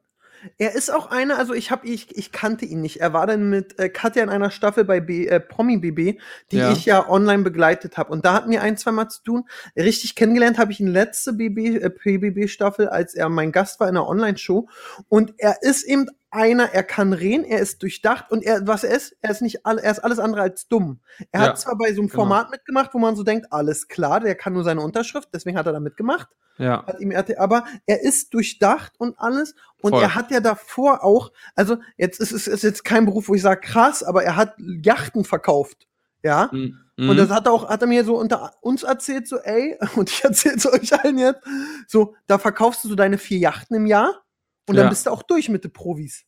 Er 0.57 0.73
ist 0.75 0.89
auch 0.93 1.11
einer, 1.11 1.37
also 1.37 1.53
ich 1.53 1.71
habe 1.71 1.87
ich, 1.87 2.15
ich 2.17 2.31
kannte 2.31 2.65
ihn 2.65 2.81
nicht. 2.81 3.01
Er 3.01 3.13
war 3.13 3.27
dann 3.27 3.49
mit 3.49 3.77
äh, 3.79 3.89
Katja 3.89 4.23
in 4.23 4.29
einer 4.29 4.51
Staffel 4.51 4.85
bei 4.85 4.99
B, 4.99 5.27
äh, 5.27 5.39
Promi 5.39 5.77
BB, 5.77 6.19
die 6.51 6.57
Ja. 6.57 6.71
ich 6.71 6.85
ja 6.85 7.09
online 7.09 7.43
begleitet 7.43 7.97
habe. 7.97 8.11
Und 8.11 8.25
da 8.25 8.33
hatten 8.33 8.51
wir 8.51 8.61
ein, 8.61 8.77
zwei 8.77 8.91
Mal 8.91 9.09
zu 9.09 9.23
tun. 9.23 9.49
Richtig 9.75 10.15
kennengelernt 10.15 10.57
habe 10.57 10.71
ich 10.71 10.79
ihn 10.79 10.87
letzte 10.87 11.33
BB, 11.33 11.77
äh, 11.77 11.89
PBB 11.89 12.47
Staffel, 12.49 12.87
als 12.89 13.15
er 13.15 13.29
mein 13.29 13.51
Gast 13.51 13.79
war 13.79 13.87
in 13.89 13.97
einer 13.97 14.07
Online-Show. 14.07 14.67
Und 15.09 15.33
er 15.37 15.61
ist 15.61 15.83
eben 15.83 16.07
einer, 16.31 16.71
er 16.73 16.83
kann 16.83 17.13
reden, 17.13 17.43
er 17.43 17.59
ist 17.59 17.81
durchdacht 17.81 18.31
und 18.31 18.43
er, 18.43 18.67
was 18.67 18.83
er 18.83 18.95
ist, 18.95 19.17
er 19.21 19.31
ist 19.31 19.41
nicht 19.41 19.65
all, 19.65 19.79
er 19.79 19.91
ist 19.91 19.99
alles 19.99 20.19
andere 20.19 20.41
als 20.41 20.67
dumm. 20.67 20.99
Er 21.31 21.41
Ja, 21.41 21.47
hat 21.47 21.59
zwar 21.59 21.77
bei 21.77 21.91
so 21.93 22.01
einem 22.01 22.09
genau. 22.09 22.21
Format 22.23 22.51
mitgemacht, 22.51 22.93
wo 22.93 22.99
man 22.99 23.15
so 23.15 23.23
denkt, 23.23 23.47
alles 23.51 23.87
klar, 23.87 24.19
der 24.19 24.35
kann 24.35 24.53
nur 24.53 24.63
seine 24.63 24.81
Unterschrift, 24.81 25.29
deswegen 25.33 25.57
hat 25.57 25.65
er 25.65 25.73
da 25.73 25.79
mitgemacht 25.79 26.29
Ja, 26.59 26.85
hat 26.85 26.99
ihm 26.99 27.11
RT, 27.11 27.37
aber 27.39 27.63
er 27.87 28.01
ist 28.03 28.33
durchdacht 28.33 28.93
und 28.99 29.17
alles 29.17 29.55
und 29.81 29.91
Voll. 29.91 30.03
er 30.03 30.13
hat 30.13 30.29
ja 30.29 30.41
davor 30.41 31.03
auch, 31.03 31.31
also 31.55 31.77
jetzt 31.97 32.19
ist 32.19 32.31
es 32.33 32.47
ist 32.47 32.63
jetzt 32.63 32.83
kein 32.85 33.05
Beruf, 33.05 33.29
wo 33.29 33.33
ich 33.35 33.41
sage 33.41 33.61
krass, 33.61 34.03
aber 34.03 34.23
er 34.23 34.35
hat 34.35 34.55
Yachten 34.59 35.23
verkauft, 35.23 35.87
ja. 36.21 36.49
Mhm. 36.51 36.77
Und 36.97 37.15
das 37.15 37.29
hat 37.29 37.45
er 37.47 37.53
auch, 37.53 37.69
hat 37.69 37.81
er 37.81 37.87
mir 37.87 38.03
so 38.03 38.17
unter 38.19 38.51
uns 38.59 38.83
erzählt, 38.83 39.25
so, 39.25 39.37
ey, 39.39 39.77
und 39.95 40.09
ich 40.09 40.21
erzähl's 40.23 40.65
euch 40.67 40.93
allen 41.01 41.17
jetzt, 41.17 41.41
so, 41.87 42.13
da 42.27 42.37
verkaufst 42.37 42.83
du 42.83 42.89
so 42.89 42.95
deine 42.95 43.17
vier 43.17 43.37
Yachten 43.39 43.73
im 43.77 43.85
Jahr 43.85 44.21
und 44.67 44.75
dann 44.75 44.87
Ja. 44.87 44.89
bist 44.89 45.05
du 45.05 45.09
auch 45.11 45.23
durch 45.23 45.47
mit 45.47 45.63
den 45.63 45.71
Profis. 45.71 46.25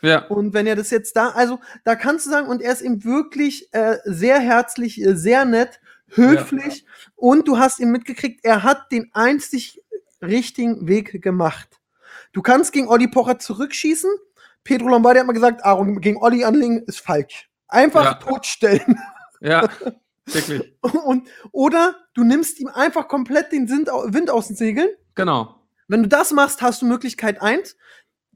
ja, 0.00 0.24
Und 0.26 0.54
wenn 0.54 0.68
er 0.68 0.76
das 0.76 0.90
jetzt 0.90 1.16
da, 1.16 1.30
also 1.30 1.58
da 1.84 1.96
kannst 1.96 2.26
du 2.26 2.30
sagen, 2.30 2.46
und 2.46 2.62
er 2.62 2.72
ist 2.72 2.82
eben 2.82 3.02
wirklich 3.02 3.68
äh, 3.74 3.98
sehr 4.04 4.38
herzlich, 4.38 5.02
äh, 5.02 5.16
sehr 5.16 5.44
nett, 5.44 5.80
höflich 6.14 6.84
und 7.16 7.48
du 7.48 7.58
hast 7.58 7.78
ihm 7.80 7.90
mitgekriegt, 7.90 8.40
er 8.44 8.62
hat 8.62 8.90
den 8.92 9.10
einzig 9.12 9.80
richtigen 10.20 10.86
Weg 10.88 11.22
gemacht. 11.22 11.80
Du 12.32 12.42
kannst 12.42 12.72
gegen 12.72 12.88
Olli 12.88 13.08
Pocher 13.08 13.38
zurückschießen. 13.38 14.10
Pedro 14.64 14.88
Lombardi 14.88 15.18
hat 15.18 15.26
mal 15.26 15.32
gesagt, 15.32 15.64
Aaron, 15.64 16.00
gegen 16.00 16.18
Olli 16.22 16.44
anlegen 16.44 16.82
ist 16.86 17.00
falsch. 17.00 17.48
Einfach 17.68 18.04
Ja. 18.04 18.14
totstellen. 18.14 18.98
ja, 19.40 19.68
wirklich. 20.26 20.74
Und, 20.80 21.28
oder 21.50 21.96
du 22.14 22.22
nimmst 22.24 22.60
ihm 22.60 22.68
einfach 22.68 23.08
komplett 23.08 23.50
den 23.52 23.68
Wind 23.68 23.90
au- 23.90 24.04
Wind 24.12 24.30
aus 24.30 24.46
den 24.46 24.56
Segeln. 24.56 24.88
Genau. 25.14 25.56
Wenn 25.88 26.02
du 26.02 26.08
das 26.08 26.30
machst, 26.32 26.62
hast 26.62 26.80
du 26.82 26.86
Möglichkeit 26.86 27.42
eins. 27.42 27.76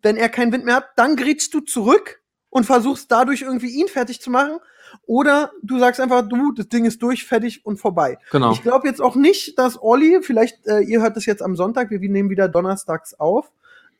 Wenn 0.02 0.16
er 0.16 0.28
keinen 0.28 0.52
Wind 0.52 0.64
mehr 0.64 0.76
hat, 0.76 0.88
dann 0.96 1.16
grätschst 1.16 1.54
du 1.54 1.60
zurück 1.60 2.20
und 2.50 2.64
versuchst 2.64 3.10
dadurch 3.12 3.42
irgendwie 3.42 3.70
ihn 3.70 3.88
fertig 3.88 4.20
zu 4.20 4.30
machen. 4.30 4.58
Oder 5.06 5.52
du 5.62 5.78
sagst 5.78 6.00
einfach, 6.00 6.22
du, 6.28 6.52
das 6.52 6.68
Ding 6.68 6.84
ist 6.84 7.02
durch, 7.02 7.24
fertig 7.24 7.64
und 7.64 7.78
vorbei. 7.78 8.18
Genau. 8.30 8.52
Ich 8.52 8.62
glaube 8.62 8.86
jetzt 8.86 9.00
auch 9.00 9.14
nicht, 9.14 9.58
dass 9.58 9.80
Olli, 9.80 10.20
vielleicht, 10.22 10.66
äh, 10.66 10.80
ihr 10.80 11.00
hört 11.00 11.16
das 11.16 11.26
jetzt 11.26 11.42
am 11.42 11.56
Sonntag, 11.56 11.90
wir 11.90 11.98
nehmen 11.98 12.30
wieder 12.30 12.48
donnerstags 12.48 13.14
auf, 13.14 13.50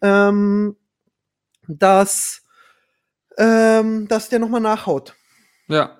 ähm, 0.02 0.76
dass, 1.68 2.42
ähm, 3.38 4.08
dass 4.08 4.28
der 4.28 4.38
nochmal 4.38 4.60
nachhaut. 4.60 5.14
Ja. 5.68 5.98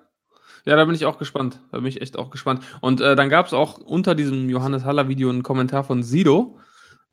Ja, 0.65 0.75
da 0.75 0.85
bin 0.85 0.97
ich 0.97 1.07
auch 1.07 1.19
gespannt. 1.19 1.61
Da 1.71 1.79
bin 1.79 1.87
ich 1.87 2.03
echt 2.03 2.19
auch 2.19 2.31
gespannt. 2.31 2.65
Und 2.81 3.01
äh, 3.01 3.15
dann 3.15 3.29
gab 3.29 3.47
es 3.47 3.53
auch 3.53 3.79
unter 3.79 4.17
diesem 4.17 4.51
Johannes 4.51 4.85
Haller-Video 4.85 5.31
einen 5.31 5.45
Kommentar 5.45 5.85
von 5.85 6.03
Sido. 6.03 6.59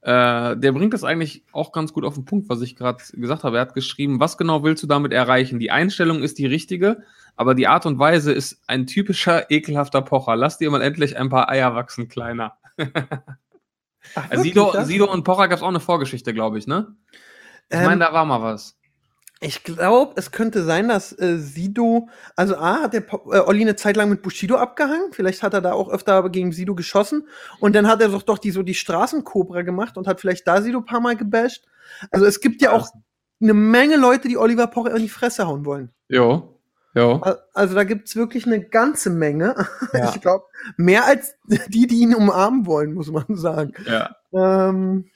Äh, 0.03 0.57
der 0.57 0.73
bringt 0.73 0.93
das 0.93 1.05
eigentlich 1.05 1.45
auch 1.53 1.71
ganz 1.71 1.93
gut 1.93 2.03
auf 2.03 2.15
den 2.15 2.25
Punkt, 2.25 2.49
was 2.49 2.61
ich 2.61 2.75
gerade 2.75 3.01
gesagt 3.13 3.43
habe. 3.43 3.57
Er 3.57 3.61
hat 3.61 3.73
geschrieben, 3.73 4.19
was 4.19 4.37
genau 4.37 4.61
willst 4.63 4.83
du 4.83 4.87
damit 4.87 5.13
erreichen? 5.13 5.59
Die 5.59 5.71
Einstellung 5.71 6.21
ist 6.23 6.37
die 6.37 6.45
richtige, 6.45 7.03
aber 7.37 7.55
die 7.55 7.67
Art 7.67 7.85
und 7.85 7.99
Weise 7.99 8.33
ist 8.33 8.61
ein 8.67 8.85
typischer, 8.85 9.49
ekelhafter 9.49 10.01
Pocher. 10.01 10.35
Lass 10.35 10.57
dir 10.57 10.69
mal 10.71 10.81
endlich 10.81 11.17
ein 11.17 11.29
paar 11.29 11.49
Eier 11.49 11.73
wachsen, 11.73 12.09
Kleiner. 12.09 12.57
Ach, 14.15 14.29
wirklich, 14.29 14.53
Sido? 14.53 14.83
Sido 14.83 15.11
und 15.11 15.23
Pocher 15.23 15.47
gab 15.47 15.57
es 15.57 15.63
auch 15.63 15.69
eine 15.69 15.79
Vorgeschichte, 15.79 16.33
glaube 16.33 16.57
ich, 16.59 16.67
ne? 16.67 16.95
Ich 17.69 17.77
Ähm, 17.77 17.85
meine, 17.85 18.03
da 18.03 18.11
war 18.11 18.25
mal 18.25 18.41
was. 18.41 18.77
Ich 19.39 19.63
glaube, 19.63 20.13
es 20.15 20.31
könnte 20.31 20.63
sein, 20.63 20.87
dass 20.87 21.11
äh, 21.19 21.37
Sido, 21.37 22.07
also 22.37 22.55
A, 22.55 22.83
hat 22.83 22.93
der 22.93 23.01
Po- 23.01 23.29
äh, 23.33 23.39
Olli 23.39 23.61
eine 23.61 23.75
Zeit 23.75 23.97
lang 23.97 24.09
mit 24.09 24.21
Bushido 24.21 24.55
abgehangen. 24.55 25.11
Vielleicht 25.11 25.43
hat 25.43 25.53
er 25.53 25.59
da 25.61 25.73
auch 25.73 25.89
öfter 25.89 26.29
gegen 26.29 26.53
Sido 26.53 26.75
geschossen. 26.75 27.27
Und 27.59 27.75
dann 27.75 27.87
hat 27.87 28.01
er 28.01 28.07
doch 28.09 28.21
doch 28.23 28.37
die 28.37 28.51
so 28.51 28.63
die 28.63 28.73
Straßenkobra 28.73 29.63
gemacht 29.63 29.97
und 29.97 30.07
hat 30.07 30.21
vielleicht 30.21 30.47
da 30.47 30.61
Sido 30.61 30.79
ein 30.79 30.85
paar 30.85 31.01
Mal 31.01 31.17
gebasht. 31.17 31.65
Also 32.09 32.25
es 32.25 32.39
gibt 32.39 32.61
ja 32.61 32.71
auch 32.71 32.87
eine 33.41 33.53
Menge 33.53 33.97
Leute, 33.97 34.29
die 34.29 34.37
Oliver 34.37 34.67
Pocher 34.67 34.95
in 34.95 35.01
die 35.01 35.09
Fresse 35.09 35.45
hauen 35.45 35.65
wollen. 35.65 35.91
Jo. 36.07 36.57
Jo. 36.95 37.15
Al- 37.21 37.41
Also 37.53 37.75
da 37.75 37.83
gibt's 37.83 38.15
wirklich 38.15 38.45
eine 38.45 38.61
ganze 38.63 39.09
Menge. 39.09 39.55
Ja. 39.93 40.13
Ich 40.15 40.21
glaube, 40.21 40.45
mehr 40.77 41.03
als 41.05 41.35
die, 41.67 41.87
die 41.87 41.97
ihn 41.99 42.15
umarmen 42.15 42.65
wollen, 42.65 42.93
muss 42.93 43.11
man 43.11 43.25
sagen. 43.29 43.73
Ja. 43.85 44.15
Ähm, 44.33 45.09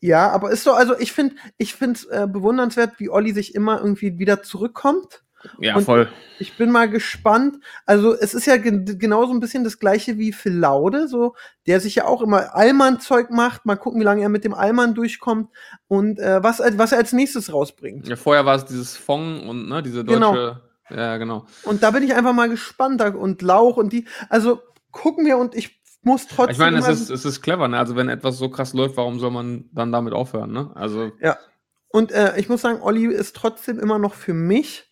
ja, 0.00 0.30
aber 0.30 0.50
ist 0.50 0.64
so, 0.64 0.72
also 0.72 0.98
ich 0.98 1.12
finde, 1.12 1.36
ich 1.58 1.74
finde 1.74 2.00
äh, 2.10 2.26
bewundernswert, 2.26 2.94
wie 2.98 3.10
Olli 3.10 3.32
sich 3.32 3.54
immer 3.54 3.78
irgendwie 3.80 4.18
wieder 4.18 4.42
zurückkommt. 4.42 5.22
Ja, 5.58 5.76
Und- 5.76 5.84
voll. 5.84 6.08
Ich 6.38 6.56
bin 6.56 6.70
mal 6.70 6.88
gespannt. 6.88 7.58
Also 7.86 8.14
es 8.14 8.34
ist 8.34 8.46
ja 8.46 8.56
gen 8.56 8.98
genauso 8.98 9.32
ein 9.32 9.40
bisschen 9.40 9.64
das 9.64 9.78
gleiche 9.78 10.18
wie 10.18 10.32
Phil 10.32 10.54
Laude, 10.54 11.08
so 11.08 11.34
der 11.66 11.80
sich 11.80 11.94
ja 11.94 12.04
auch 12.06 12.20
immer 12.20 12.54
Allmann-Zeug 12.54 13.30
macht. 13.30 13.64
Mal 13.64 13.76
gucken, 13.76 14.00
wie 14.00 14.04
lange 14.04 14.22
er 14.22 14.28
mit 14.28 14.44
dem 14.44 14.54
Allmann 14.54 14.94
durchkommt 14.94 15.50
und 15.88 16.18
äh, 16.18 16.42
was, 16.42 16.60
was 16.60 16.92
er 16.92 16.98
als 16.98 17.12
nächstes 17.12 17.52
rausbringt. 17.52 18.08
Ja, 18.08 18.16
vorher 18.16 18.44
war 18.44 18.56
es 18.56 18.64
dieses 18.64 18.96
Fong 18.96 19.48
und 19.48 19.68
ne, 19.68 19.82
diese 19.82 20.04
deutsche. 20.04 20.18
Genau. 20.18 20.56
Ja, 20.90 21.16
genau. 21.16 21.46
Und 21.62 21.82
da 21.82 21.90
bin 21.90 22.02
ich 22.02 22.14
einfach 22.14 22.32
mal 22.32 22.48
gespannt. 22.48 23.00
Und 23.02 23.42
Lauch 23.42 23.76
und 23.76 23.92
die. 23.92 24.06
Also 24.28 24.60
gucken 24.90 25.26
wir 25.26 25.38
und 25.38 25.54
ich 25.54 25.80
muss 26.06 26.26
trotzdem. 26.26 26.52
Ich 26.52 26.58
meine, 26.58 26.78
es 26.78 26.88
ist, 26.88 27.10
es 27.10 27.24
ist 27.24 27.42
clever, 27.42 27.68
ne? 27.68 27.78
Also 27.78 27.96
wenn 27.96 28.08
etwas 28.08 28.38
so 28.38 28.48
krass 28.48 28.72
läuft, 28.72 28.96
warum 28.96 29.18
soll 29.18 29.30
man 29.30 29.68
dann 29.72 29.92
damit 29.92 30.14
aufhören, 30.14 30.52
ne? 30.52 30.70
Also, 30.74 31.12
Und 31.88 32.12
äh, 32.12 32.38
ich 32.38 32.48
muss 32.48 32.62
sagen, 32.62 32.80
Olli 32.80 33.06
ist 33.06 33.36
trotzdem 33.36 33.78
immer 33.78 33.98
noch 33.98 34.14
für 34.14 34.34
mich 34.34 34.90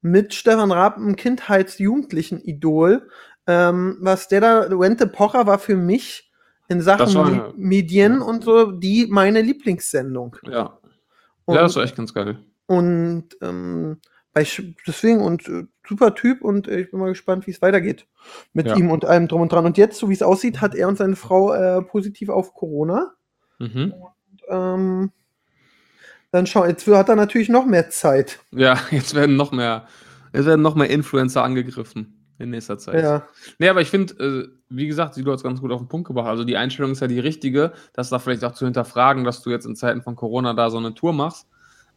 mit 0.00 0.34
Stefan 0.34 0.72
Raab 0.72 0.96
ein 0.96 1.16
Kindheits-Jugendlichen-Idol. 1.16 3.08
Ähm, 3.46 3.98
was 4.00 4.28
der 4.28 4.40
da, 4.40 4.78
Wente 4.78 5.06
Pocher 5.06 5.46
war 5.46 5.58
für 5.58 5.76
mich 5.76 6.30
in 6.68 6.80
Sachen 6.80 7.12
Me- 7.12 7.52
Medien 7.56 8.22
und 8.22 8.44
so 8.44 8.70
die 8.70 9.06
meine 9.08 9.42
Lieblingssendung. 9.42 10.36
ja. 10.48 10.78
Und, 11.44 11.56
ja, 11.56 11.62
das 11.62 11.74
war 11.74 11.82
echt 11.82 11.96
ganz 11.96 12.14
geil. 12.14 12.38
und 12.66 13.24
ähm, 13.40 13.98
deswegen 14.34 15.20
und 15.20 15.48
äh, 15.48 15.64
super 15.86 16.14
Typ 16.14 16.42
und 16.42 16.68
äh, 16.68 16.80
ich 16.80 16.90
bin 16.90 17.00
mal 17.00 17.08
gespannt, 17.10 17.46
wie 17.46 17.50
es 17.50 17.62
weitergeht 17.62 18.06
mit 18.52 18.66
Ja. 18.66 18.76
ihm 18.76 18.90
und 18.90 19.04
allem 19.04 19.28
drum 19.28 19.42
und 19.42 19.52
dran. 19.52 19.66
Und 19.66 19.78
jetzt, 19.78 19.98
so 19.98 20.08
wie 20.08 20.14
es 20.14 20.22
aussieht, 20.22 20.60
hat 20.60 20.74
er 20.74 20.88
und 20.88 20.96
seine 20.96 21.16
Frau 21.16 21.52
äh, 21.52 21.82
positiv 21.82 22.28
auf 22.28 22.54
Corona. 22.54 23.12
Mhm. 23.58 23.94
Ähm, 24.48 25.10
dann 26.30 26.46
schau, 26.46 26.64
jetzt 26.64 26.86
hat 26.86 27.08
er 27.08 27.16
natürlich 27.16 27.48
noch 27.48 27.66
mehr 27.66 27.90
Zeit. 27.90 28.40
Ja, 28.52 28.78
jetzt 28.90 29.14
werden 29.14 29.36
noch 29.36 29.52
mehr, 29.52 29.86
jetzt 30.32 30.46
werden 30.46 30.62
noch 30.62 30.74
mehr 30.74 30.90
Influencer 30.90 31.44
angegriffen 31.44 32.18
in 32.38 32.50
nächster 32.50 32.78
Zeit. 32.78 33.02
Ja. 33.02 33.28
Nee, 33.58 33.68
aber 33.68 33.82
ich 33.82 33.90
finde, 33.90 34.14
äh, 34.14 34.48
wie 34.68 34.86
gesagt, 34.86 35.16
hat 35.16 35.26
es 35.26 35.42
ganz 35.42 35.60
gut 35.60 35.70
auf 35.70 35.80
den 35.80 35.88
Punkt 35.88 36.08
gebracht. 36.08 36.28
Also 36.28 36.44
die 36.44 36.56
Einstellung 36.56 36.92
ist 36.92 37.00
ja 37.00 37.06
die 37.06 37.20
richtige, 37.20 37.72
das 37.92 38.08
da 38.08 38.18
vielleicht 38.18 38.44
auch 38.44 38.52
zu 38.54 38.64
hinterfragen, 38.64 39.24
dass 39.24 39.42
du 39.42 39.50
jetzt 39.50 39.66
in 39.66 39.76
Zeiten 39.76 40.02
von 40.02 40.16
Corona 40.16 40.54
da 40.54 40.70
so 40.70 40.78
eine 40.78 40.94
Tour 40.94 41.12
machst. 41.12 41.46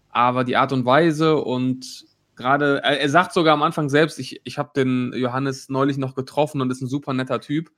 Aber 0.10 0.44
die 0.44 0.56
Art 0.58 0.72
und 0.72 0.86
Weise 0.86 1.38
und 1.38 2.06
gerade, 2.36 2.82
er, 2.84 3.10
sagt 3.10 3.34
sogar 3.34 3.54
am 3.54 3.64
Anfang 3.64 3.90
selbst, 3.90 4.20
ich, 4.20 4.42
ich 4.44 4.58
habe 4.58 4.72
den 4.76 5.14
Johannes 5.16 5.70
neulich 5.70 5.98
noch 5.98 6.16
getroffen 6.16 6.62
und 6.62 6.72
ist 6.72 6.82
ein 6.82 6.88
super 6.88 7.14
netter 7.14 7.42
Typ. 7.42 7.72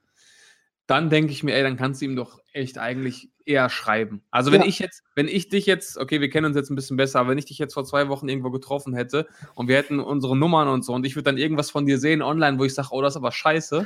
Dann 0.85 1.09
denke 1.09 1.33
ich 1.33 1.43
mir, 1.43 1.53
ey, 1.53 1.63
dann 1.63 1.75
kannst 1.75 2.01
du 2.01 2.05
ihm 2.05 2.15
doch 2.15 2.39
echt 2.53 2.77
eigentlich 2.77 3.29
eher 3.45 3.69
schreiben. 3.69 4.23
Also 4.31 4.51
wenn 4.51 4.61
Ja. 4.61 4.67
ich 4.67 4.79
jetzt, 4.79 5.03
wenn 5.15 5.27
ich 5.27 5.49
dich 5.49 5.65
jetzt, 5.65 5.97
okay, 5.97 6.21
wir 6.21 6.29
kennen 6.29 6.45
uns 6.45 6.55
jetzt 6.55 6.69
ein 6.69 6.75
bisschen 6.75 6.95
besser, 6.95 7.19
aber 7.19 7.29
wenn 7.29 7.37
ich 7.37 7.45
dich 7.45 7.57
jetzt 7.57 7.73
vor 7.73 7.83
zwei 7.83 8.07
Wochen 8.07 8.29
irgendwo 8.29 8.51
getroffen 8.51 8.93
hätte 8.93 9.27
und 9.55 9.67
wir 9.67 9.75
hätten 9.75 9.99
unsere 9.99 10.37
Nummern 10.37 10.67
und 10.69 10.85
so 10.85 10.93
und 10.93 11.05
ich 11.05 11.15
würde 11.15 11.23
dann 11.25 11.37
irgendwas 11.37 11.71
von 11.71 11.85
dir 11.85 11.97
sehen 11.99 12.21
online, 12.21 12.57
wo 12.57 12.63
ich 12.63 12.73
sage, 12.73 12.89
oh, 12.91 13.01
das 13.01 13.13
ist 13.13 13.17
aber 13.17 13.31
scheiße, 13.33 13.85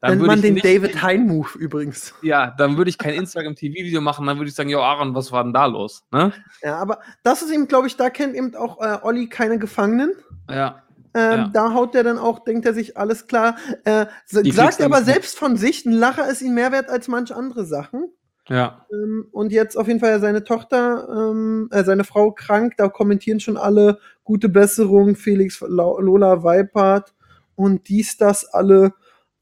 dann 0.00 0.18
Nennt 0.18 0.26
man 0.26 0.42
den 0.42 0.54
nicht, 0.54 0.64
David 0.66 1.02
Hein-Move 1.02 1.58
übrigens. 1.58 2.14
ja, 2.22 2.54
dann 2.58 2.76
würde 2.76 2.90
ich 2.90 2.98
kein 2.98 3.14
Instagram-TV-Video 3.14 4.00
machen, 4.00 4.26
dann 4.26 4.36
würde 4.38 4.48
ich 4.48 4.54
sagen, 4.54 4.68
jo, 4.68 4.80
Aaron, 4.80 5.14
was 5.14 5.32
war 5.32 5.42
denn 5.42 5.52
da 5.52 5.66
los? 5.66 6.04
Ne? 6.12 6.32
Ja, 6.62 6.76
aber 6.78 7.00
das 7.22 7.42
ist 7.42 7.50
eben, 7.50 7.66
glaube 7.66 7.86
ich, 7.86 7.96
da 7.96 8.10
kennt 8.10 8.34
eben 8.34 8.54
auch 8.54 8.80
äh, 8.80 8.98
Olli 9.02 9.28
keine 9.28 9.58
Gefangenen. 9.58 10.12
Ja, 10.50 10.82
Ähm, 11.14 11.38
Ja. 11.38 11.48
Da 11.52 11.72
haut 11.72 11.94
der 11.94 12.02
dann 12.04 12.18
auch, 12.18 12.40
denkt 12.44 12.66
er 12.66 12.74
sich, 12.74 12.98
alles 12.98 13.26
klar. 13.26 13.56
Äh, 13.84 14.06
sagt 14.26 14.82
aber 14.82 15.02
selbst 15.02 15.38
von 15.38 15.56
sich, 15.56 15.86
ein 15.86 15.92
Lacher 15.92 16.28
ist 16.28 16.42
ihm 16.42 16.54
mehr 16.54 16.72
wert 16.72 16.90
als 16.90 17.08
manch 17.08 17.34
andere 17.34 17.64
Sachen. 17.64 18.10
ja, 18.48 18.84
Ähm, 18.92 19.26
und 19.32 19.50
jetzt 19.50 19.76
auf 19.76 19.88
jeden 19.88 20.00
Fall 20.00 20.20
seine 20.20 20.44
Tochter, 20.44 21.08
ähm, 21.10 21.68
äh, 21.72 21.84
seine 21.84 22.04
Frau 22.04 22.32
krank, 22.32 22.74
da 22.76 22.88
kommentieren 22.88 23.40
schon 23.40 23.56
alle 23.56 23.98
gute 24.24 24.50
Besserung, 24.50 25.16
Felix 25.16 25.60
Lola 25.60 26.42
Weipart 26.42 27.14
und 27.54 27.88
dies, 27.88 28.18
das 28.18 28.44
alle. 28.44 28.92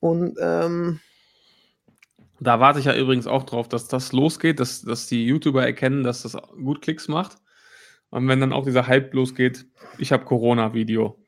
Und 0.04 0.36
ähm, 0.38 1.00
Da 2.38 2.60
warte 2.60 2.78
ich 2.78 2.84
ja 2.84 2.94
übrigens 2.94 3.26
auch 3.26 3.44
drauf, 3.44 3.68
dass 3.70 3.88
das 3.88 4.12
losgeht, 4.12 4.60
dass, 4.60 4.82
dass 4.82 5.06
die 5.06 5.24
YouTuber 5.24 5.64
erkennen, 5.64 6.02
dass 6.04 6.20
das 6.22 6.36
gut 6.62 6.82
Klicks 6.82 7.08
macht. 7.08 7.38
Und 8.10 8.28
wenn 8.28 8.38
dann 8.38 8.52
auch 8.52 8.64
dieser 8.66 8.86
Hype 8.86 9.14
losgeht, 9.14 9.64
ich 9.96 10.12
habe 10.12 10.26
Corona-Video. 10.26 11.18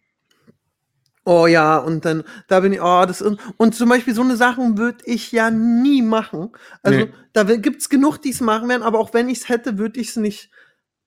oh 1.25 1.47
ja, 1.47 1.79
und 1.79 2.05
dann, 2.05 2.23
da 2.49 2.61
bin 2.61 2.75
ich, 2.75 2.81
oh, 2.83 3.05
das 3.07 3.23
ist, 3.23 3.39
und 3.57 3.75
zum 3.75 3.89
Beispiel 3.89 4.15
so 4.15 4.21
eine 4.23 4.37
Sachen 4.37 4.77
würde 4.77 4.99
ich 5.07 5.33
ja 5.33 5.51
nie 5.51 6.03
machen. 6.03 6.51
Also 6.83 6.99
Nee. 7.07 7.13
da 7.33 7.49
wi- 7.49 7.59
gibt's 7.59 7.89
genug, 7.89 8.19
die 8.19 8.31
es 8.31 8.41
machen 8.43 8.69
werden, 8.69 8.83
aber 8.83 8.99
auch 9.01 9.15
wenn 9.15 9.29
ich 9.31 9.39
es 9.39 9.49
hätte, 9.49 9.79
würde 9.79 9.99
ich 10.01 10.11
es 10.11 10.17
nicht 10.17 10.51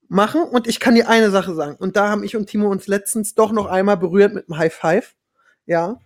machen. 0.08 0.42
Und 0.42 0.66
ich 0.66 0.80
kann 0.80 0.96
dir 0.96 1.08
eine 1.08 1.30
Sache 1.30 1.54
sagen. 1.54 1.76
Und 1.76 1.94
da 1.96 2.08
haben 2.10 2.24
ich 2.24 2.36
und 2.36 2.46
Timo 2.48 2.68
uns 2.68 2.88
letztens 2.88 3.34
doch 3.34 3.52
noch 3.52 3.66
einmal 3.66 3.96
berührt 3.96 4.34
mit 4.34 4.48
einem 4.50 4.58
High 4.58 4.74
Five. 4.74 5.14
Ja. 5.66 6.00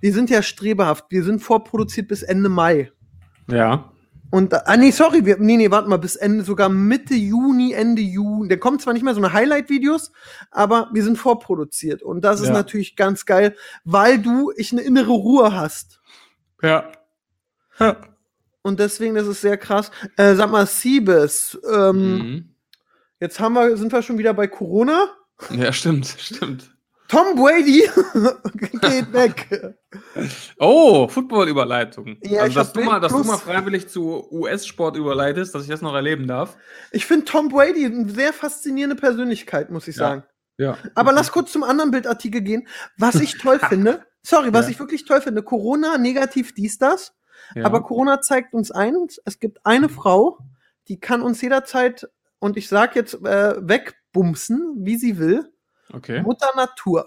Wir 0.00 0.12
sind 0.12 0.30
ja 0.30 0.42
strebehaft. 0.42 1.06
Wir 1.10 1.24
sind 1.24 1.40
vorproduziert 1.40 2.08
bis 2.08 2.22
Ende 2.22 2.48
Mai. 2.48 2.92
Ja. 3.50 3.92
Und, 4.30 4.52
ah, 4.52 4.76
nee, 4.76 4.90
sorry, 4.90 5.24
wir, 5.24 5.38
nee, 5.38 5.56
nee, 5.56 5.70
warte 5.70 5.88
mal, 5.88 5.96
bis 5.96 6.14
Ende, 6.14 6.44
sogar 6.44 6.68
Mitte 6.68 7.14
Juni, 7.14 7.72
Ende 7.72 8.02
Juni. 8.02 8.48
Da 8.48 8.56
kommt 8.56 8.82
zwar 8.82 8.92
nicht 8.92 9.02
mehr 9.02 9.14
so 9.14 9.22
eine 9.22 9.32
Highlight-Videos, 9.32 10.12
aber 10.50 10.90
wir 10.92 11.02
sind 11.02 11.16
vorproduziert. 11.16 12.02
Und 12.02 12.22
das 12.26 12.40
ist 12.40 12.48
Ja. 12.48 12.52
natürlich 12.52 12.94
ganz 12.94 13.24
geil, 13.24 13.56
weil 13.84 14.18
du, 14.18 14.52
ich 14.56 14.70
eine 14.72 14.82
innere 14.82 15.12
Ruhe 15.12 15.54
hast. 15.56 16.00
Ja. 16.62 16.92
ja. 17.80 17.96
Und 18.60 18.80
deswegen, 18.80 19.14
das 19.14 19.26
ist 19.26 19.40
sehr 19.40 19.56
krass. 19.56 19.90
Äh, 20.18 20.34
sag 20.34 20.50
mal, 20.50 20.66
Siebes, 20.66 21.58
ähm, 21.72 22.18
Mhm. 22.18 22.54
jetzt 23.20 23.40
haben 23.40 23.54
wir, 23.54 23.78
sind 23.78 23.92
wir 23.92 24.02
schon 24.02 24.18
wieder 24.18 24.34
bei 24.34 24.46
Corona. 24.46 25.06
Ja, 25.50 25.72
stimmt, 25.72 26.06
stimmt. 26.06 26.70
Tom 27.08 27.34
Brady 27.36 27.88
geht 28.80 29.12
weg. 29.12 29.74
Oh, 30.58 31.08
Football-Überleitung. 31.08 32.18
Ja, 32.22 32.42
also, 32.42 32.54
dass, 32.56 32.72
du 32.72 32.82
mal, 32.82 33.00
dass 33.00 33.12
du 33.12 33.24
mal 33.24 33.38
freiwillig 33.38 33.88
zu 33.88 34.28
US-Sport 34.30 34.96
überleitest, 34.96 35.54
dass 35.54 35.62
ich 35.62 35.68
das 35.68 35.80
noch 35.82 35.94
erleben 35.94 36.26
darf. 36.26 36.56
Ich 36.92 37.06
finde 37.06 37.24
Tom 37.24 37.48
Brady 37.48 37.86
eine 37.86 38.08
sehr 38.10 38.32
faszinierende 38.32 38.96
Persönlichkeit, 38.96 39.70
muss 39.70 39.88
ich 39.88 39.96
Ja. 39.96 40.08
sagen. 40.08 40.22
Ja. 40.58 40.76
Aber 40.94 41.12
lass 41.12 41.32
kurz 41.32 41.52
zum 41.52 41.62
anderen 41.62 41.90
Bildartikel 41.92 42.40
gehen. 42.42 42.68
Was 42.98 43.14
ich 43.16 43.38
toll 43.38 43.58
finde, 43.68 44.04
sorry, 44.22 44.52
was 44.52 44.66
Ja. 44.66 44.72
ich 44.72 44.78
wirklich 44.80 45.04
toll 45.04 45.20
finde, 45.22 45.42
Corona, 45.42 45.96
negativ 45.98 46.52
dies, 46.54 46.78
das. 46.78 47.14
ja. 47.54 47.64
Aber 47.64 47.82
Corona 47.82 48.20
zeigt 48.20 48.52
uns 48.52 48.70
eins, 48.70 49.18
es 49.24 49.38
gibt 49.38 49.64
eine 49.64 49.88
Frau, 49.88 50.38
die 50.88 51.00
kann 51.00 51.22
uns 51.22 51.40
jederzeit, 51.40 52.08
und 52.40 52.56
ich 52.56 52.68
sag 52.68 52.96
jetzt, 52.96 53.14
äh, 53.24 53.54
wegbumsen, 53.60 54.74
wie 54.80 54.96
sie 54.96 55.18
will. 55.18 55.50
Okay. 55.92 56.22
Mutter 56.22 56.48
Natur. 56.56 57.06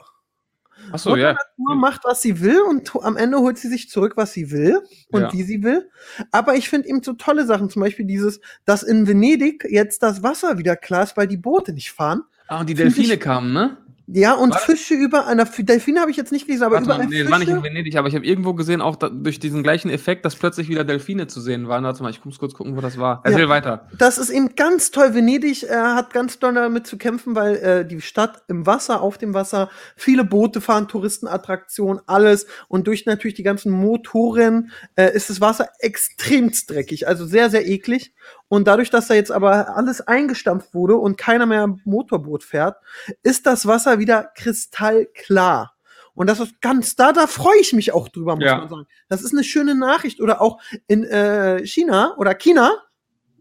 Achso, 0.92 1.12
Mutter 1.12 1.22
ja. 1.22 1.34
Natur 1.34 1.76
macht, 1.76 2.04
was 2.06 2.22
sie 2.22 2.42
will 2.42 2.62
und 2.62 2.92
am 3.04 3.16
Ende 3.18 3.38
holt 3.40 3.58
sie 3.60 3.68
sich 3.68 3.90
zurück, 3.90 4.14
was 4.16 4.34
sie 4.34 4.50
will 4.52 4.82
und 5.12 5.22
Ja. 5.22 5.34
wie 5.34 5.44
sie 5.44 5.62
will. 5.64 5.90
Aber 6.32 6.56
ich 6.56 6.70
finde 6.70 6.88
eben 6.88 7.04
so 7.04 7.14
tolle 7.14 7.46
Sachen, 7.46 7.70
zum 7.70 7.82
Beispiel 7.82 8.06
dieses, 8.06 8.40
dass 8.66 8.82
in 8.82 9.06
Venedig 9.08 9.66
jetzt 9.70 10.02
das 10.02 10.24
Wasser 10.24 10.58
wieder 10.58 10.76
klar 10.76 11.04
ist, 11.04 11.16
weil 11.18 11.28
die 11.28 11.38
Boote 11.38 11.74
nicht 11.74 11.92
fahren. 11.92 12.24
Ah, 12.48 12.60
und 12.62 12.70
die 12.70 12.74
Delfine 12.74 13.14
ich- 13.14 13.20
kamen, 13.20 13.54
ne? 13.54 13.78
Ja, 14.14 14.34
und 14.34 14.52
War- 14.52 14.60
Fische 14.60 14.94
über 14.94 15.28
einer 15.28 15.46
Delfine 15.46 16.02
habe 16.02 16.12
ich 16.12 16.18
jetzt 16.18 16.32
nicht 16.32 16.46
gelesen, 16.46 16.64
aber 16.64 16.76
Warte 16.76 16.86
überall 16.86 17.00
mal, 17.00 17.08
nee, 17.08 17.24
das 17.24 17.32
war 17.32 17.40
nicht 17.40 17.48
in 17.48 17.56
Fische. 17.56 17.66
Venedig, 17.66 17.98
aber 17.98 18.08
ich 18.08 18.16
habe 18.16 18.26
irgendwo 18.26 18.54
gesehen, 18.54 18.82
auch 18.82 18.96
da, 18.96 19.10
durch 19.10 19.40
diesen 19.40 19.64
gleichen 19.64 19.90
Effekt, 19.90 20.26
dass 20.26 20.36
plötzlich 20.36 20.68
wieder 20.70 20.84
Delfine 20.84 21.28
zu 21.28 21.40
sehen 21.40 21.68
waren. 21.68 21.84
Warte 21.84 22.04
mal, 22.04 22.10
ich 22.10 22.24
muss 22.26 22.38
kurz 22.38 22.54
gucken, 22.54 22.76
wo 22.76 22.82
das 22.82 22.98
war. 22.98 23.22
Erzähl 23.24 23.48
weiter. 23.48 23.88
Das 23.98 24.18
ist 24.18 24.30
eben 24.30 24.56
ganz 24.56 24.92
toll. 24.92 25.14
Venedig 25.14 25.64
äh, 25.64 25.70
hat 25.70 26.14
ganz 26.14 26.40
doll 26.40 26.54
damit 26.54 26.88
zu 26.88 26.98
kämpfen, 26.98 27.36
weil 27.36 27.56
äh, 27.56 27.86
die 27.86 28.02
Stadt 28.02 28.44
im 28.48 28.66
Wasser, 28.66 29.02
auf 29.02 29.18
dem 29.18 29.34
Wasser, 29.34 29.70
viele 29.96 30.24
Boote 30.24 30.60
fahren, 30.60 30.88
Touristenattraktionen, 30.88 32.02
alles. 32.06 32.48
Und 32.68 32.88
durch 32.88 33.06
natürlich 33.06 33.36
die 33.36 33.44
ganzen 33.44 33.72
Motoren 33.72 34.72
äh, 34.96 35.16
ist 35.16 35.30
das 35.30 35.40
Wasser 35.40 35.70
extremst 35.80 36.70
dreckig, 36.70 37.08
also 37.08 37.26
sehr, 37.26 37.50
sehr 37.50 37.68
eklig. 37.68 38.14
Und 38.52 38.68
dadurch, 38.68 38.90
dass 38.90 39.08
da 39.08 39.14
jetzt 39.14 39.32
aber 39.32 39.78
alles 39.78 40.02
eingestampft 40.02 40.74
wurde 40.74 40.98
und 40.98 41.18
keiner 41.18 41.46
mehr 41.46 41.74
Motorboot 41.86 42.44
fährt, 42.44 42.76
ist 43.24 43.46
das 43.46 43.66
Wasser 43.66 43.98
wieder 43.98 44.30
kristallklar. 44.36 45.74
Und 46.16 46.28
das 46.30 46.42
ist 46.42 46.60
ganz, 46.60 46.98
da, 46.98 47.14
da 47.14 47.28
freue 47.28 47.62
ich 47.62 47.72
mich 47.72 47.94
auch 47.94 48.10
drüber, 48.10 48.36
muss 48.36 48.44
Ja. 48.44 48.58
man 48.58 48.68
sagen. 48.68 48.88
Das 49.08 49.22
ist 49.24 49.32
eine 49.32 49.46
schöne 49.46 49.74
Nachricht. 49.74 50.20
Oder 50.20 50.42
auch 50.42 50.62
in 50.88 51.06
äh, 51.06 51.66
China 51.66 52.14
oder 52.18 52.36
China, 52.36 52.74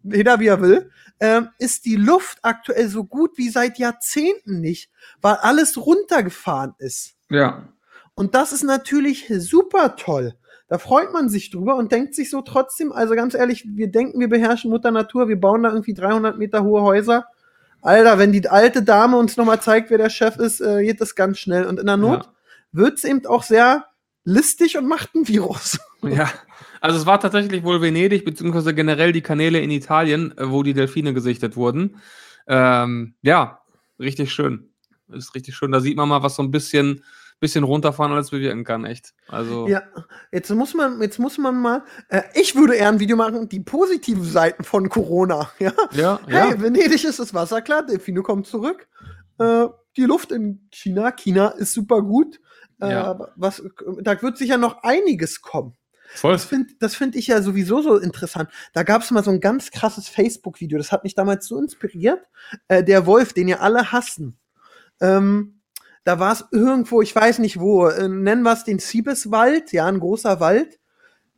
jeder 0.05 0.39
wie 0.39 0.47
er 0.47 0.61
will, 0.61 0.93
ähm, 1.19 1.49
ist 1.59 1.87
die 1.87 1.97
Luft 1.97 2.39
aktuell 2.43 2.87
so 2.87 3.03
gut 3.03 3.37
wie 3.37 3.49
seit 3.49 3.79
Jahrzehnten 3.81 4.61
nicht, 4.61 4.93
weil 5.21 5.35
alles 5.35 5.77
runtergefahren 5.77 6.75
ist. 6.79 7.17
Ja. 7.31 7.69
Und 8.15 8.37
das 8.37 8.53
ist 8.53 8.63
natürlich 8.63 9.27
super 9.39 9.97
toll. 9.97 10.35
Da 10.71 10.79
freut 10.79 11.13
man 11.13 11.29
sich 11.29 11.51
drüber 11.51 11.75
und 11.75 11.91
denkt 11.91 12.15
sich 12.15 12.31
so 12.31 12.43
trotzdem, 12.43 12.93
also 12.93 13.17
ganz 13.17 13.35
ehrlich, 13.35 13.67
wir 13.75 13.89
denken, 13.91 14.21
wir 14.21 14.29
beherrschen 14.29 14.71
Mutter 14.71 14.93
Natur, 14.93 15.29
wir 15.29 15.39
bauen 15.39 15.65
da 15.65 15.71
irgendwie 15.71 15.95
300 15.95 16.39
Meter 16.39 16.63
hohe 16.63 16.83
Häuser. 16.83 17.27
Alter, 17.83 18.21
wenn 18.21 18.31
die 18.31 18.49
alte 18.49 18.85
Dame 18.85 19.17
uns 19.17 19.37
nochmal 19.37 19.61
zeigt, 19.61 19.91
wer 19.91 19.99
der 19.99 20.11
Chef 20.11 20.37
ist, 20.37 20.61
äh, 20.61 20.85
geht 20.85 21.01
das 21.01 21.17
ganz 21.17 21.39
schnell. 21.41 21.67
Und 21.67 21.81
in 21.81 21.87
der 21.87 21.97
Not 21.97 22.25
Ja. 22.25 22.33
wird's 22.71 23.03
eben 23.03 23.27
auch 23.27 23.43
sehr 23.43 23.87
listig 24.25 24.79
und 24.79 24.87
macht 24.87 25.15
ein 25.15 25.27
Virus. 25.29 25.79
Ja, 26.03 26.31
also 26.81 26.97
es 26.97 27.05
war 27.05 27.21
tatsächlich 27.21 27.63
wohl 27.63 27.83
Venedig, 27.83 28.25
beziehungsweise 28.25 28.73
generell 28.73 29.13
die 29.13 29.21
Kanäle 29.21 29.59
in 29.61 29.71
Italien, 29.73 30.33
äh, 30.39 30.51
wo 30.51 30.63
die 30.63 30.73
Delfine 30.73 31.13
gesichtet 31.13 31.57
wurden. 31.57 31.97
Ähm, 32.47 33.15
ja, 33.23 33.61
richtig 33.99 34.33
schön. 34.33 34.71
Ist 35.09 35.35
richtig 35.35 35.57
schön. 35.57 35.73
Da 35.73 35.81
sieht 35.81 35.97
man 35.97 36.09
mal, 36.09 36.23
was 36.23 36.37
so 36.37 36.43
ein 36.45 36.51
bisschen, 36.53 37.03
bisschen 37.41 37.65
runterfahren 37.65 38.13
alles 38.13 38.31
bewirken 38.31 38.65
kann, 38.65 38.85
echt. 38.85 39.15
Also, 39.29 39.67
Ja, 39.67 39.83
jetzt 40.31 40.51
muss 40.51 40.75
man, 40.75 41.01
jetzt 41.01 41.19
muss 41.19 41.39
man 41.39 41.61
mal, 41.61 41.83
äh, 42.09 42.23
ich 42.35 42.55
würde 42.55 42.75
eher 42.77 42.89
ein 42.89 43.01
Video 43.01 43.17
machen, 43.17 43.49
die 43.49 43.61
positiven 43.61 44.25
Seiten 44.25 44.63
von 44.65 44.89
Corona. 44.89 45.51
Ja, 45.59 45.73
ja, 45.93 46.21
hey, 46.27 46.51
ja. 46.51 46.61
Venedig 46.63 47.05
ist 47.05 47.19
das 47.19 47.35
Wasser 47.35 47.63
klar, 47.63 47.85
Delfine 47.85 48.23
kommen 48.23 48.45
zurück. 48.45 48.87
Äh, 49.39 49.67
die 49.97 50.05
Luft 50.05 50.31
in 50.33 50.69
China, 50.71 51.11
China 51.13 51.49
ist 51.49 51.73
super 51.73 52.03
gut. 52.03 52.39
Äh, 52.81 52.91
Ja. 52.93 53.19
was, 53.37 53.63
da 54.03 54.21
wird 54.23 54.39
sicher 54.39 54.57
noch 54.59 54.83
einiges 54.83 55.41
kommen. 55.43 55.77
voll. 56.15 56.33
Das 56.33 56.45
finde 56.45 56.89
find 56.89 57.17
ich 57.17 57.27
ja 57.29 57.41
sowieso 57.43 57.83
so 57.83 57.97
interessant. 57.97 58.51
Da 58.73 58.83
gab 58.83 59.03
es 59.03 59.11
mal 59.11 59.25
so 59.25 59.31
ein 59.31 59.41
ganz 59.41 59.71
krasses 59.71 60.09
Facebook-Video, 60.09 60.77
das 60.79 60.93
hat 60.93 61.05
mich 61.05 61.15
damals 61.15 61.47
so 61.47 61.59
inspiriert. 61.59 62.21
Äh, 62.69 62.85
der 62.85 63.07
Wolf, 63.07 63.33
den 63.33 63.49
ja 63.49 63.59
alle 63.61 63.93
hassen. 63.93 64.39
Ähm, 65.01 65.60
da 66.05 66.19
war 66.19 66.33
es 66.33 66.45
irgendwo, 66.51 67.03
ich 67.03 67.15
weiß 67.15 67.39
nicht 67.41 67.61
wo, 67.61 67.87
äh, 67.87 68.09
nennen 68.09 68.43
wir 68.43 68.53
es 68.53 68.65
den 68.65 68.79
Siebeswald, 68.79 69.73
ja, 69.73 69.87
ein 69.87 70.01
großer 70.01 70.41
Wald. 70.41 70.79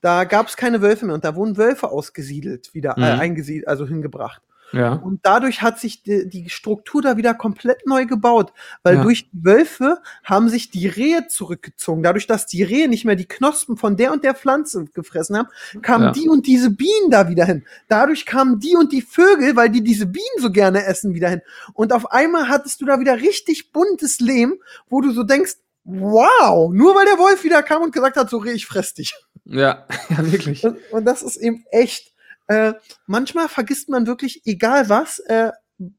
Da 0.00 0.24
gab 0.24 0.48
es 0.48 0.56
keine 0.56 0.82
Wölfe 0.82 1.06
mehr 1.06 1.14
und 1.14 1.24
da 1.24 1.36
wurden 1.36 1.56
Wölfe 1.56 1.90
ausgesiedelt, 1.90 2.74
wieder 2.74 2.96
äh, 2.98 3.14
Mhm. 3.14 3.20
eingesiedelt, 3.20 3.68
also 3.68 3.86
hingebracht. 3.86 4.42
Ja. 4.72 4.94
Und 4.94 5.20
dadurch 5.22 5.62
hat 5.62 5.78
sich 5.78 6.02
die, 6.02 6.28
die 6.28 6.48
Struktur 6.50 7.02
da 7.02 7.16
wieder 7.16 7.34
komplett 7.34 7.86
neu 7.86 8.06
gebaut, 8.06 8.52
weil 8.82 8.96
Ja. 8.96 9.02
durch 9.02 9.28
die 9.30 9.44
Wölfe 9.44 9.98
haben 10.24 10.48
sich 10.48 10.70
die 10.70 10.86
Rehe 10.88 11.26
zurückgezogen. 11.28 12.02
Dadurch, 12.02 12.26
dass 12.26 12.46
die 12.46 12.62
Rehe 12.62 12.88
nicht 12.88 13.04
mehr 13.04 13.16
die 13.16 13.26
Knospen 13.28 13.76
von 13.76 13.96
der 13.96 14.12
und 14.12 14.24
der 14.24 14.34
Pflanze 14.34 14.86
gefressen 14.94 15.36
haben, 15.36 15.48
kamen 15.82 16.04
Ja. 16.06 16.10
die 16.12 16.28
und 16.28 16.46
diese 16.46 16.70
Bienen 16.70 17.10
da 17.10 17.28
wieder 17.28 17.44
hin. 17.44 17.64
Dadurch 17.88 18.26
kamen 18.26 18.60
die 18.60 18.74
und 18.76 18.92
die 18.92 19.02
Vögel, 19.02 19.56
weil 19.56 19.68
die 19.70 19.82
diese 19.82 20.06
Bienen 20.06 20.24
so 20.38 20.50
gerne 20.50 20.84
essen, 20.86 21.14
wieder 21.14 21.28
hin. 21.28 21.42
Und 21.74 21.92
auf 21.92 22.10
einmal 22.10 22.48
hattest 22.48 22.80
du 22.80 22.86
da 22.86 22.98
wieder 23.00 23.16
richtig 23.20 23.72
buntes 23.72 24.20
Lehm, 24.20 24.54
wo 24.88 25.00
du 25.00 25.12
so 25.12 25.22
denkst, 25.22 25.54
wow, 25.84 26.72
nur 26.72 26.94
weil 26.94 27.06
der 27.06 27.18
Wolf 27.18 27.44
wieder 27.44 27.62
kam 27.62 27.82
und 27.82 27.92
gesagt 27.92 28.16
hat, 28.16 28.30
so 28.30 28.38
Reh, 28.38 28.52
ich 28.52 28.66
fress 28.66 28.94
dich. 28.94 29.14
Ja, 29.44 29.86
ja, 30.10 30.32
wirklich. 30.32 30.64
Und, 30.64 30.78
und 30.92 31.04
das 31.04 31.22
ist 31.22 31.36
eben 31.36 31.64
echt. 31.70 32.11
Äh, 32.46 32.74
manchmal 33.06 33.48
vergisst 33.48 33.88
man 33.88 34.06
wirklich, 34.06 34.42
egal 34.44 34.88
was, 34.88 35.18
äh, 35.20 35.50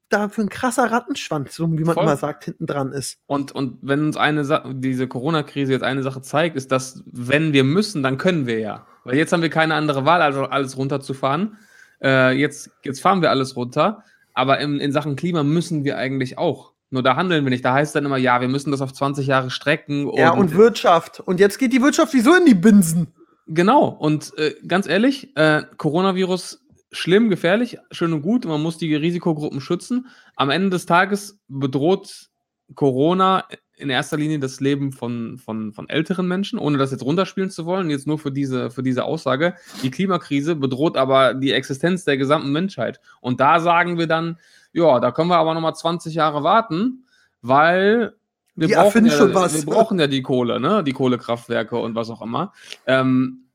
da 0.10 0.30
für 0.30 0.42
ein 0.42 0.50
krasser 0.50 0.92
Rattenschwanz, 0.92 1.56
so 1.56 1.72
wie 1.72 1.84
man 1.84 1.96
Voll. 1.96 2.04
immer 2.04 2.18
sagt, 2.18 2.46
hinten 2.46 2.66
dran 2.66 2.92
ist. 2.92 3.18
Und, 3.26 3.52
und 3.52 3.80
wenn 3.82 4.06
uns 4.06 4.18
eine 4.18 4.46
Sa 4.46 4.64
diese 4.72 5.08
Corona-Krise 5.08 5.72
jetzt 5.72 5.84
eine 5.84 6.04
Sache 6.04 6.22
zeigt, 6.22 6.56
ist, 6.56 6.72
dass 6.72 7.04
wenn 7.06 7.54
wir 7.54 7.64
müssen, 7.64 8.04
dann 8.04 8.18
können 8.18 8.46
wir 8.46 8.60
ja. 8.60 8.86
Weil 9.04 9.16
jetzt 9.16 9.34
haben 9.34 9.42
wir 9.42 9.50
keine 9.50 9.76
andere 9.76 10.06
Wahl, 10.06 10.22
also 10.22 10.46
alles 10.46 10.78
runterzufahren. 10.78 11.58
Äh, 12.02 12.38
jetzt, 12.38 12.70
jetzt 12.84 13.02
fahren 13.02 13.22
wir 13.22 13.30
alles 13.30 13.56
runter. 13.56 14.04
Aber 14.34 14.60
in, 14.60 14.80
in 14.80 14.92
Sachen 14.92 15.16
Klima 15.16 15.44
müssen 15.44 15.84
wir 15.84 15.98
eigentlich 15.98 16.38
auch. 16.38 16.74
Nur 16.90 17.04
da 17.04 17.16
handeln 17.16 17.44
wir 17.44 17.50
nicht. 17.50 17.66
Da 17.66 17.74
heißt 17.74 17.90
es 17.90 17.94
dann 17.94 18.06
immer, 18.06 18.18
ja, 18.18 18.40
wir 18.40 18.48
müssen 18.48 18.72
das 18.72 18.82
auf 18.82 18.94
20 18.94 19.28
Jahre 19.28 19.50
strecken. 19.50 20.10
ja, 20.16 20.32
und 20.32 20.54
Wirtschaft. 20.56 21.20
Und 21.20 21.40
jetzt 21.40 21.58
geht 21.58 21.74
die 21.74 21.82
Wirtschaft 21.82 22.14
wieso 22.14 22.36
in 22.36 22.46
die 22.46 22.54
Binsen? 22.54 23.08
Genau, 23.48 23.88
und 23.88 24.38
äh, 24.38 24.56
ganz 24.68 24.88
ehrlich, 24.88 25.36
äh, 25.36 25.64
Coronavirus 25.78 26.64
schlimm, 26.92 27.30
gefährlich, 27.30 27.78
schön 27.92 28.14
und 28.14 28.22
gut, 28.22 28.46
man 28.46 28.62
muss 28.62 28.78
die 28.78 28.96
Risikogruppen 28.96 29.60
schützen. 29.60 30.08
Am 30.36 30.50
Ende 30.50 30.70
des 30.70 30.86
Tages 30.86 31.40
bedroht 31.48 32.30
Corona 32.76 33.46
in 33.76 33.90
erster 33.90 34.18
Linie 34.18 34.40
das 34.40 34.60
Leben 34.60 34.92
von, 34.92 35.38
von, 35.38 35.74
von 35.74 35.90
älteren 35.90 36.28
Menschen, 36.28 36.60
ohne 36.60 36.78
das 36.78 36.92
jetzt 36.92 37.04
runterspielen 37.04 37.50
zu 37.50 37.66
wollen, 37.66 37.90
jetzt 37.90 38.08
nur 38.08 38.20
für 38.20 38.32
diese, 38.32 38.70
für 38.70 38.84
diese 38.84 39.04
Aussage. 39.04 39.56
Die 39.82 39.92
Klimakrise 39.92 40.56
bedroht 40.56 40.96
aber 40.96 41.34
die 41.34 41.52
Existenz 41.52 42.06
der 42.06 42.18
gesamten 42.18 42.52
Menschheit. 42.52 43.02
Und 43.20 43.40
da 43.40 43.60
sagen 43.60 43.98
wir 43.98 44.08
dann, 44.08 44.38
ja, 44.72 45.00
da 45.00 45.12
können 45.12 45.30
wir 45.30 45.38
aber 45.38 45.54
nochmal 45.54 45.76
20 45.76 46.14
Jahre 46.14 46.44
warten, 46.44 47.06
weil 47.42 48.14
wir 48.56 48.68
Die 48.68 48.74
brauchen, 48.74 49.06
ja, 49.06 49.12
schon 49.12 49.34
was. 49.34 49.54
wir 49.54 49.66
brauchen 49.66 50.00
ja 50.00 50.08
die 50.08 50.22
Kohle, 50.22 50.60
ne? 50.60 50.84
Die 50.84 50.94
Kohlekraftwerke 50.94 51.78
und 51.78 51.96
was 51.96 52.10
auch 52.10 52.22
immer. 52.22 52.54
Ähm, 52.86 53.46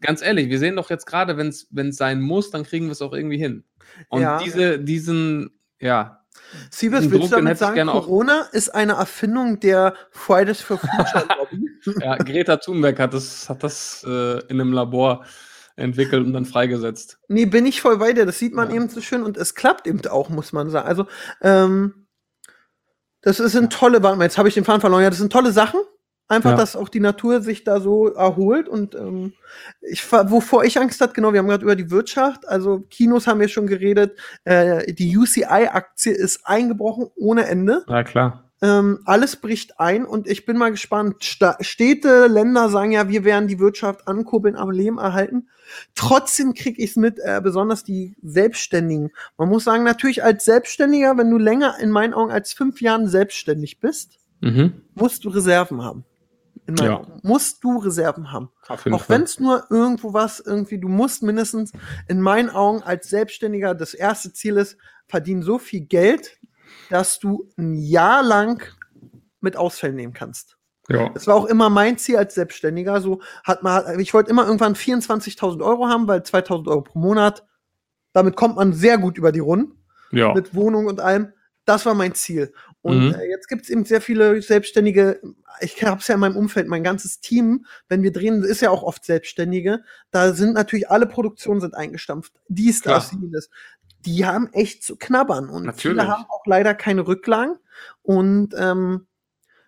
ganz 0.00 0.22
ehrlich, 0.22 0.48
wir 0.50 0.58
sehen 0.58 0.76
doch 0.76 0.90
jetzt 0.90 1.06
gerade, 1.06 1.36
wenn 1.36 1.48
es 1.88 1.96
sein 1.96 2.20
muss, 2.20 2.50
dann 2.50 2.64
kriegen 2.64 2.86
wir 2.86 2.92
es 2.92 3.02
auch 3.02 3.12
irgendwie 3.12 3.38
hin. 3.38 3.64
Und 4.08 4.22
Ja. 4.22 4.38
diese, 4.38 4.78
diesen, 4.78 5.58
ja, 5.80 6.20
Siebes, 6.70 7.10
willst 7.10 7.30
du 7.32 7.36
damit 7.36 7.58
sagen, 7.58 7.86
Corona 7.88 8.42
ist 8.52 8.74
eine 8.74 8.94
Erfindung 8.94 9.60
der 9.60 9.94
Fridays 10.10 10.60
for 10.60 10.78
Future 10.78 11.26
Lobby? 11.38 11.68
ja 12.04 12.16
Greta 12.16 12.56
Thunberg 12.56 12.98
hat 12.98 13.14
das, 13.14 13.48
hat 13.48 13.62
das 13.62 14.04
äh, 14.06 14.40
in 14.48 14.60
einem 14.60 14.72
Labor 14.72 15.24
entwickelt 15.76 16.26
und 16.26 16.32
dann 16.32 16.44
freigesetzt. 16.44 17.18
Nee, 17.28 17.46
bin 17.46 17.66
ich 17.66 17.80
voll 17.80 17.98
bei 17.98 18.12
dir. 18.12 18.26
Das 18.26 18.38
sieht 18.38 18.54
man 18.54 18.70
Ja. 18.70 18.76
eben 18.76 18.88
so 18.88 19.00
schön 19.00 19.22
und 19.22 19.36
es 19.36 19.54
klappt 19.54 19.86
eben 19.86 20.04
auch, 20.06 20.28
muss 20.28 20.52
man 20.52 20.70
sagen. 20.70 20.86
Also, 20.86 21.06
ähm, 21.40 22.03
das 23.24 23.40
ist 23.40 23.56
ein 23.56 23.70
tolle, 23.70 24.02
warte 24.02 24.16
mal, 24.18 24.24
jetzt 24.24 24.38
habe 24.38 24.48
ich 24.48 24.54
den 24.54 24.64
Faden 24.64 24.80
verloren. 24.80 25.02
Ja, 25.02 25.10
das 25.10 25.18
sind 25.18 25.32
tolle 25.32 25.52
Sachen. 25.52 25.80
Einfach, 26.26 26.52
Ja. 26.52 26.56
dass 26.56 26.74
auch 26.74 26.88
die 26.88 27.00
Natur 27.00 27.42
sich 27.42 27.64
da 27.64 27.80
so 27.80 28.08
erholt 28.08 28.66
und 28.66 28.94
ähm, 28.94 29.34
ich, 29.82 30.10
wovor 30.10 30.64
ich 30.64 30.78
Angst 30.78 31.02
hatte, 31.02 31.12
genau, 31.12 31.34
wir 31.34 31.38
haben 31.38 31.48
gerade 31.48 31.62
über 31.64 31.76
die 31.76 31.90
Wirtschaft, 31.90 32.48
also 32.48 32.80
Kinos 32.88 33.26
haben 33.26 33.40
wir 33.40 33.48
schon 33.48 33.66
geredet, 33.66 34.18
äh, 34.44 34.90
die 34.94 35.18
UCI-Aktie 35.18 36.12
ist 36.14 36.46
eingebrochen 36.46 37.10
ohne 37.14 37.46
Ende. 37.46 37.84
Ja, 37.88 38.02
klar. 38.04 38.43
Ähm, 38.64 39.00
alles 39.04 39.36
bricht 39.36 39.78
ein 39.78 40.06
und 40.06 40.26
ich 40.26 40.46
bin 40.46 40.56
mal 40.56 40.70
gespannt. 40.70 41.22
Sta 41.22 41.58
Städte, 41.60 42.28
Länder 42.28 42.70
sagen 42.70 42.92
ja, 42.92 43.10
wir 43.10 43.22
werden 43.24 43.46
die 43.46 43.58
Wirtschaft 43.58 44.08
ankurbeln, 44.08 44.56
am 44.56 44.70
Leben 44.70 44.96
erhalten. 44.96 45.48
Trotzdem 45.94 46.54
kriege 46.54 46.82
ich 46.82 46.90
es 46.90 46.96
mit, 46.96 47.18
äh, 47.18 47.42
besonders 47.42 47.84
die 47.84 48.16
Selbstständigen. 48.22 49.10
Man 49.36 49.50
muss 49.50 49.64
sagen, 49.64 49.84
natürlich 49.84 50.24
als 50.24 50.46
Selbstständiger, 50.46 51.18
wenn 51.18 51.30
du 51.30 51.36
länger 51.36 51.78
in 51.78 51.90
meinen 51.90 52.14
Augen 52.14 52.32
als 52.32 52.54
fünf 52.54 52.80
Jahren 52.80 53.06
selbstständig 53.06 53.80
bist, 53.80 54.18
Mhm. 54.40 54.72
musst 54.94 55.24
du 55.24 55.28
Reserven 55.28 55.82
haben. 55.82 56.04
In 56.66 56.74
meinen 56.74 56.86
Ja. 56.86 56.98
Augen. 57.00 57.20
Musst 57.22 57.62
du 57.62 57.76
Reserven 57.78 58.32
haben. 58.32 58.48
Auch 58.68 59.08
wenn 59.10 59.22
es 59.22 59.38
nur 59.38 59.66
irgendwo 59.68 60.14
was, 60.14 60.40
irgendwie, 60.40 60.78
du 60.78 60.88
musst 60.88 61.22
mindestens 61.22 61.72
in 62.08 62.18
meinen 62.22 62.48
Augen 62.48 62.82
als 62.82 63.10
Selbstständiger, 63.10 63.74
das 63.74 63.92
erste 63.92 64.32
Ziel 64.32 64.56
ist, 64.56 64.78
verdienen 65.06 65.42
so 65.42 65.58
viel 65.58 65.82
Geld, 65.82 66.38
dass 66.90 67.18
du 67.18 67.48
ein 67.56 67.74
Jahr 67.74 68.22
lang 68.22 68.62
mit 69.40 69.56
Ausfällen 69.56 69.96
nehmen 69.96 70.12
kannst. 70.12 70.56
Ja. 70.88 71.08
Das 71.10 71.26
war 71.26 71.34
auch 71.34 71.46
immer 71.46 71.70
mein 71.70 71.96
Ziel 71.98 72.16
als 72.16 72.34
Selbstständiger. 72.34 73.00
So 73.00 73.22
hat 73.42 73.62
man, 73.62 73.98
ich 74.00 74.12
wollte 74.12 74.30
immer 74.30 74.44
irgendwann 74.44 74.74
24.000 74.74 75.64
Euro 75.64 75.88
haben, 75.88 76.06
weil 76.08 76.20
2.000 76.20 76.68
Euro 76.68 76.82
pro 76.82 76.98
Monat, 76.98 77.46
damit 78.12 78.36
kommt 78.36 78.56
man 78.56 78.72
sehr 78.72 78.98
gut 78.98 79.16
über 79.16 79.32
die 79.32 79.40
Runden 79.40 79.78
ja. 80.10 80.34
mit 80.34 80.54
Wohnung 80.54 80.86
und 80.86 81.00
allem. 81.00 81.32
Das 81.64 81.86
war 81.86 81.94
mein 81.94 82.14
Ziel. 82.14 82.52
Und 82.82 83.08
Mhm. 83.08 83.14
äh, 83.14 83.24
jetzt 83.30 83.48
gibt 83.48 83.62
es 83.62 83.70
eben 83.70 83.86
sehr 83.86 84.02
viele 84.02 84.42
Selbstständige. 84.42 85.22
Ich 85.60 85.82
habe 85.82 86.00
es 86.00 86.08
ja 86.08 86.14
in 86.14 86.20
meinem 86.20 86.36
Umfeld, 86.36 86.68
mein 86.68 86.84
ganzes 86.84 87.20
Team, 87.20 87.64
wenn 87.88 88.02
wir 88.02 88.12
drehen, 88.12 88.42
ist 88.42 88.60
ja 88.60 88.68
auch 88.68 88.82
oft 88.82 89.06
Selbstständige. 89.06 89.82
Da 90.10 90.34
sind 90.34 90.52
natürlich 90.52 90.90
alle 90.90 91.06
Produktionen 91.06 91.62
sind 91.62 91.74
eingestampft. 91.74 92.34
Dies, 92.48 92.82
das, 92.82 93.08
Klar. 93.08 93.22
jenes. 93.22 93.48
Die 94.06 94.26
haben 94.26 94.48
echt 94.52 94.82
zu 94.82 94.96
knabbern. 94.96 95.48
Und 95.48 95.64
Natürlich. 95.64 95.98
viele 95.98 96.08
haben 96.08 96.24
auch 96.28 96.46
leider 96.46 96.74
keine 96.74 97.06
Rücklagen. 97.06 97.56
Und 98.02 98.54
ähm, 98.56 99.06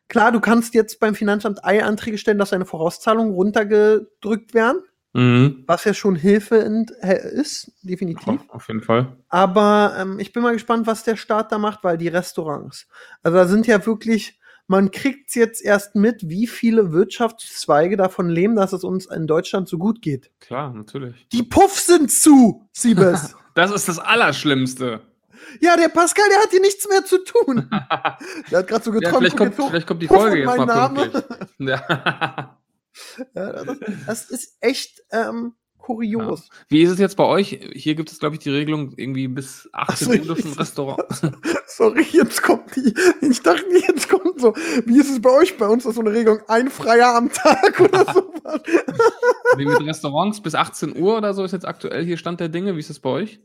klar, 0.08 0.32
du 0.32 0.40
kannst 0.40 0.74
jetzt 0.74 1.00
beim 1.00 1.14
Finanzamt 1.14 1.64
Eilanträge 1.64 2.18
stellen, 2.18 2.38
dass 2.38 2.50
deine 2.50 2.66
Vorauszahlungen 2.66 3.32
runtergedrückt 3.32 4.54
werden, 4.54 4.82
Mhm. 5.16 5.64
was 5.66 5.84
ja 5.84 5.94
schon 5.94 6.14
Hilfe 6.14 6.84
äh, 7.00 7.28
ist, 7.40 7.72
definitiv. 7.80 8.28
Auf, 8.28 8.50
auf 8.50 8.68
jeden 8.68 8.82
Fall. 8.82 9.16
Aber 9.30 9.96
ähm, 9.98 10.18
ich 10.18 10.34
bin 10.34 10.42
mal 10.42 10.52
gespannt, 10.52 10.86
was 10.86 11.04
der 11.04 11.16
Staat 11.16 11.52
da 11.52 11.56
macht, 11.58 11.82
weil 11.84 11.96
die 11.96 12.08
Restaurants, 12.08 12.86
also 13.22 13.38
da 13.38 13.46
sind 13.46 13.66
ja 13.66 13.84
wirklich, 13.86 14.38
man 14.66 14.90
kriegt 14.90 15.34
jetzt 15.34 15.64
erst 15.64 15.94
mit, 15.94 16.28
wie 16.28 16.46
viele 16.46 16.92
Wirtschaftszweige 16.92 17.96
davon 17.96 18.28
leben, 18.28 18.56
dass 18.56 18.74
es 18.74 18.84
uns 18.84 19.06
in 19.06 19.26
Deutschland 19.26 19.68
so 19.70 19.78
gut 19.78 20.02
geht. 20.02 20.30
Klar, 20.38 20.74
natürlich. 20.74 21.26
Die 21.32 21.44
Puffs 21.44 21.86
sind 21.86 22.10
zu, 22.10 22.68
Siebes. 22.72 23.34
Das 23.56 23.70
ist 23.72 23.88
das 23.88 23.98
Allerschlimmste. 23.98 25.00
ja, 25.60 25.76
der 25.76 25.88
Pascal, 25.88 26.28
der 26.30 26.40
hat 26.42 26.50
hier 26.50 26.60
nichts 26.60 26.86
mehr 26.88 27.04
zu 27.04 27.18
tun. 27.24 27.68
Der 28.50 28.58
hat 28.60 28.68
gerade 28.68 28.84
so 28.84 28.92
Ja, 28.92 28.98
geträumt, 29.00 29.16
vielleicht, 29.18 29.36
guck 29.36 29.46
kommt, 29.48 29.58
hoch. 29.58 29.70
vielleicht 29.70 29.86
kommt 29.86 30.02
die 30.02 30.08
Folge 30.08 30.38
jetzt 30.38 30.56
mal 30.56 30.66
Name. 30.66 31.08
pünktlich. 31.10 31.24
Ja. 31.58 32.58
Ja, 33.34 33.52
das, 33.64 33.76
das 34.06 34.30
ist 34.30 34.56
echt 34.60 35.02
ähm, 35.10 35.54
kurios. 35.86 36.48
Wie 36.68 36.82
ist 36.82 36.90
es 36.90 36.98
jetzt 36.98 37.16
bei 37.16 37.24
euch? 37.24 37.60
Hier 37.72 37.94
gibt 37.94 38.10
es, 38.10 38.18
glaube 38.18 38.34
ich, 38.34 38.40
die 38.40 38.50
Regelung, 38.50 38.92
irgendwie 38.96 39.28
bis 39.28 39.68
18 39.72 39.72
Ach 39.72 39.96
so, 39.96 40.10
Uhr 40.10 40.18
dürfen 40.18 40.52
Restaurants. 40.54 41.22
Sorry, 41.68 42.04
jetzt 42.10 42.42
kommt 42.42 42.74
die. 42.74 42.92
Ich 43.20 43.40
dachte, 43.40 43.64
jetzt 43.86 44.08
kommt 44.08 44.40
so. 44.40 44.52
Wie 44.84 44.98
ist 44.98 45.10
es 45.10 45.22
bei 45.22 45.30
euch? 45.30 45.56
Bei 45.56 45.68
uns 45.68 45.86
ist 45.86 45.94
so 45.94 46.00
eine 46.00 46.10
Regelung, 46.10 46.40
ein 46.48 46.70
Freier 46.70 47.14
am 47.14 47.30
Tag 47.32 47.78
oder 47.80 48.04
sowas. 48.04 48.60
Wie 49.56 49.64
mit 49.64 49.80
Restaurants 49.80 50.40
bis 50.40 50.56
18 50.56 50.96
Uhr 51.00 51.18
oder 51.18 51.34
so 51.34 51.44
ist 51.44 51.52
jetzt 51.52 51.66
aktuell 51.66 52.04
hier 52.04 52.16
Stand 52.16 52.40
der 52.40 52.48
Dinge. 52.48 52.74
Wie 52.74 52.80
ist 52.80 52.90
das 52.90 52.98
bei 52.98 53.10
euch? 53.10 53.40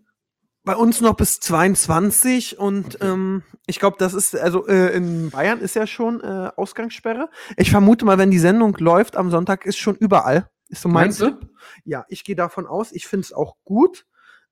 Bei 0.64 0.76
uns 0.76 1.00
noch 1.00 1.16
bis 1.16 1.40
22 1.40 2.58
und 2.58 2.98
ähm, 3.02 3.44
ich 3.68 3.80
glaube, 3.80 3.98
das 4.00 4.14
ist, 4.16 4.36
also 4.36 4.68
äh, 4.68 4.96
in 4.96 5.30
Bayern 5.30 5.60
ist 5.60 5.76
ja 5.76 5.86
schon 5.86 6.22
äh, 6.22 6.50
Ausgangssperre. 6.56 7.30
Ich 7.58 7.70
vermute 7.72 8.06
mal, 8.06 8.18
wenn 8.18 8.32
die 8.32 8.40
Sendung 8.40 8.76
läuft 8.78 9.16
am 9.16 9.30
Sonntag, 9.30 9.66
ist 9.66 9.78
schon 9.78 9.96
überall. 9.96 10.50
Ist 10.72 10.82
so 10.82 10.90
mein 10.90 11.04
Meinst 11.04 11.22
du? 11.22 11.32
Tipp. 11.32 11.50
Ja, 11.84 12.06
ich 12.08 12.24
gehe 12.24 12.36
davon 12.36 12.66
aus. 12.66 12.92
Ich 12.92 13.06
finde 13.06 13.26
es 13.26 13.34
auch 13.34 13.58
gut. 13.64 14.06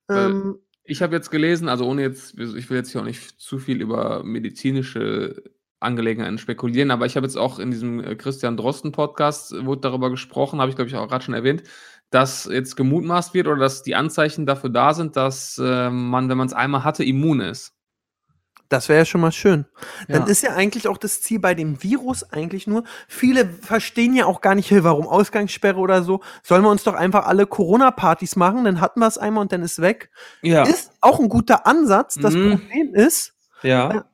Ähm, 0.09 0.59
Ich 0.83 1.01
habe 1.01 1.15
jetzt 1.15 1.31
gelesen, 1.31 1.69
also 1.69 1.85
ohne 1.87 2.01
jetzt, 2.01 2.37
ich 2.37 2.69
will 2.69 2.77
jetzt 2.77 2.91
hier 2.91 3.01
auch 3.01 3.05
nicht 3.05 3.39
zu 3.39 3.57
viel 3.59 3.81
über 3.81 4.23
medizinische 4.23 5.41
Angelegenheiten 5.79 6.37
spekulieren, 6.37 6.91
aber 6.91 7.05
ich 7.05 7.15
habe 7.15 7.25
jetzt 7.25 7.37
auch 7.37 7.57
in 7.57 7.71
diesem 7.71 8.03
äh, 8.03 8.15
Christian 8.15 8.57
Drosten 8.57 8.91
Podcast 8.91 9.53
äh, 9.53 9.65
wurde 9.65 9.81
darüber 9.81 10.09
gesprochen, 10.09 10.59
habe 10.59 10.69
ich 10.69 10.75
glaube 10.75 10.89
ich 10.89 10.95
auch 10.95 11.07
gerade 11.07 11.23
schon 11.23 11.35
erwähnt, 11.35 11.63
dass 12.09 12.45
jetzt 12.45 12.75
gemutmaßt 12.75 13.33
wird 13.33 13.47
oder 13.47 13.59
dass 13.59 13.83
die 13.83 13.95
Anzeichen 13.95 14.45
dafür 14.45 14.71
da 14.71 14.93
sind, 14.93 15.15
dass 15.15 15.57
äh, 15.57 15.89
man, 15.89 16.27
wenn 16.27 16.37
man 16.37 16.47
es 16.47 16.53
einmal 16.53 16.83
hatte, 16.83 17.05
immun 17.05 17.39
ist. 17.39 17.75
Das 18.69 18.87
wäre 18.87 18.99
ja 18.99 19.05
schon 19.05 19.21
mal 19.21 19.31
schön. 19.31 19.65
Dann 20.07 20.21
Ja. 20.21 20.27
ist 20.27 20.43
ja 20.43 20.51
eigentlich 20.53 20.87
auch 20.87 20.97
das 20.99 21.21
Ziel 21.21 21.39
bei 21.39 21.55
dem 21.55 21.81
Virus 21.83 22.23
eigentlich 22.31 22.67
nur, 22.67 22.83
viele 23.07 23.45
verstehen 23.49 24.13
ja 24.13 24.25
auch 24.27 24.41
gar 24.41 24.53
nicht, 24.53 24.69
hey, 24.69 24.83
warum 24.83 25.07
Ausgangssperre 25.07 25.77
oder 25.79 26.03
so. 26.03 26.21
Sollen 26.43 26.61
wir 26.63 26.69
uns 26.69 26.83
doch 26.83 26.93
einfach 26.93 27.25
alle 27.25 27.47
Corona-Partys 27.47 28.35
machen, 28.35 28.63
dann 28.65 28.79
hatten 28.79 28.99
wir 28.99 29.07
es 29.07 29.17
einmal 29.17 29.41
und 29.41 29.51
dann 29.51 29.63
ist 29.63 29.81
weg. 29.81 30.11
Ja. 30.43 30.63
Ist 30.63 30.91
auch 31.01 31.19
ein 31.19 31.29
guter 31.29 31.65
Ansatz. 31.65 32.15
Das 32.15 32.35
Mhm. 32.35 32.51
Problem 32.59 32.93
ist, 32.93 33.33
ja. 33.63 34.05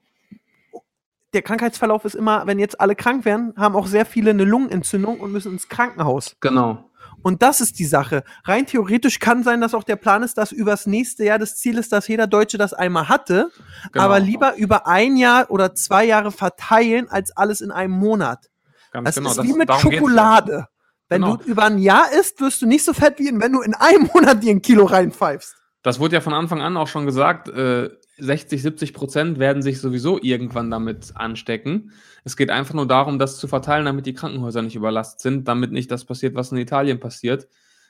der 1.33 1.41
Krankheitsverlauf 1.41 2.05
ist 2.05 2.15
immer, 2.15 2.47
wenn 2.47 2.57
jetzt 2.59 2.79
alle 2.79 2.95
krank 2.95 3.25
werden, 3.25 3.53
haben 3.57 3.75
auch 3.75 3.87
sehr 3.87 4.05
viele 4.05 4.29
eine 4.29 4.45
Lungenentzündung 4.45 5.19
und 5.19 5.33
müssen 5.33 5.51
ins 5.51 5.67
Krankenhaus. 5.67 6.37
Genau. 6.39 6.89
Und 7.25 7.41
das 7.41 7.59
ist 7.59 7.79
die 7.79 7.85
Sache. 7.85 8.23
Rein 8.43 8.67
theoretisch 8.67 9.17
kann 9.19 9.41
sein, 9.41 9.59
dass 9.59 9.73
auch 9.73 9.83
der 9.83 9.95
Plan 9.95 10.21
ist, 10.21 10.37
dass 10.37 10.51
übers 10.51 10.85
nächste 10.85 11.23
Jahr 11.25 11.39
das 11.39 11.55
Ziel 11.55 11.79
ist, 11.79 11.91
dass 11.91 12.07
jeder 12.07 12.27
Deutsche 12.27 12.59
das 12.59 12.71
einmal 12.75 13.09
hatte, 13.09 13.49
Genau. 13.91 14.05
aber 14.05 14.19
lieber 14.19 14.55
über 14.57 14.85
ein 14.85 15.17
Jahr 15.17 15.49
oder 15.49 15.73
zwei 15.73 16.05
Jahre 16.05 16.31
verteilen, 16.31 17.09
als 17.09 17.35
alles 17.35 17.61
in 17.61 17.71
einem 17.71 17.93
Monat. 17.93 18.45
Ganz 18.91 19.05
Das 19.07 19.15
genau. 19.15 19.29
ist 19.31 19.37
das- 19.39 19.45
wie 19.47 19.53
mit 19.53 19.67
geht's 19.69 19.83
ja. 19.83 19.91
Schokolade. 19.91 20.67
Wenn 21.09 21.23
Genau. 21.23 21.37
du 21.37 21.45
über 21.45 21.63
ein 21.63 21.79
Jahr 21.79 22.11
isst, 22.11 22.41
wirst 22.41 22.61
du 22.61 22.67
nicht 22.67 22.85
so 22.85 22.93
fett, 22.93 23.17
wie 23.17 23.31
wenn 23.39 23.51
du 23.53 23.61
in 23.61 23.73
einem 23.73 24.07
Monat 24.13 24.43
dir 24.43 24.51
ein 24.51 24.61
Kilo 24.61 24.85
reinpfeifst. 24.85 25.55
Das 25.81 25.99
wurde 25.99 26.13
ja 26.13 26.21
von 26.21 26.33
Anfang 26.33 26.61
an 26.61 26.77
auch 26.77 26.87
schon 26.87 27.07
gesagt, 27.07 27.47
äh, 27.49 27.89
60, 28.17 28.61
70 28.61 28.93
Prozent 28.93 29.39
werden 29.39 29.61
sich 29.61 29.79
sowieso 29.81 30.19
irgendwann 30.21 30.71
damit 30.71 31.11
anstecken. 31.15 31.91
Es 32.23 32.37
geht 32.37 32.49
einfach 32.49 32.73
nur 32.73 32.87
darum, 32.87 33.19
das 33.19 33.37
zu 33.37 33.47
verteilen, 33.47 33.85
damit 33.85 34.05
die 34.05 34.13
Krankenhäuser 34.13 34.61
nicht 34.61 34.75
überlastet 34.75 35.19
sind, 35.21 35.47
damit 35.47 35.71
nicht 35.71 35.91
das 35.91 36.05
passiert, 36.05 36.33
was 36.35 36.51
in 36.51 36.57
Italien 36.57 36.99
passiert, 36.99 37.47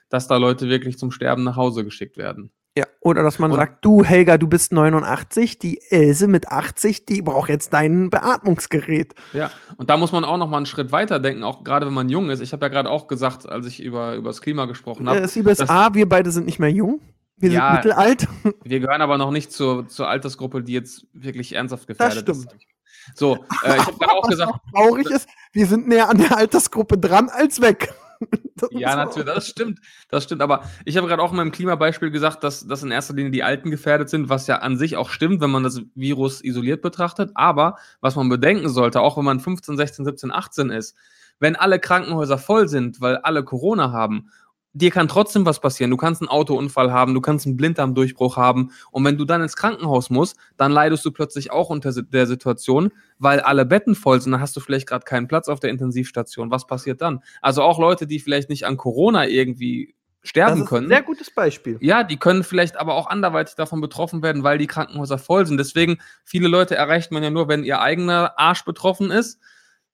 dass 0.08 0.26
da 0.28 0.36
Leute 0.36 0.68
wirklich 0.68 0.98
zum 0.98 1.10
Sterben 1.10 1.44
nach 1.44 1.56
Hause 1.56 1.84
geschickt 1.84 2.16
werden. 2.16 2.50
Ja, 2.78 2.84
oder 3.00 3.22
dass 3.22 3.38
man 3.38 3.50
Und- 3.52 3.56
sagt, 3.56 3.82
du 3.86 4.04
Helga, 4.04 4.36
du 4.36 4.48
bist 4.48 4.70
89, 4.70 5.58
die 5.58 5.80
Else 5.88 6.28
mit 6.28 6.48
80, 6.48 7.06
die 7.06 7.22
braucht 7.22 7.48
jetzt 7.48 7.72
dein 7.72 8.10
Beatmungsgerät. 8.10 9.14
Ja, 9.32 9.50
und 9.78 9.88
da 9.88 9.96
muss 9.96 10.12
man 10.12 10.24
auch 10.24 10.36
noch 10.36 10.50
mal 10.50 10.58
einen 10.58 10.66
Schritt 10.66 10.92
weiter 10.92 11.18
denken, 11.18 11.42
auch 11.42 11.64
gerade 11.64 11.86
wenn 11.86 11.94
man 11.94 12.10
jung 12.10 12.28
ist. 12.28 12.40
Ich 12.40 12.52
habe 12.52 12.66
ja 12.66 12.68
gerade 12.68 12.90
auch 12.90 13.06
gesagt, 13.06 13.48
als 13.48 13.64
ich 13.66 13.82
über, 13.82 14.14
über 14.16 14.28
das 14.28 14.42
Klima 14.42 14.66
gesprochen 14.66 15.08
habe, 15.08 15.20
Äh, 15.20 15.42
das- 15.42 15.70
A, 15.70 15.94
wir 15.94 16.06
beide 16.06 16.30
sind 16.30 16.44
nicht 16.44 16.58
mehr 16.58 16.70
jung. 16.70 17.00
Wir 17.38 17.50
Ja. 17.50 17.66
sind 17.68 17.84
mittelalt. 17.84 18.28
wir 18.64 18.80
gehören 18.80 19.02
aber 19.02 19.18
noch 19.18 19.30
nicht 19.30 19.52
zur, 19.52 19.88
zur 19.88 20.08
Altersgruppe, 20.08 20.62
die 20.62 20.72
jetzt 20.72 21.06
wirklich 21.12 21.54
ernsthaft 21.54 21.86
gefährdet 21.86 22.20
stimmt. 22.22 22.52
ist. 22.52 22.66
So, 23.14 23.36
äh, 23.62 23.76
ich 23.76 23.86
habe 23.86 23.98
gerade 23.98 24.12
auch 24.12 24.28
gesagt, 24.28 24.52
Traurig 24.74 25.08
ist, 25.10 25.28
wir 25.52 25.66
sind 25.66 25.86
näher 25.86 26.08
an 26.08 26.18
der 26.18 26.36
Altersgruppe 26.36 26.98
dran 26.98 27.28
als 27.28 27.60
weg. 27.60 27.92
Das 28.58 28.70
Ja, 28.72 28.96
natürlich, 28.96 29.28
auch- 29.28 29.34
das 29.34 29.48
stimmt. 29.48 29.78
Das 30.08 30.24
stimmt. 30.24 30.40
Aber 30.40 30.62
ich 30.86 30.96
habe 30.96 31.06
gerade 31.06 31.20
auch 31.22 31.32
in 31.32 31.36
meinem 31.36 31.52
Klimabeispiel 31.52 32.10
gesagt, 32.10 32.42
dass, 32.42 32.66
dass 32.66 32.82
in 32.82 32.90
erster 32.90 33.12
Linie 33.12 33.30
die 33.30 33.42
Alten 33.42 33.70
gefährdet 33.70 34.08
sind, 34.08 34.30
was 34.30 34.46
ja 34.46 34.56
an 34.60 34.78
sich 34.78 34.96
auch 34.96 35.10
stimmt, 35.10 35.42
wenn 35.42 35.50
man 35.50 35.62
das 35.62 35.82
Virus 35.94 36.42
isoliert 36.42 36.80
betrachtet. 36.80 37.30
Aber 37.34 37.76
was 38.00 38.16
man 38.16 38.30
bedenken 38.30 38.70
sollte, 38.70 39.02
auch 39.02 39.18
wenn 39.18 39.26
man 39.26 39.38
15, 39.40 39.76
16, 39.76 40.06
17, 40.06 40.32
18 40.32 40.70
ist, 40.70 40.96
wenn 41.40 41.56
alle 41.56 41.78
Krankenhäuser 41.78 42.38
voll 42.38 42.66
sind, 42.68 43.02
weil 43.02 43.18
alle 43.18 43.44
Corona 43.44 43.92
haben, 43.92 44.30
dir 44.76 44.90
kann 44.90 45.08
trotzdem 45.08 45.46
was 45.46 45.60
passieren. 45.60 45.90
Du 45.90 45.96
kannst 45.96 46.20
einen 46.20 46.28
Autounfall 46.28 46.92
haben, 46.92 47.14
du 47.14 47.22
kannst 47.22 47.46
einen 47.46 47.56
Blinddarmdurchbruch 47.56 48.36
haben. 48.36 48.72
Und 48.90 49.04
wenn 49.04 49.16
du 49.16 49.24
dann 49.24 49.40
ins 49.40 49.56
Krankenhaus 49.56 50.10
musst, 50.10 50.36
dann 50.58 50.70
leidest 50.70 51.04
du 51.04 51.12
plötzlich 51.12 51.50
auch 51.50 51.70
unter 51.70 51.92
der 52.02 52.26
Situation, 52.26 52.92
weil 53.18 53.40
alle 53.40 53.64
Betten 53.64 53.94
voll 53.94 54.20
sind. 54.20 54.32
Dann 54.32 54.40
hast 54.40 54.54
du 54.54 54.60
vielleicht 54.60 54.86
gerade 54.86 55.04
keinen 55.04 55.28
Platz 55.28 55.48
auf 55.48 55.60
der 55.60 55.70
Intensivstation. 55.70 56.50
Was 56.50 56.66
passiert 56.66 57.00
dann? 57.00 57.20
Also 57.40 57.62
auch 57.62 57.78
Leute, 57.78 58.06
die 58.06 58.20
vielleicht 58.20 58.50
nicht 58.50 58.66
an 58.66 58.76
Corona 58.76 59.26
irgendwie 59.26 59.94
das 60.20 60.30
sterben 60.30 60.66
können. 60.66 60.88
sehr 60.88 61.02
gutes 61.02 61.30
Beispiel. 61.30 61.78
Ja, 61.80 62.02
die 62.02 62.18
können 62.18 62.44
vielleicht 62.44 62.76
aber 62.76 62.96
auch 62.96 63.06
anderweitig 63.06 63.54
davon 63.54 63.80
betroffen 63.80 64.22
werden, 64.22 64.42
weil 64.42 64.58
die 64.58 64.66
Krankenhäuser 64.66 65.16
voll 65.16 65.46
sind. 65.46 65.56
Deswegen, 65.56 65.98
viele 66.22 66.48
Leute 66.48 66.76
erreicht 66.76 67.12
man 67.12 67.22
ja 67.22 67.30
nur, 67.30 67.48
wenn 67.48 67.64
ihr 67.64 67.80
eigener 67.80 68.38
Arsch 68.38 68.64
betroffen 68.64 69.10
ist. 69.10 69.40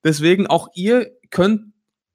Deswegen 0.03 0.49
auch 0.49 0.69
ihr 0.75 1.13
könnt 1.31 1.72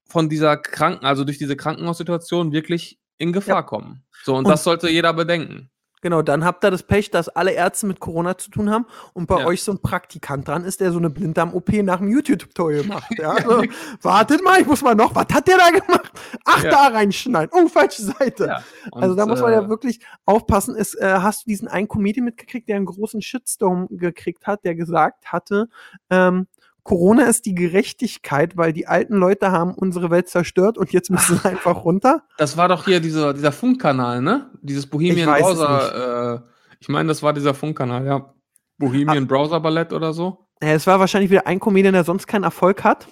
von 0.08 0.30
dieser 0.30 0.58
Kranken, 0.58 1.06
also 1.06 1.24
durch 1.24 1.38
diese 1.38 1.56
Krankenhaussituation 1.56 2.52
wirklich 2.52 3.00
in 3.18 3.34
Gefahr 3.34 3.58
Ja. 3.58 3.62
kommen. 3.64 4.04
So, 4.24 4.34
und, 4.36 4.46
Und- 4.46 4.52
das 4.52 4.64
sollte 4.64 4.90
jeder 4.90 5.14
bedenken. 5.14 5.70
Genau, 6.02 6.22
dann 6.22 6.46
habt 6.46 6.64
ihr 6.64 6.70
das 6.70 6.84
Pech, 6.84 7.10
dass 7.10 7.28
alle 7.28 7.54
Ärzte 7.54 7.88
mit 7.88 8.00
Corona 8.00 8.38
zu 8.38 8.52
tun 8.52 8.70
haben 8.70 8.86
und 9.14 9.26
bei 9.26 9.40
Ja. 9.40 9.48
euch 9.48 9.64
so 9.64 9.72
ein 9.72 9.82
Praktikant 9.82 10.48
dran 10.48 10.64
ist, 10.64 10.80
der 10.80 10.92
so 10.92 11.00
eine 11.00 11.10
Blinddarm-OP 11.10 11.82
nach 11.82 11.98
dem 11.98 12.10
YouTube-Tutorial 12.10 12.84
macht. 12.86 13.18
Ja? 13.18 13.32
Also, 13.32 13.64
wartet 14.04 14.44
mal, 14.44 14.62
ich 14.62 14.68
muss 14.68 14.84
mal 14.84 14.94
noch, 14.94 15.16
was 15.16 15.26
hat 15.34 15.48
der 15.48 15.58
da 15.58 15.72
gemacht? 15.72 16.12
Ach, 16.46 16.62
da 16.62 16.88
reinschneiden. 16.90 17.50
Oh, 17.52 17.68
falsche 17.68 18.04
Seite. 18.04 18.58
Und, 18.92 19.02
also 19.02 19.16
da 19.16 19.26
muss 19.26 19.42
man 19.42 19.52
ja 19.52 19.64
äh, 19.64 19.70
wirklich 19.70 20.00
aufpassen. 20.28 20.76
Ist, 20.76 20.94
äh, 21.02 21.16
hast 21.20 21.46
du 21.46 21.50
diesen 21.50 21.68
einen 21.68 21.88
Comedian 21.88 22.26
mitgekriegt, 22.26 22.70
der 22.70 22.76
einen 22.76 22.86
großen 22.86 23.24
Shitstorm 23.24 23.88
gekriegt 23.90 24.46
hat, 24.46 24.66
der 24.66 24.76
gesagt 24.76 25.32
hatte, 25.32 25.68
ähm, 26.12 26.46
Corona 26.88 27.24
ist 27.24 27.46
die 27.46 27.54
Gerechtigkeit, 27.54 28.56
weil 28.56 28.72
die 28.72 28.88
alten 28.88 29.16
Leute 29.16 29.52
haben 29.52 29.74
unsere 29.74 30.10
Welt 30.10 30.30
zerstört 30.30 30.78
und 30.78 30.94
jetzt 30.94 31.12
müssen 31.12 31.38
sie 31.38 31.50
einfach 31.50 31.84
runter. 31.84 32.24
Das 32.38 32.56
war 32.56 32.70
doch 32.70 32.86
hier 32.86 33.02
dieser, 33.02 33.34
dieser 33.34 33.52
Funkkanal, 33.52 34.22
ne? 34.22 34.50
Dieses 34.62 34.88
Bohemian 34.88 35.30
Ich 35.36 35.44
Browser. 35.44 36.36
Äh, 36.36 36.40
ich 36.80 36.88
meine, 36.88 37.10
das 37.10 37.22
war 37.22 37.34
dieser 37.34 37.54
Funkkanal, 37.54 38.06
ja. 38.06 38.34
Bohemian 38.78 39.26
Ah. 39.26 39.28
Browser 39.28 39.60
Ballett 39.60 39.92
oder 39.92 40.14
so. 40.14 40.48
Ja, 40.64 40.70
es 40.70 40.88
war 40.88 40.98
wahrscheinlich 41.02 41.30
wieder 41.30 41.46
ein 41.46 41.60
Comedian, 41.60 41.94
der 41.94 42.06
sonst 42.06 42.26
keinen 42.26 42.46
Erfolg 42.46 42.86
hat 42.86 43.06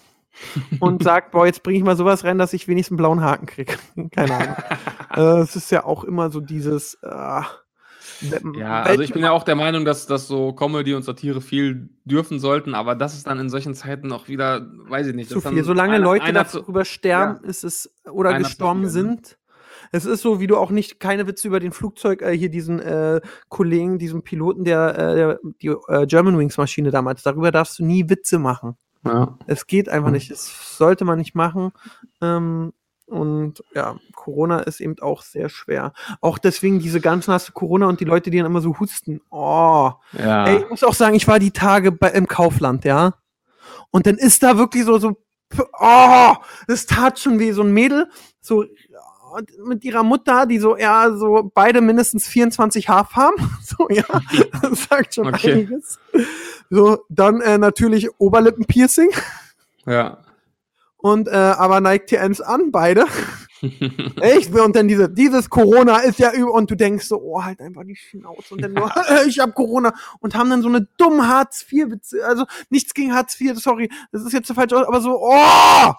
und 0.79 1.03
sagt, 1.03 1.31
boah, 1.31 1.45
jetzt 1.45 1.61
bringe 1.61 1.77
ich 1.77 1.83
mal 1.83 1.97
sowas 1.97 2.23
rein, 2.23 2.37
dass 2.37 2.53
ich 2.53 2.69
wenigstens 2.69 2.93
einen 2.93 2.97
blauen 2.99 3.21
Haken 3.21 3.45
kriege. 3.45 3.73
Keine 4.11 4.35
Ahnung. 4.35 4.55
äh, 5.17 5.41
es 5.41 5.57
ist 5.57 5.69
ja 5.69 5.83
auch 5.83 6.05
immer 6.05 6.29
so 6.29 6.39
dieses 6.39 6.93
äh, 7.03 7.41
Ja, 8.57 8.81
also 8.83 9.01
ich 9.01 9.11
bin 9.13 9.21
ja 9.23 9.31
auch 9.31 9.43
der 9.43 9.55
Meinung, 9.55 9.85
dass, 9.85 10.07
dass 10.07 10.27
so 10.27 10.53
Comedy 10.53 10.93
und 10.93 11.03
Satire 11.03 11.41
viel 11.41 11.89
dürfen 12.05 12.39
sollten, 12.39 12.73
aber 12.75 12.95
das 12.95 13.15
ist 13.15 13.27
dann 13.27 13.39
in 13.39 13.49
solchen 13.49 13.73
Zeiten 13.73 14.11
auch 14.11 14.27
wieder, 14.27 14.67
weiß 14.87 15.07
ich 15.07 15.15
nicht. 15.15 15.29
zu 15.29 15.41
viel. 15.41 15.63
Solange 15.63 15.93
einer- 15.95 16.03
Leute 16.03 16.23
einer 16.25 16.43
darüber 16.43 16.85
sterben, 16.85 17.43
ist 17.43 17.63
es 17.63 17.93
oder 18.09 18.37
gestorben 18.37 18.87
sind. 18.87 19.37
Es 19.91 20.05
ist 20.05 20.21
so, 20.21 20.39
wie 20.39 20.47
du 20.47 20.57
auch 20.57 20.71
nicht 20.71 20.99
keine 20.99 21.27
Witze 21.27 21.47
über 21.47 21.59
den 21.59 21.71
Flugzeug, 21.71 22.21
äh, 22.21 22.35
hier 22.35 22.49
diesen 22.49 22.79
äh, 22.79 23.21
Kollegen, 23.49 23.99
diesen 23.99 24.23
Piloten 24.23 24.63
der, 24.63 24.97
äh, 24.97 25.15
der 25.15 25.39
die 25.61 25.67
äh, 25.87 26.05
Germanwings 26.07 26.57
Maschine 26.57 26.91
damals, 26.91 27.21
darüber 27.23 27.51
darfst 27.51 27.79
du 27.79 27.85
nie 27.85 28.09
Witze 28.09 28.39
machen. 28.39 28.75
Ja. 29.05 29.37
Es 29.45 29.67
geht 29.67 29.87
einfach 29.87 30.07
Mhm. 30.09 30.13
nicht. 30.15 30.31
Es 30.31 30.77
sollte 30.77 31.05
man 31.05 31.19
nicht 31.19 31.35
machen. 31.35 31.71
Ähm, 32.21 32.73
und 33.07 33.63
ja, 33.73 33.97
Corona 34.13 34.59
ist 34.61 34.79
eben 34.79 34.95
auch 34.99 35.21
sehr 35.21 35.49
schwer. 35.49 35.93
Auch 36.21 36.37
deswegen 36.37 36.79
diese 36.79 36.99
ganzen 36.99 37.33
hast 37.33 37.49
du 37.49 37.53
Corona 37.53 37.87
und 37.87 37.99
die 37.99 38.05
Leute, 38.05 38.31
die 38.31 38.37
dann 38.37 38.47
immer 38.47 38.61
so 38.61 38.79
husten. 38.79 39.21
Oh. 39.29 39.91
ja. 40.13 40.45
Ey, 40.45 40.57
ich 40.57 40.69
muss 40.69 40.83
auch 40.83 40.93
sagen, 40.93 41.15
ich 41.15 41.27
war 41.27 41.39
die 41.39 41.51
Tage 41.51 41.91
bei, 41.91 42.09
im 42.09 42.27
Kaufland, 42.27 42.83
ja. 42.85 43.13
Und 43.91 44.07
dann 44.07 44.15
ist 44.15 44.43
da 44.43 44.57
wirklich 44.57 44.85
so, 44.85 44.97
so, 44.97 45.17
oh, 45.79 46.33
das 46.67 46.85
tat 46.85 47.19
schon 47.19 47.39
wie 47.39 47.51
so 47.51 47.61
ein 47.61 47.73
Mädel, 47.73 48.09
so 48.41 48.65
mit 49.65 49.83
ihrer 49.83 50.03
Mutter, 50.03 50.45
die 50.45 50.59
so, 50.59 50.77
ja, 50.77 51.11
so 51.11 51.51
beide 51.53 51.81
mindestens 51.81 52.27
24 52.27 52.89
Haarfarben. 52.89 53.51
So, 53.65 53.87
ja, 53.89 54.03
das 54.61 54.83
sagt 54.83 55.15
schon 55.15 55.27
Okay. 55.27 55.53
einiges. 55.53 55.99
So, 56.69 56.99
dann 57.09 57.41
äh, 57.41 57.57
natürlich 57.57 58.09
Oberlippenpiercing 58.19 59.09
ja. 59.85 60.17
Und 61.05 61.27
äh, 61.27 61.31
aber 61.35 61.81
Nike 61.81 62.07
TNs 62.07 62.41
an, 62.41 62.71
beide. 62.71 63.05
Echt? 64.21 64.51
Und 64.53 64.75
dann 64.75 64.87
diese, 64.87 65.07
dieses 65.09 65.49
Corona 65.51 65.99
ist 65.99 66.17
ja 66.17 66.31
über 66.33 66.51
und 66.51 66.69
du 66.71 66.75
denkst 66.75 67.05
so, 67.05 67.21
oh, 67.21 67.43
halt 67.43 67.61
einfach 67.61 67.83
die 67.83 67.95
Schnauze 67.95 68.55
und 68.55 68.61
dann 68.63 68.73
nur, 68.73 68.91
ich 69.27 69.37
hab 69.39 69.53
Corona 69.53 69.93
und 70.19 70.33
haben 70.35 70.49
dann 70.49 70.61
so 70.63 70.67
eine 70.67 70.87
dumme 70.97 71.27
Hartz 71.27 71.63
IV 71.71 71.85
also 72.23 72.45
nichts 72.69 72.93
gegen 72.95 73.13
Hartz 73.13 73.39
IV, 73.39 73.55
sorry, 73.59 73.89
das 74.11 74.23
ist 74.23 74.33
jetzt 74.33 74.47
so 74.47 74.53
falsch, 74.55 74.73
aus, 74.73 74.87
aber 74.87 74.99
so, 74.99 75.19
oh! 75.21 75.93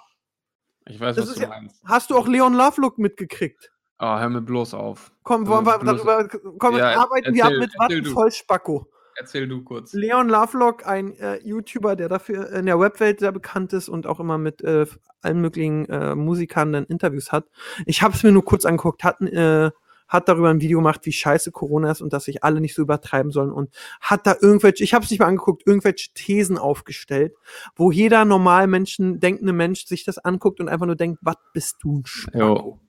Ich 0.88 0.98
weiß, 1.00 1.14
Das 1.16 1.24
was 1.24 1.30
ist 1.30 1.38
du 1.38 1.42
ja- 1.42 1.48
meinst. 1.48 1.80
Hast 1.84 2.10
du 2.10 2.16
auch 2.16 2.26
Leon 2.26 2.54
Lovelock 2.54 2.98
mitgekriegt? 2.98 3.70
Oh, 4.00 4.18
hör 4.18 4.28
mir 4.28 4.42
bloß 4.42 4.74
auf. 4.74 5.12
Komm, 5.22 5.46
wollen 5.46 5.64
wir 5.66 5.80
bloß- 5.80 5.84
darüber, 6.04 6.28
komm, 6.58 6.76
Ja, 6.76 7.00
arbeiten 7.00 7.32
wir 7.32 7.44
ab 7.44 7.50
erzähl- 7.52 7.60
mit 7.60 7.70
erzähl 7.78 8.04
Watten 8.04 8.04
du. 8.04 8.86
Erzähl 9.18 9.48
du 9.48 9.62
kurz. 9.62 9.94
Leon 9.94 10.28
Lovelock, 10.28 10.86
ein 10.86 11.16
äh, 11.16 11.38
YouTuber, 11.42 11.96
der 11.96 12.08
dafür 12.08 12.52
in 12.52 12.66
der 12.66 12.78
Webwelt 12.78 13.20
sehr 13.20 13.32
bekannt 13.32 13.72
ist 13.72 13.88
und 13.88 14.06
auch 14.06 14.20
immer 14.20 14.36
mit 14.36 14.62
äh, 14.62 14.84
allen 15.22 15.40
möglichen 15.40 15.88
äh, 15.88 16.14
Musikern 16.14 16.72
dann 16.72 16.84
Interviews 16.84 17.32
hat. 17.32 17.46
Ich 17.86 18.02
habe 18.02 18.14
es 18.14 18.22
mir 18.22 18.32
nur 18.32 18.44
kurz 18.44 18.66
angeguckt, 18.66 19.04
hat, 19.04 19.22
äh, 19.22 19.70
hat 20.06 20.28
darüber 20.28 20.50
ein 20.50 20.60
Video 20.60 20.78
gemacht, 20.78 21.00
wie 21.04 21.12
scheiße 21.12 21.50
Corona 21.50 21.90
ist 21.90 22.02
und 22.02 22.12
dass 22.12 22.24
sich 22.24 22.44
alle 22.44 22.60
nicht 22.60 22.74
so 22.74 22.82
übertreiben 22.82 23.32
sollen 23.32 23.52
und 23.52 23.70
hat 24.02 24.26
da 24.26 24.36
irgendwelche, 24.38 24.84
ich 24.84 24.92
habe 24.92 25.04
es 25.04 25.10
nicht 25.10 25.20
mal 25.20 25.26
angeguckt, 25.26 25.66
irgendwelche 25.66 26.12
Thesen 26.12 26.58
aufgestellt, 26.58 27.34
wo 27.74 27.90
jeder 27.90 28.26
normal 28.26 28.66
Menschen, 28.66 29.18
denkende 29.18 29.54
Mensch 29.54 29.86
sich 29.86 30.04
das 30.04 30.18
anguckt 30.18 30.60
und 30.60 30.68
einfach 30.68 30.86
nur 30.86 30.96
denkt, 30.96 31.20
was 31.22 31.36
bist 31.54 31.76
du 31.80 32.00
ein 32.00 32.06
Spacko? 32.06 32.38
Jo. 32.38 32.80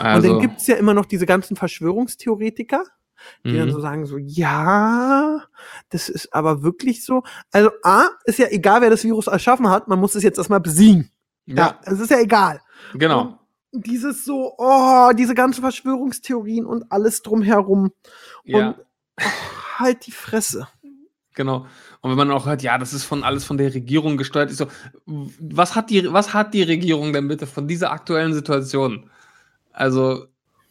Und 0.00 0.06
Also, 0.06 0.28
dann 0.28 0.40
gibt's 0.40 0.66
ja 0.66 0.74
immer 0.74 0.92
noch 0.92 1.06
diese 1.06 1.24
ganzen 1.24 1.56
Verschwörungstheoretiker, 1.56 2.84
die 3.44 3.56
dann 3.56 3.68
mhm. 3.68 3.72
so 3.72 3.80
sagen 3.80 4.06
so, 4.06 4.18
ja, 4.18 5.42
das 5.90 6.08
ist 6.08 6.32
aber 6.32 6.62
wirklich 6.62 7.04
so. 7.04 7.22
Also 7.52 7.70
A, 7.82 8.08
ist 8.24 8.38
ja 8.38 8.48
egal, 8.48 8.80
wer 8.80 8.90
das 8.90 9.04
Virus 9.04 9.26
erschaffen 9.26 9.68
hat, 9.68 9.88
man 9.88 9.98
muss 9.98 10.14
es 10.14 10.22
jetzt 10.22 10.38
erstmal 10.38 10.60
besiegen. 10.60 11.10
Ja, 11.46 11.54
ja, 11.56 11.80
es 11.84 12.00
ist 12.00 12.10
ja 12.10 12.18
egal. 12.20 12.60
genau. 12.94 13.38
Und 13.70 13.86
dieses 13.86 14.24
so, 14.24 14.54
oh, 14.58 15.10
diese 15.16 15.34
ganzen 15.34 15.60
Verschwörungstheorien 15.60 16.64
und 16.64 16.90
alles 16.90 17.22
drumherum. 17.22 17.92
Ja. 18.44 18.68
Und 18.68 18.76
oh, 19.20 19.24
halt 19.78 20.06
die 20.06 20.12
Fresse. 20.12 20.68
Genau. 21.34 21.66
Und 22.00 22.10
wenn 22.10 22.16
man 22.16 22.30
auch 22.30 22.46
hört, 22.46 22.62
ja, 22.62 22.78
das 22.78 22.92
ist 22.92 23.04
von 23.04 23.22
alles 23.22 23.44
von 23.44 23.58
der 23.58 23.72
Regierung 23.72 24.16
gesteuert, 24.16 24.50
ist 24.50 24.58
so, 24.58 24.66
was 25.06 25.76
hat 25.76 25.90
die, 25.90 26.12
was 26.12 26.34
hat 26.34 26.52
die 26.52 26.62
Regierung 26.62 27.12
denn 27.12 27.28
bitte 27.28 27.46
von 27.46 27.68
dieser 27.68 27.92
aktuellen 27.92 28.34
Situation? 28.34 29.08
Also, 29.72 30.26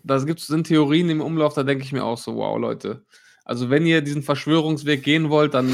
da 0.07 0.17
gibt's 0.23 0.47
sind 0.47 0.67
Theorien 0.67 1.09
im 1.09 1.21
Umlauf, 1.21 1.53
da 1.53 1.63
denke 1.63 1.83
ich 1.83 1.91
mir 1.91 2.03
auch 2.03 2.17
so, 2.17 2.35
wow, 2.35 2.57
Leute. 2.57 3.05
Also, 3.45 3.69
wenn 3.69 3.85
ihr 3.85 4.01
diesen 4.01 4.23
Verschwörungsweg 4.23 5.03
gehen 5.03 5.29
wollt, 5.29 5.53
dann 5.53 5.73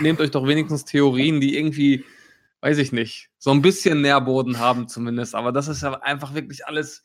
nehmt 0.00 0.20
euch 0.20 0.30
doch 0.30 0.46
wenigstens 0.46 0.84
Theorien, 0.84 1.40
die 1.40 1.56
irgendwie, 1.56 2.04
weiß 2.60 2.78
ich 2.78 2.92
nicht, 2.92 3.30
so 3.38 3.50
ein 3.50 3.62
bisschen 3.62 4.02
Nährboden 4.02 4.58
haben 4.58 4.88
zumindest. 4.88 5.34
Aber 5.34 5.52
das 5.52 5.68
ist 5.68 5.82
ja 5.82 5.94
einfach 6.02 6.34
wirklich 6.34 6.66
alles 6.66 7.02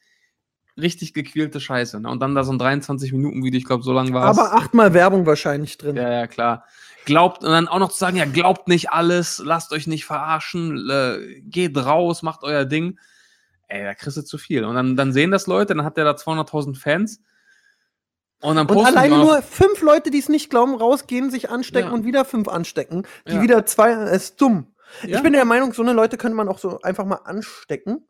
richtig 0.80 1.14
gequälte 1.14 1.60
Scheiße. 1.60 2.00
Ne? 2.00 2.10
Und 2.10 2.22
dann 2.22 2.36
da 2.36 2.44
so 2.44 2.52
ein 2.52 2.60
23-Minuten-Video, 2.60 3.58
ich 3.58 3.66
glaube, 3.66 3.84
so 3.84 3.94
lang 3.94 4.14
war 4.14 4.32
es. 4.32 4.38
Aber 4.38 4.54
achtmal 4.54 4.94
Werbung 4.94 5.26
wahrscheinlich 5.26 5.78
drin. 5.78 5.96
Ja, 5.96 6.12
ja, 6.12 6.28
klar. 6.28 6.66
Glaubt, 7.06 7.44
und 7.44 7.50
dann 7.50 7.68
auch 7.68 7.80
noch 7.80 7.92
zu 7.92 7.98
sagen, 7.98 8.18
ja, 8.18 8.26
glaubt 8.26 8.68
nicht 8.68 8.92
alles, 8.92 9.42
lasst 9.44 9.72
euch 9.72 9.88
nicht 9.88 10.06
verarschen, 10.06 10.90
äh, 10.90 11.42
geht 11.42 11.78
raus, 11.78 12.24
macht 12.24 12.44
euer 12.44 12.66
Ding. 12.66 13.00
Ey, 13.70 13.84
da 13.84 13.94
kriegst 13.94 14.18
du 14.18 14.22
zu 14.24 14.38
viel. 14.38 14.66
Und 14.66 14.76
dann, 14.76 14.96
dann 14.98 15.14
sehen 15.14 15.32
das 15.32 15.48
Leute, 15.48 15.74
dann 15.76 15.86
hat 15.86 15.96
der 15.98 16.04
da 16.06 16.12
200.000 16.12 16.76
Fans. 16.78 17.22
Und 18.42 18.56
dann 18.56 18.68
Und 18.68 18.86
alleine 18.86 19.18
noch- 19.18 19.26
nur 19.26 19.42
fünf 19.42 19.82
Leute, 19.82 20.12
die 20.12 20.20
es 20.20 20.30
nicht 20.30 20.50
glauben, 20.50 20.76
rausgehen, 20.76 21.30
sich 21.30 21.50
anstecken 21.50 21.90
Ja. 21.90 21.94
und 21.94 22.06
wieder 22.06 22.26
fünf 22.26 22.48
anstecken. 22.48 23.06
Die 23.28 23.34
Ja. 23.36 23.42
wieder 23.42 23.66
zwei, 23.66 23.92
es 23.92 24.24
ist 24.24 24.42
dumm. 24.42 24.68
Ja. 25.04 25.18
Ich 25.18 25.24
bin 25.24 25.34
der 25.34 25.46
Meinung, 25.46 25.74
so 25.74 25.82
eine 25.84 25.94
Leute 25.94 26.18
könnte 26.18 26.36
man 26.36 26.48
auch 26.50 26.58
so 26.58 26.82
einfach 26.82 27.06
mal 27.06 27.22
anstecken. 27.26 28.06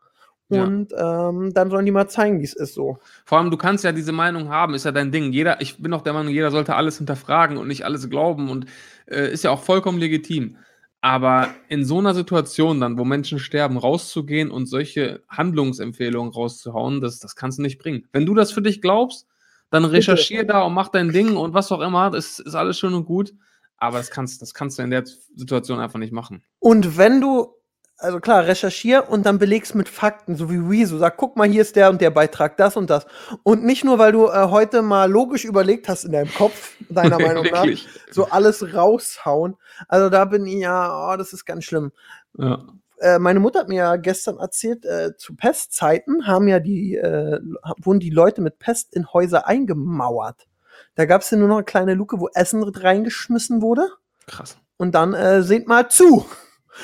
Und 0.52 0.94
ähm, 0.98 1.54
dann 1.54 1.70
sollen 1.70 1.86
die 1.86 1.92
mal 1.92 2.08
zeigen, 2.10 2.40
wie 2.40 2.44
es 2.44 2.56
ist 2.56 2.74
so. 2.74 2.98
Vor 3.26 3.38
allem, 3.38 3.52
du 3.52 3.58
kannst 3.58 3.84
ja 3.84 3.92
diese 3.92 4.12
Meinung 4.12 4.50
haben, 4.50 4.74
ist 4.74 4.84
ja 4.86 4.92
dein 4.92 5.12
Ding. 5.12 5.32
Jeder, 5.32 5.62
ich 5.62 5.78
bin 5.80 5.94
auch 5.94 6.02
der 6.02 6.14
Meinung, 6.14 6.34
jeder 6.34 6.50
sollte 6.50 6.76
alles 6.76 6.98
hinterfragen 6.98 7.58
und 7.58 7.68
nicht 7.68 7.86
alles 7.86 8.10
glauben 8.10 8.50
und 8.50 8.66
äh, 9.06 9.32
ist 9.32 9.44
ja 9.44 9.52
auch 9.52 9.62
vollkommen 9.62 10.00
legitim. 10.00 10.58
Aber 11.02 11.50
in 11.70 11.86
so 11.86 12.00
einer 12.00 12.14
Situation 12.14 12.82
dann, 12.82 12.98
wo 12.98 13.06
Menschen 13.06 13.40
sterben, 13.40 13.78
rauszugehen 13.78 14.52
und 14.52 14.66
solche 14.66 15.24
Handlungsempfehlungen 15.30 16.34
rauszuhauen, 16.34 17.00
das, 17.00 17.20
das 17.20 17.36
kannst 17.36 17.58
du 17.58 17.62
nicht 17.62 17.80
bringen. 17.80 18.08
Wenn 18.12 18.26
du 18.26 18.34
das 18.36 18.52
für 18.52 18.62
dich 18.62 18.82
glaubst, 18.82 19.26
dann 19.70 19.86
recherchier 19.86 20.46
da 20.46 20.64
und 20.64 20.74
mach 20.74 20.90
dein 20.90 21.12
Ding 21.12 21.38
und 21.38 21.54
was 21.54 21.72
auch 21.72 21.82
immer, 21.82 22.10
das 22.10 22.40
ist 22.40 22.56
alles 22.56 22.78
schön 22.80 22.94
und 22.94 23.06
gut. 23.06 23.34
Aber 23.78 23.98
das 23.98 24.12
kannst, 24.12 24.42
das 24.42 24.54
kannst 24.54 24.78
du 24.78 24.84
in 24.84 24.90
der 24.90 25.06
Situation 25.36 25.80
einfach 25.80 26.00
nicht 26.00 26.12
machen. 26.12 26.44
Und 26.60 26.98
wenn 26.98 27.22
du, 27.22 27.54
also 28.00 28.22
klar, 28.22 28.46
recherchier 28.46 29.10
und 29.10 29.26
dann 29.26 29.40
belegst 29.40 29.76
mit 29.76 29.90
Fakten, 29.90 30.38
so 30.38 30.50
wie 30.50 30.58
Rezo, 30.58 30.98
sag, 30.98 31.18
guck 31.18 31.36
mal, 31.36 31.50
hier 31.50 31.62
ist 31.62 31.76
der 31.76 31.90
und 31.90 32.00
der 32.00 32.12
Beitrag, 32.12 32.56
das 32.56 32.78
und 32.78 32.90
das. 32.90 33.06
Und 33.44 33.66
nicht 33.66 33.84
nur, 33.84 34.00
weil 34.00 34.14
du 34.14 34.28
äh, 34.28 34.48
heute 34.50 34.82
mal 34.82 35.12
logisch 35.12 35.44
überlegt 35.44 35.90
hast 35.90 36.06
in 36.06 36.14
deinem 36.14 36.34
Kopf, 36.34 36.76
deiner 36.90 37.20
Meinung 37.20 37.46
nach, 37.52 37.66
so 38.10 38.26
alles 38.26 38.74
raushauen. 38.74 39.58
Also 39.90 40.10
da 40.10 40.24
bin 40.26 40.46
ich 40.46 40.62
ja, 40.62 41.12
oh, 41.12 41.18
das 41.18 41.34
ist 41.34 41.46
ganz 41.46 41.66
schlimm. 41.66 41.92
Ja. 42.38 42.64
Äh, 43.00 43.20
meine 43.20 43.42
Mutter 43.42 43.60
hat 43.60 43.68
mir 43.68 43.76
ja 43.76 43.96
gestern 43.98 44.38
erzählt, 44.38 44.86
äh, 44.86 45.16
zu 45.18 45.36
Pestzeiten 45.36 46.26
haben 46.26 46.48
ja 46.48 46.62
die, 46.62 46.96
äh, 46.96 47.40
wurden 47.82 48.00
die 48.00 48.12
Leute 48.12 48.42
mit 48.42 48.60
Pest 48.60 48.96
in 48.96 49.12
Häuser 49.12 49.46
eingemauert. 49.46 50.48
Da 50.96 51.06
gab 51.06 51.22
es 51.22 51.32
ja 51.32 51.38
nur 51.38 51.50
noch 51.50 51.58
eine 51.58 51.66
kleine 51.66 51.96
Luke, 51.96 52.20
wo 52.20 52.30
Essen 52.34 52.64
reingeschmissen 52.64 53.62
wurde. 53.62 53.90
Krass. 54.26 54.58
Und 54.78 54.96
dann 54.96 55.14
äh, 55.14 55.44
seht 55.44 55.68
mal 55.68 55.90
zu. 55.90 56.26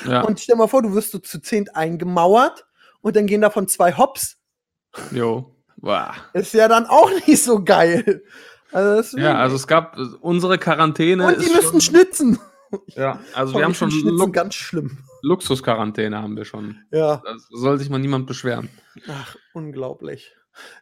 Ja. 0.06 0.22
Und 0.22 0.40
stell 0.40 0.56
mal 0.56 0.66
vor, 0.68 0.82
du 0.82 0.92
wirst 0.94 1.12
so 1.12 1.18
zu 1.18 1.40
zehnt 1.40 1.74
eingemauert 1.76 2.66
und 3.00 3.16
dann 3.16 3.26
gehen 3.26 3.40
davon 3.40 3.68
zwei 3.68 3.92
Hops. 3.96 4.36
jo. 5.12 5.52
Wow. 5.78 6.08
Ist 6.32 6.54
ja 6.54 6.68
dann 6.68 6.86
auch 6.86 7.10
nicht 7.26 7.42
so 7.42 7.62
geil. 7.62 8.22
Also 8.72 9.18
Ja, 9.18 9.36
also 9.36 9.56
es 9.56 9.66
gab 9.66 9.98
unsere 10.20 10.58
Quarantäne. 10.58 11.26
und 11.26 11.40
die 11.40 11.50
müssen 11.52 11.80
schnitzen. 11.80 12.38
Ja, 12.88 13.20
also 13.34 13.52
Boah, 13.52 13.58
wir 13.60 13.64
haben 13.66 13.74
schon 13.74 13.90
Lu 13.90 14.30
ganz 14.32 14.54
schlimm. 14.54 14.98
Luxusquarantäne 15.22 16.20
haben 16.20 16.36
wir 16.36 16.44
schon. 16.46 16.78
Ja. 16.90 17.22
Da 17.24 17.34
soll 17.50 17.78
sich 17.78 17.90
mal 17.90 17.98
niemand 17.98 18.26
beschweren. 18.26 18.70
Ach, 19.08 19.36
unglaublich. 19.52 20.34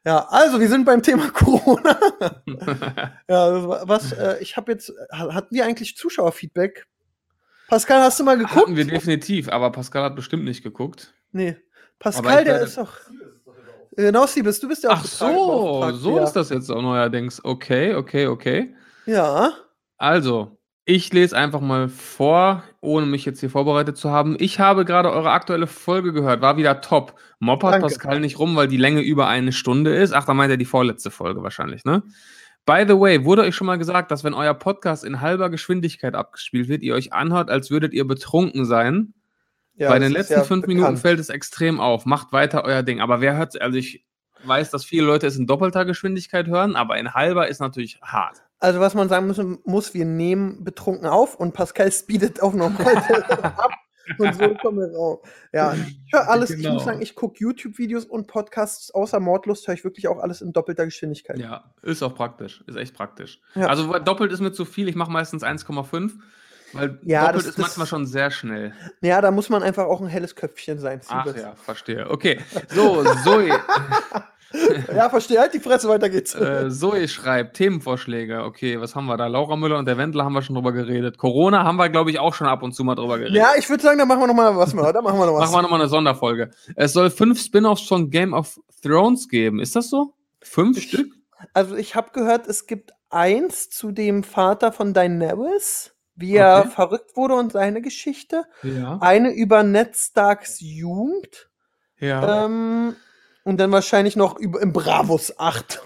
Ja, 0.05 0.27
also 0.29 0.61
wir 0.61 0.69
sind 0.69 0.85
beim 0.85 1.03
Thema 1.03 1.29
Corona. 1.33 1.99
Ja, 3.29 3.89
was, 3.89 4.13
äh, 4.13 4.37
ich 4.41 4.57
habe 4.57 4.73
jetzt, 4.73 4.93
ha- 5.13 5.35
hatten 5.35 5.55
wir 5.55 5.65
eigentlich 5.65 5.97
Zuschauerfeedback? 5.97 6.87
Pascal, 7.69 8.01
hast 8.01 8.21
du 8.21 8.25
mal 8.25 8.37
geguckt? 8.37 8.57
Hatten 8.57 8.77
wir 8.77 8.87
definitiv, 8.87 9.49
aber 9.49 9.71
Pascal 9.73 10.05
hat 10.05 10.17
bestimmt 10.17 10.45
nicht 10.45 10.63
geguckt. 10.63 11.15
Nee. 11.33 11.57
Pascal, 11.99 12.45
der 12.45 12.63
ist 12.63 12.77
doch. 12.79 12.93
Genau, 13.97 14.27
Siebes, 14.27 14.61
du 14.61 14.69
bist 14.69 14.83
ja 14.83 14.91
auch 14.91 14.97
Ach 14.97 15.05
so, 15.05 15.93
so 15.93 16.17
ja. 16.17 16.25
ist 16.25 16.33
das 16.33 16.51
jetzt 16.51 16.71
auch 16.71 16.83
neuerdings. 16.83 17.45
Okay, 17.45 17.95
okay, 17.95 18.27
okay. 18.27 18.75
Ja. 19.07 19.53
Also, 19.97 20.59
ich 20.85 21.13
lese 21.13 21.37
einfach 21.37 21.61
mal 21.61 21.89
vor, 21.89 22.65
ohne 22.81 23.07
mich 23.07 23.25
jetzt 23.25 23.41
hier 23.41 23.51
vorbereitet 23.51 23.97
zu 23.97 24.11
haben. 24.11 24.37
Ich 24.39 24.59
habe 24.59 24.85
gerade 24.85 25.11
eure 25.11 25.31
aktuelle 25.31 25.67
Folge 25.67 26.13
gehört, 26.13 26.43
war 26.43 26.57
wieder 26.57 26.81
top. 26.81 27.15
Moppert 27.39 27.75
Danke. 27.75 27.87
Pascal 27.87 28.21
nicht 28.21 28.39
rum, 28.39 28.57
weil 28.57 28.69
die 28.69 28.77
Länge 28.77 29.01
über 29.01 29.29
eine 29.29 29.53
Stunde 29.53 29.95
ist. 29.95 30.13
Ach, 30.13 30.25
da 30.25 30.35
meint 30.35 30.51
er 30.51 30.57
die 30.57 30.65
vorletzte 30.65 31.11
Folge 31.11 31.43
wahrscheinlich, 31.43 31.85
ne? 31.85 32.03
By 32.67 32.85
the 32.89 32.99
way, 32.99 33.25
wurde 33.25 33.43
euch 33.43 33.55
schon 33.55 33.67
mal 33.67 33.77
gesagt, 33.77 34.11
dass 34.11 34.25
wenn 34.25 34.33
euer 34.33 34.55
Podcast 34.55 35.05
in 35.05 35.21
halber 35.21 35.51
Geschwindigkeit 35.51 36.15
abgespielt 36.15 36.69
wird, 36.69 36.83
ihr 36.83 36.95
euch 36.95 37.13
anhört, 37.13 37.51
als 37.51 37.71
würdet 37.71 37.93
ihr 37.93 38.07
betrunken 38.07 38.65
sein? 38.65 39.13
ja 39.75 39.91
Bei 39.91 39.99
den 39.99 40.13
letzten 40.13 40.45
fünf 40.45 40.63
bekannt. 40.63 40.69
Minuten 40.69 40.97
fällt 40.97 41.21
es 41.21 41.29
extrem 41.29 41.81
auf. 41.81 42.07
Macht 42.07 42.33
weiter 42.33 42.65
euer 42.65 42.83
Ding. 42.83 43.01
Aber 43.01 43.21
wer 43.21 43.37
hört, 43.37 43.61
also 43.61 43.77
ich 43.77 44.05
weiß, 44.45 44.71
dass 44.71 44.85
viele 44.85 45.07
Leute 45.07 45.27
es 45.27 45.37
in 45.37 45.47
doppelter 45.47 45.85
Geschwindigkeit 45.85 46.47
hören, 46.47 46.77
aber 46.77 46.97
in 46.99 47.13
halber 47.13 47.49
ist 47.49 47.61
natürlich 47.61 48.01
hart. 48.03 48.43
Also, 48.61 48.81
was 48.81 48.95
man 48.95 49.11
sagen 49.11 49.27
muss, 49.27 49.41
muss, 49.65 49.93
wir 49.93 50.07
nehmen 50.07 50.65
betrunken 50.65 51.07
auf 51.07 51.35
und 51.35 51.53
Pascal 51.53 51.93
speedet 51.93 52.41
auf 52.41 52.55
normal 52.55 52.97
ab. 52.97 53.73
Und 54.19 54.35
so 54.35 54.55
kommen 54.55 54.79
wir 54.81 54.97
raus. 54.97 55.19
Ja, 55.53 55.75
ich 55.75 56.13
höre 56.13 56.29
alles. 56.29 56.51
Ich 56.51 56.57
Genau. 56.59 56.75
muss 56.75 56.85
sagen, 56.85 57.01
ich 57.03 57.15
gucke 57.15 57.37
YouTube-Videos 57.41 58.05
und 58.05 58.27
Podcasts 58.27 58.91
außer 58.93 59.21
Mordlust, 59.21 59.67
höre 59.67 59.75
ich 59.75 59.85
wirklich 59.85 60.09
auch 60.09 60.19
alles 60.19 60.41
in 60.43 60.53
doppelter 60.53 60.85
Geschwindigkeit. 60.85 61.39
Ja, 61.39 61.65
ist 61.83 62.03
auch 62.03 62.15
praktisch. 62.15 62.63
Ist 62.67 62.77
echt 62.77 62.95
praktisch. 62.95 63.41
Ja. 63.55 63.67
Also 63.69 63.99
doppelt 63.99 64.33
ist 64.33 64.41
mir 64.41 64.53
zu 64.53 64.65
viel. 64.65 64.89
Ich 64.89 64.95
mache 64.97 65.11
meistens 65.11 65.43
1,5, 65.43 66.13
weil 66.73 66.99
Ja, 67.03 67.21
doppelt 67.27 67.37
das- 67.41 67.47
ist 67.47 67.59
das- 67.59 67.63
manchmal 67.67 67.87
schon 67.87 68.07
sehr 68.07 68.31
schnell. 68.31 68.73
Ja, 69.01 69.21
da 69.21 69.31
muss 69.31 69.49
man 69.49 69.63
einfach 69.63 69.85
auch 69.87 70.01
ein 70.01 70.09
helles 70.09 70.35
Köpfchen 70.37 70.79
sein. 70.79 71.01
Ach 71.09 71.25
Siebes. 71.27 71.41
ja, 71.43 71.55
verstehe. 71.55 72.11
Okay, 72.11 72.41
so, 72.69 73.05
Zoe, 73.25 73.49
Ja, 74.95 75.11
verstehe. 75.11 75.39
Halt 75.41 75.53
die 75.55 75.61
Fresse, 75.61 75.89
weiter 75.89 76.09
geht's. 76.09 76.35
äh, 76.35 76.71
Zoe 76.71 77.09
schreibt 77.09 77.57
Themenvorschläge. 77.57 78.45
Okay, 78.45 78.81
was 78.81 78.95
haben 78.95 79.07
wir 79.07 79.17
da? 79.17 79.27
Laura 79.27 79.57
Müller 79.57 79.79
und 79.79 79.87
der 79.87 79.99
Wendler 79.99 80.25
haben 80.25 80.33
wir 80.33 80.43
schon 80.43 80.55
drüber 80.55 80.73
geredet. 80.73 81.19
Corona 81.19 81.65
haben 81.65 81.77
wir, 81.77 81.89
glaube 81.89 82.11
ich, 82.11 82.19
auch 82.19 82.35
schon 82.35 82.47
ab 82.47 82.63
und 82.63 82.73
zu 82.73 82.85
mal 82.85 82.95
drüber 82.95 83.19
geredet. 83.19 83.37
ja, 83.37 83.53
ich 83.59 83.69
würde 83.69 83.83
sagen, 83.83 83.99
da 83.99 84.05
machen 84.07 84.21
wir 84.21 84.27
noch 84.29 84.35
mal 84.35 84.57
was 84.57 84.73
mehr, 84.75 84.89
oder? 84.89 85.03
Machen 85.03 85.19
wir 85.19 85.27
noch 85.27 85.35
was. 85.35 85.41
Machen 85.51 85.55
wir 85.59 85.63
nochmal 85.63 85.81
eine 85.81 85.89
Sonderfolge. 85.89 86.51
Es 86.77 86.93
soll 86.93 87.11
fünf 87.11 87.41
Spin-offs 87.41 87.87
von 87.89 88.11
Game 88.11 88.33
of 88.33 88.59
Thrones 88.83 89.29
geben. 89.29 89.61
Ist 89.61 89.75
das 89.77 89.91
so? 89.91 90.15
Fünf 90.41 90.79
Ich- 90.79 90.85
Stück? 90.89 91.09
Also 91.53 91.75
ich 91.77 91.95
habe 91.95 92.11
gehört, 92.13 92.47
es 92.47 92.67
gibt 92.67 92.93
eins 93.11 93.69
zu 93.69 93.93
dem 93.93 94.23
Vater 94.25 94.73
von 94.73 94.95
Daenerys, 94.95 95.93
wie 96.17 96.37
er 96.37 96.61
Okay. 96.61 96.71
verrückt 96.71 97.17
wurde 97.17 97.35
und 97.35 97.53
seine 97.53 97.83
Geschichte. 97.83 98.45
Ja. 98.63 98.99
Eine 99.01 99.33
über 99.33 99.63
Ned 99.63 99.95
Starks 99.97 100.61
Jugend. 100.61 101.49
Ja. 101.99 102.45
Ähm, 102.47 102.97
und 103.45 103.59
dann 103.59 103.71
wahrscheinlich 103.71 104.17
noch 104.17 104.39
über, 104.39 104.61
im 104.61 104.73
Bravos 104.73 105.39
8. 105.39 105.81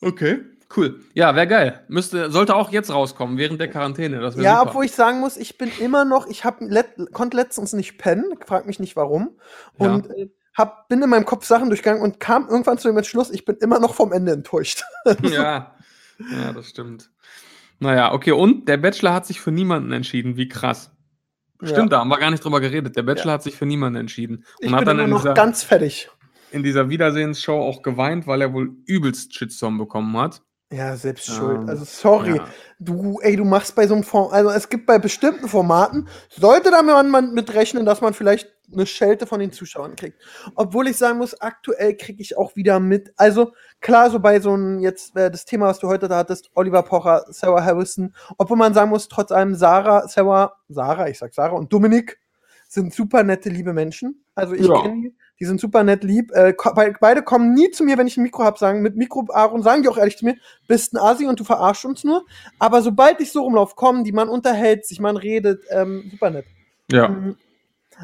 Okay, 0.00 0.40
cool. 0.76 1.00
Ja, 1.14 1.34
wäre 1.36 1.46
geil. 1.46 1.84
Müsste, 1.88 2.30
sollte 2.30 2.56
auch 2.56 2.72
jetzt 2.72 2.92
rauskommen, 2.92 3.38
während 3.38 3.60
der 3.60 3.68
Quarantäne. 3.68 4.20
Das 4.20 4.34
Ja, 4.36 4.58
super. 4.58 4.70
obwohl 4.70 4.84
ich 4.86 4.92
sagen 4.92 5.20
muss, 5.20 5.36
ich 5.36 5.58
bin 5.58 5.70
immer 5.78 6.04
noch, 6.04 6.26
ich 6.26 6.44
hab 6.44 6.60
let, 6.60 7.12
konnte 7.12 7.36
letztens 7.36 7.72
nicht 7.72 7.98
pennen, 7.98 8.34
frag 8.44 8.66
mich 8.66 8.80
nicht 8.80 8.96
warum. 8.96 9.38
Ja. 9.78 9.94
Und 9.94 10.10
äh, 10.10 10.30
hab, 10.54 10.88
bin 10.88 11.02
in 11.02 11.10
meinem 11.10 11.26
Kopf 11.26 11.44
Sachen 11.44 11.68
durchgegangen 11.68 12.02
und 12.02 12.18
kam 12.18 12.48
irgendwann 12.48 12.78
zu 12.78 12.88
dem 12.88 12.96
Entschluss, 12.96 13.30
ich 13.30 13.44
bin 13.44 13.56
immer 13.56 13.78
noch 13.78 13.94
vom 13.94 14.12
Ende 14.12 14.32
enttäuscht. 14.32 14.82
ja. 15.22 15.74
ja, 16.18 16.52
das 16.52 16.70
stimmt. 16.70 17.10
Naja, 17.78 18.12
okay, 18.12 18.32
und 18.32 18.68
der 18.68 18.76
Bachelor 18.76 19.14
hat 19.14 19.26
sich 19.26 19.40
für 19.40 19.52
niemanden 19.52 19.92
entschieden. 19.92 20.36
Wie 20.36 20.48
krass. 20.48 20.90
Stimmt, 21.62 21.92
da 21.92 22.00
haben 22.00 22.08
wir 22.08 22.18
gar 22.18 22.30
nicht 22.30 22.42
drüber 22.42 22.60
geredet. 22.60 22.96
Der 22.96 23.02
Bachelor 23.02 23.34
hat 23.34 23.42
sich 23.42 23.54
für 23.54 23.66
niemanden 23.66 24.00
entschieden. 24.00 24.44
Ich 24.60 24.68
Und 24.68 24.74
hat 24.74 24.80
bin 24.80 24.86
dann 24.86 24.98
immer 24.98 25.08
noch 25.08 25.22
dieser, 25.22 25.34
ganz 25.34 25.62
fertig. 25.62 26.10
In 26.50 26.62
dieser 26.62 26.88
Wiedersehensshow 26.88 27.60
auch 27.60 27.82
geweint, 27.82 28.26
weil 28.26 28.42
er 28.42 28.52
wohl 28.52 28.76
übelst 28.86 29.34
Shitstorm 29.34 29.78
bekommen 29.78 30.16
hat. 30.16 30.42
Ja, 30.72 30.96
selbst 30.96 31.28
Ähm, 31.28 31.34
schuld. 31.34 31.68
Also 31.68 31.84
sorry. 31.84 32.36
Ja. 32.36 32.46
Du, 32.78 33.18
ey, 33.22 33.34
du 33.34 33.44
machst 33.44 33.74
bei 33.74 33.86
so 33.86 33.94
einem 33.94 34.04
Form, 34.04 34.32
also 34.32 34.50
es 34.50 34.68
gibt 34.68 34.86
bei 34.86 34.98
bestimmten 34.98 35.48
Formaten, 35.48 36.08
sollte 36.28 36.70
da 36.70 36.82
man 36.82 37.10
man 37.10 37.34
mit 37.34 37.52
rechnen, 37.54 37.84
dass 37.84 38.00
man 38.00 38.14
vielleicht 38.14 38.48
eine 38.72 38.86
Schelte 38.86 39.26
von 39.26 39.40
den 39.40 39.50
Zuschauern 39.50 39.96
kriegt. 39.96 40.20
Obwohl 40.54 40.86
ich 40.86 40.96
sagen 40.96 41.18
muss, 41.18 41.40
aktuell 41.40 41.96
kriege 41.96 42.22
ich 42.22 42.38
auch 42.38 42.54
wieder 42.54 42.78
mit. 42.78 43.12
Also 43.16 43.52
klar, 43.80 44.10
so 44.10 44.20
bei 44.20 44.38
so 44.38 44.52
einem 44.52 44.78
jetzt 44.78 45.16
äh, 45.16 45.28
das 45.28 45.44
Thema, 45.44 45.66
was 45.66 45.80
du 45.80 45.88
heute 45.88 46.06
da 46.06 46.18
hattest, 46.18 46.50
Oliver 46.54 46.84
Pocher, 46.84 47.24
Sarah 47.30 47.64
Harrison, 47.64 48.14
obwohl 48.38 48.56
man 48.56 48.72
sagen 48.72 48.90
muss, 48.90 49.08
trotz 49.08 49.32
allem 49.32 49.56
Sarah, 49.56 50.06
Sarah, 50.06 50.54
Sarah, 50.68 51.08
ich 51.08 51.18
sag 51.18 51.34
Sarah 51.34 51.56
und 51.56 51.72
Dominik 51.72 52.20
sind 52.72 52.94
super 52.94 53.24
nette, 53.24 53.48
liebe 53.50 53.72
Menschen. 53.72 54.22
Also 54.36 54.54
ich 54.54 54.66
Ja. 54.66 54.80
kenne 54.82 55.02
die, 55.02 55.14
die 55.40 55.44
sind 55.44 55.60
super 55.60 55.82
nett 55.82 56.04
lieb. 56.04 56.30
Äh, 56.32 56.54
beide 57.00 57.22
kommen 57.22 57.52
nie 57.52 57.70
zu 57.72 57.82
mir, 57.82 57.98
wenn 57.98 58.06
ich 58.06 58.16
ein 58.16 58.22
Mikro 58.22 58.44
hab, 58.44 58.58
sagen, 58.58 58.80
mit 58.80 58.94
Mikro, 58.96 59.26
Aaron, 59.30 59.62
sagen 59.64 59.82
die 59.82 59.88
auch 59.88 59.98
ehrlich 59.98 60.16
zu 60.16 60.24
mir, 60.24 60.36
bist 60.68 60.94
ein 60.94 60.98
Asi 60.98 61.26
und 61.26 61.40
du 61.40 61.44
verarschst 61.44 61.84
uns 61.84 62.04
nur. 62.04 62.24
Aber 62.60 62.80
sobald 62.82 63.20
ich 63.20 63.32
so 63.32 63.42
rumlaufe, 63.42 63.74
kommen 63.74 64.04
die, 64.04 64.12
man 64.12 64.28
unterhält 64.28 64.86
sich, 64.86 65.00
man 65.00 65.16
redet, 65.16 65.64
ähm, 65.70 66.08
super 66.12 66.30
nett. 66.30 66.46
Ja. 66.92 67.08
Mhm. 67.08 67.36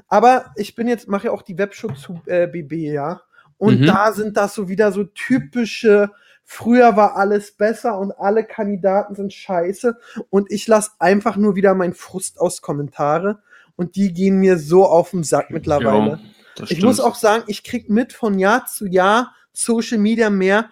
Aber 0.09 0.47
ich 0.57 0.75
bin 0.75 0.89
jetzt, 0.89 1.07
mache 1.09 1.27
ja 1.29 1.33
auch 1.33 1.43
die 1.43 1.57
Webshow 1.59 1.89
zu 1.93 2.21
äh, 2.27 2.49
BB, 2.49 2.73
ja. 2.93 3.21
Und 3.59 3.83
Mhm. 3.83 3.87
da 3.87 4.13
sind 4.13 4.37
das 4.37 4.55
so 4.55 4.69
wieder 4.69 4.91
so 4.91 5.05
typische, 5.05 6.11
früher 6.45 6.97
war 6.97 7.17
alles 7.17 7.53
besser 7.53 7.99
und 7.99 8.13
alle 8.19 8.45
Kandidaten 8.45 9.15
sind 9.15 9.33
scheiße. 9.33 9.97
Und 10.29 10.51
ich 10.51 10.67
lasse 10.67 10.91
einfach 10.99 11.37
nur 11.37 11.55
wieder 11.55 11.75
meinen 11.75 11.95
Frust 11.95 12.41
aus 12.41 12.61
Kommentare. 12.63 13.39
Und 13.77 13.97
die 13.97 14.13
gehen 14.13 14.39
mir 14.39 14.59
so 14.59 14.87
auf 14.87 15.11
den 15.11 15.23
Sack 15.23 15.51
mittlerweile. 15.51 16.21
Ja, 16.59 16.65
Ich 16.69 16.83
muss 16.83 16.99
auch 17.01 17.15
sagen, 17.15 17.45
ich 17.47 17.63
krieg 17.63 17.91
mit 17.91 18.13
von 18.13 18.39
Jahr 18.39 18.67
zu 18.67 18.87
Jahr 18.87 19.35
Social 19.53 19.99
Media 19.99 20.31
mehr, 20.31 20.71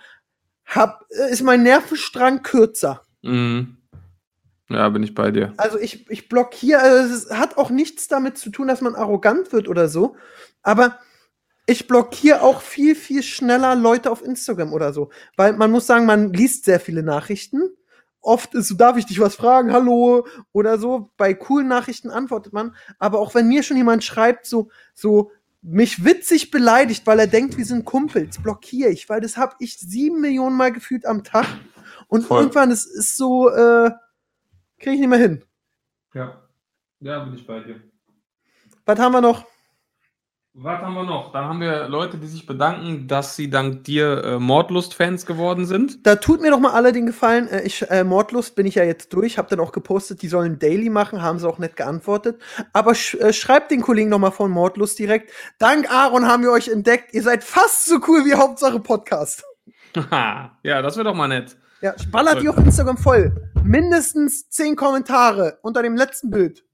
hab, 0.66 1.05
äh, 1.11 1.30
ist 1.30 1.42
mein 1.42 1.62
Nervenstrang 1.62 2.42
kürzer. 2.42 3.02
Mhm. 3.22 3.76
Ja, 4.70 4.88
bin 4.88 5.02
ich 5.02 5.14
bei 5.14 5.30
dir. 5.30 5.52
Also 5.59 5.78
ich, 5.78 6.09
ich 6.11 6.28
blockiere, 6.28 6.80
also 6.80 7.14
es 7.14 7.30
hat 7.30 7.59
auch 7.59 7.70
nichts 7.70 8.09
damit 8.09 8.38
zu 8.38 8.50
tun, 8.50 8.66
dass 8.66 8.80
man 8.80 8.94
arrogant 8.94 9.52
wird 9.52 9.68
oder 9.68 9.88
so, 9.88 10.16
aber 10.62 10.98
ich 11.66 11.86
blockiere 11.86 12.42
auch 12.42 12.61
viel, 12.61 12.94
viel 12.94 13.22
schneller 13.22 13.74
Leute 13.74 14.11
auf 14.11 14.22
Instagram 14.22 14.72
oder 14.72 14.92
so. 14.92 15.11
Weil 15.36 15.55
man 15.55 15.70
muss 15.70 15.86
sagen, 15.86 16.07
man 16.07 16.32
liest 16.32 16.64
sehr 16.64 16.80
viele 16.80 17.02
Nachrichten. 17.02 17.70
Oft 18.25 18.55
ist 18.55 18.68
so, 18.68 18.75
darf 18.75 18.97
ich 18.97 19.05
dich 19.05 19.20
was 19.20 19.37
fragen, 19.37 19.72
hallo 19.72 20.27
oder 20.53 20.79
so. 20.79 21.11
Bei 21.18 21.35
coolen 21.35 21.68
Nachrichten 21.68 22.11
antwortet 22.11 22.55
man. 22.55 22.75
Aber 22.99 23.18
auch 23.18 23.35
wenn 23.35 23.49
mir 23.49 23.62
schon 23.62 23.77
jemand 23.77 24.03
schreibt, 24.03 24.47
so, 24.47 24.70
so 24.95 25.31
mich 25.61 26.05
witzig 26.05 26.51
beleidigt, 26.51 27.07
weil 27.07 27.20
er 27.20 27.27
denkt, 27.27 27.59
wir 27.59 27.64
sind 27.64 27.85
Kumpels, 27.85 28.43
blockiere 28.43 28.91
ich, 28.91 29.09
weil 29.09 29.20
das 29.20 29.37
habe 29.37 29.57
ich 29.59 29.79
sieben 29.79 30.20
Millionen 30.20 30.57
Mal 30.57 30.72
gefühlt 30.72 31.05
am 31.07 31.22
Tag. 31.22 31.47
Und 32.09 32.25
Voll. 32.25 32.41
irgendwann 32.41 32.70
ist 32.70 32.87
es 32.87 33.16
so, 33.16 33.51
äh, 33.51 33.91
kriege 34.79 34.95
ich 34.95 35.01
nicht 35.01 35.09
mehr 35.09 35.18
hin. 35.18 35.45
Ja. 36.14 36.43
Ja, 37.01 37.25
bin 37.25 37.35
ich 37.35 37.47
bei 37.47 37.61
dir. 37.61 37.83
Was 38.87 38.99
haben 38.99 39.12
wir 39.12 39.20
noch? 39.20 39.47
Was 40.57 40.80
haben 40.82 40.94
wir 40.94 41.02
noch? 41.02 41.32
Da 41.32 41.48
haben 41.48 41.61
wir 41.61 41.88
Leute, 41.88 42.16
die 42.16 42.28
sich 42.28 42.46
bedanken, 42.46 43.09
dass 43.09 43.34
sie 43.34 43.50
dank 43.50 43.82
dir 43.82 44.22
äh, 44.22 44.38
Mordlust-Fans 44.38 45.26
geworden 45.26 45.66
sind. 45.66 46.07
Da 46.07 46.14
tut 46.14 46.40
mir 46.40 46.52
doch 46.52 46.61
mal 46.61 46.74
alle 46.74 46.92
den 46.92 47.07
Gefallen. 47.07 47.48
Äh, 47.48 47.62
ich, 47.62 47.90
äh, 47.90 48.05
Mordlust 48.05 48.55
bin 48.55 48.64
ich 48.64 48.76
ja 48.76 48.84
jetzt 48.84 49.12
durch, 49.12 49.36
hab 49.36 49.48
dann 49.48 49.59
auch 49.59 49.72
gepostet, 49.72 50.22
die 50.22 50.28
sollen 50.28 50.61
Daily 50.61 50.90
machen, 50.90 51.22
haben 51.22 51.40
sie 51.40 51.48
auch 51.48 51.59
nicht 51.59 51.74
geantwortet. 51.74 52.40
Aber 52.72 52.94
sch 52.94 53.14
äh, 53.14 53.32
schreibt 53.32 53.72
den 53.72 53.80
Kollegen 53.80 54.11
noch 54.11 54.20
mal 54.20 54.30
von 54.30 54.48
Mordlust 54.52 54.96
direkt. 55.00 55.32
Dank 55.59 55.90
Aaron 55.90 56.28
haben 56.28 56.44
wir 56.44 56.52
euch 56.52 56.68
entdeckt. 56.68 57.12
Ihr 57.14 57.24
seid 57.24 57.42
fast 57.42 57.86
so 57.86 57.96
cool 58.07 58.24
wie 58.24 58.34
Hauptsache 58.34 58.78
Podcast. 58.78 59.42
Haha, 59.96 60.57
ja, 60.62 60.82
das 60.82 60.96
wäre 60.96 61.09
doch 61.09 61.16
mal 61.16 61.26
nett. 61.26 61.57
Ja, 61.80 61.96
ballert 62.12 62.40
die 62.40 62.48
auf 62.48 62.59
Instagram 62.59 62.96
voll. 62.96 63.50
Mindestens 63.64 64.48
zehn 64.50 64.76
Kommentare 64.76 65.59
unter 65.62 65.82
dem 65.82 65.96
letzten 65.96 66.30
Bild. 66.30 66.64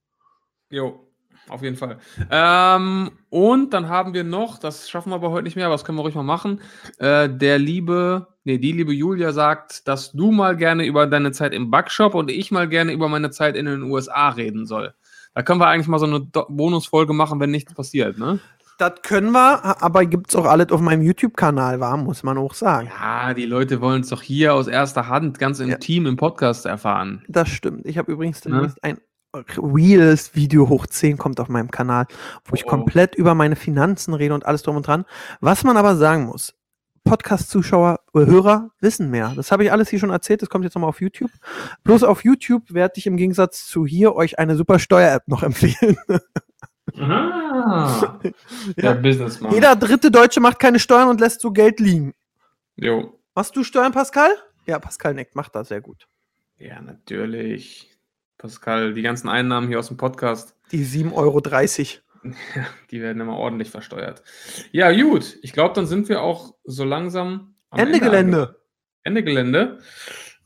Jo, 0.69 1.10
auf 1.51 1.63
jeden 1.63 1.77
Fall. 1.77 1.99
Ähm, 2.31 3.11
und 3.29 3.75
dann 3.75 3.89
haben 3.89 4.15
wir 4.15 4.25
noch, 4.25 4.59
das 4.59 4.89
schaffen 4.89 5.11
wir 5.11 5.17
aber 5.17 5.31
heute 5.31 5.45
nicht 5.45 5.57
mehr, 5.57 5.67
aber 5.67 5.75
das 5.75 5.85
können 5.85 5.99
wir 5.99 6.03
ruhig 6.03 6.15
mal 6.15 6.23
machen. 6.23 6.61
Äh, 6.99 7.29
der 7.29 7.59
liebe, 7.59 8.29
nee, 8.45 8.59
die 8.59 8.73
liebe 8.73 8.93
Julia 8.93 9.33
sagt, 9.33 9.87
dass 9.89 10.13
du 10.13 10.31
mal 10.31 10.57
gerne 10.57 10.85
über 10.85 11.07
deine 11.07 11.33
Zeit 11.33 11.53
im 11.55 11.71
Backshop 11.71 12.15
und 12.15 12.31
ich 12.31 12.51
mal 12.51 12.69
gerne 12.69 12.93
über 12.93 13.09
meine 13.09 13.31
Zeit 13.31 13.57
in 13.57 13.67
den 13.67 13.83
USA 13.85 14.31
reden 14.31 14.67
soll. 14.67 14.95
Da 15.35 15.43
können 15.43 15.61
wir 15.61 15.69
eigentlich 15.69 15.87
mal 15.89 15.99
so 15.99 16.07
eine 16.07 16.21
Do 16.21 16.47
Bonusfolge 16.49 17.13
machen, 17.13 17.39
wenn 17.41 17.51
nichts 17.51 17.73
passiert, 17.75 18.19
ne? 18.19 18.41
Das 18.79 18.95
können 19.03 19.33
wir, 19.33 19.83
aber 19.83 20.07
gibt's 20.07 20.35
auch 20.35 20.47
alles 20.47 20.71
auf 20.71 20.81
meinem 20.81 21.03
YouTube-Kanal, 21.03 21.81
war, 21.81 21.99
muss 21.99 22.23
man 22.23 22.39
auch 22.39 22.55
sagen. 22.55 22.89
Ja, 22.99 23.35
die 23.35 23.45
Leute 23.45 23.83
wollen 23.83 24.01
es 24.01 24.09
doch 24.09 24.23
hier 24.23 24.55
aus 24.55 24.69
erster 24.69 25.07
Hand 25.07 25.39
ganz 25.39 25.61
intim 25.61 26.07
im 26.07 26.17
Podcast 26.17 26.65
erfahren. 26.65 27.23
Das 27.29 27.51
stimmt. 27.51 27.85
Ich 27.85 27.99
habe 27.99 28.11
übrigens 28.11 28.43
Ne? 28.47 28.53
demnächst 28.53 28.83
ein 28.83 28.97
reales 29.35 30.35
Video 30.35 30.69
hoch 30.69 30.87
10 30.87 31.17
kommt 31.19 31.41
auf 31.41 31.49
meinem 31.49 31.71
Kanal, 31.71 32.07
wo 32.45 32.55
ich 32.55 32.65
Oh. 32.67 32.69
komplett 32.69 33.15
über 33.15 33.35
meine 33.35 33.57
Finanzen 33.57 34.15
rede 34.15 34.35
und 34.35 34.47
alles 34.47 34.63
drum 34.63 34.77
und 34.77 34.87
dran. 34.87 35.05
Was 35.41 35.63
man 35.65 35.77
aber 35.77 35.97
sagen 35.97 36.25
muss, 36.27 36.55
Podcast-Zuschauer, 37.05 38.01
äh, 38.15 38.27
Hörer 38.27 38.71
wissen 38.81 39.11
mehr. 39.11 39.33
Das 39.35 39.53
habe 39.53 39.65
ich 39.65 39.73
alles 39.73 39.89
hier 39.89 39.99
schon 39.99 40.11
erzählt, 40.11 40.43
das 40.43 40.51
kommt 40.51 40.65
jetzt 40.65 40.75
nochmal 40.75 40.91
auf 40.91 41.01
YouTube. 41.01 41.31
Bloß 41.85 42.03
auf 42.03 42.25
YouTube 42.25 42.75
werde 42.75 42.95
ich 42.97 43.07
im 43.07 43.17
Gegensatz 43.17 43.67
zu 43.67 43.87
hier 43.87 44.15
euch 44.15 44.39
eine 44.39 44.57
super 44.57 44.79
Steuer-App 44.79 45.27
noch 45.27 45.43
empfehlen. 45.43 45.97
Ah, 46.99 48.19
der 48.77 48.95
Businessman. 48.95 49.53
Jeder 49.53 49.77
dritte 49.77 50.11
Deutsche 50.11 50.41
macht 50.41 50.59
keine 50.59 50.79
Steuern 50.79 51.09
und 51.09 51.21
lässt 51.21 51.41
so 51.41 51.53
Geld 51.53 51.81
liegen. 51.81 52.15
Jo. 52.77 53.19
Machst 53.35 53.55
du 53.57 53.63
Steuern, 53.65 53.93
Pascal? 53.93 54.31
Ja, 54.67 54.79
Pascal 54.79 55.15
nickt, 55.15 55.37
macht 55.37 55.55
das 55.55 55.69
sehr 55.69 55.81
gut. 55.81 56.07
Ja, 56.59 56.81
natürlich. 56.83 57.90
Pascal, 58.41 58.95
die 58.95 59.03
ganzen 59.03 59.29
Einnahmen 59.29 59.69
hier 59.69 59.79
aus 59.79 59.89
dem 59.89 59.99
Podcast, 59.99 60.57
Die 60.73 60.85
7,30 60.85 61.13
Euro. 61.15 61.41
die 62.91 63.03
werden 63.03 63.21
immer 63.21 63.37
ordentlich 63.37 63.71
versteuert. 63.71 64.23
Ja, 64.73 64.91
gut. 64.93 65.39
Ich 65.43 65.53
glaube, 65.53 65.75
dann 65.75 65.87
sind 65.87 66.09
wir 66.09 66.23
auch 66.23 66.55
so 66.65 66.85
langsam 66.85 67.55
am 67.69 67.79
Ende 67.79 68.01
Gelände. 68.01 68.57
Ende 69.03 69.23
Gelände. 69.23 69.79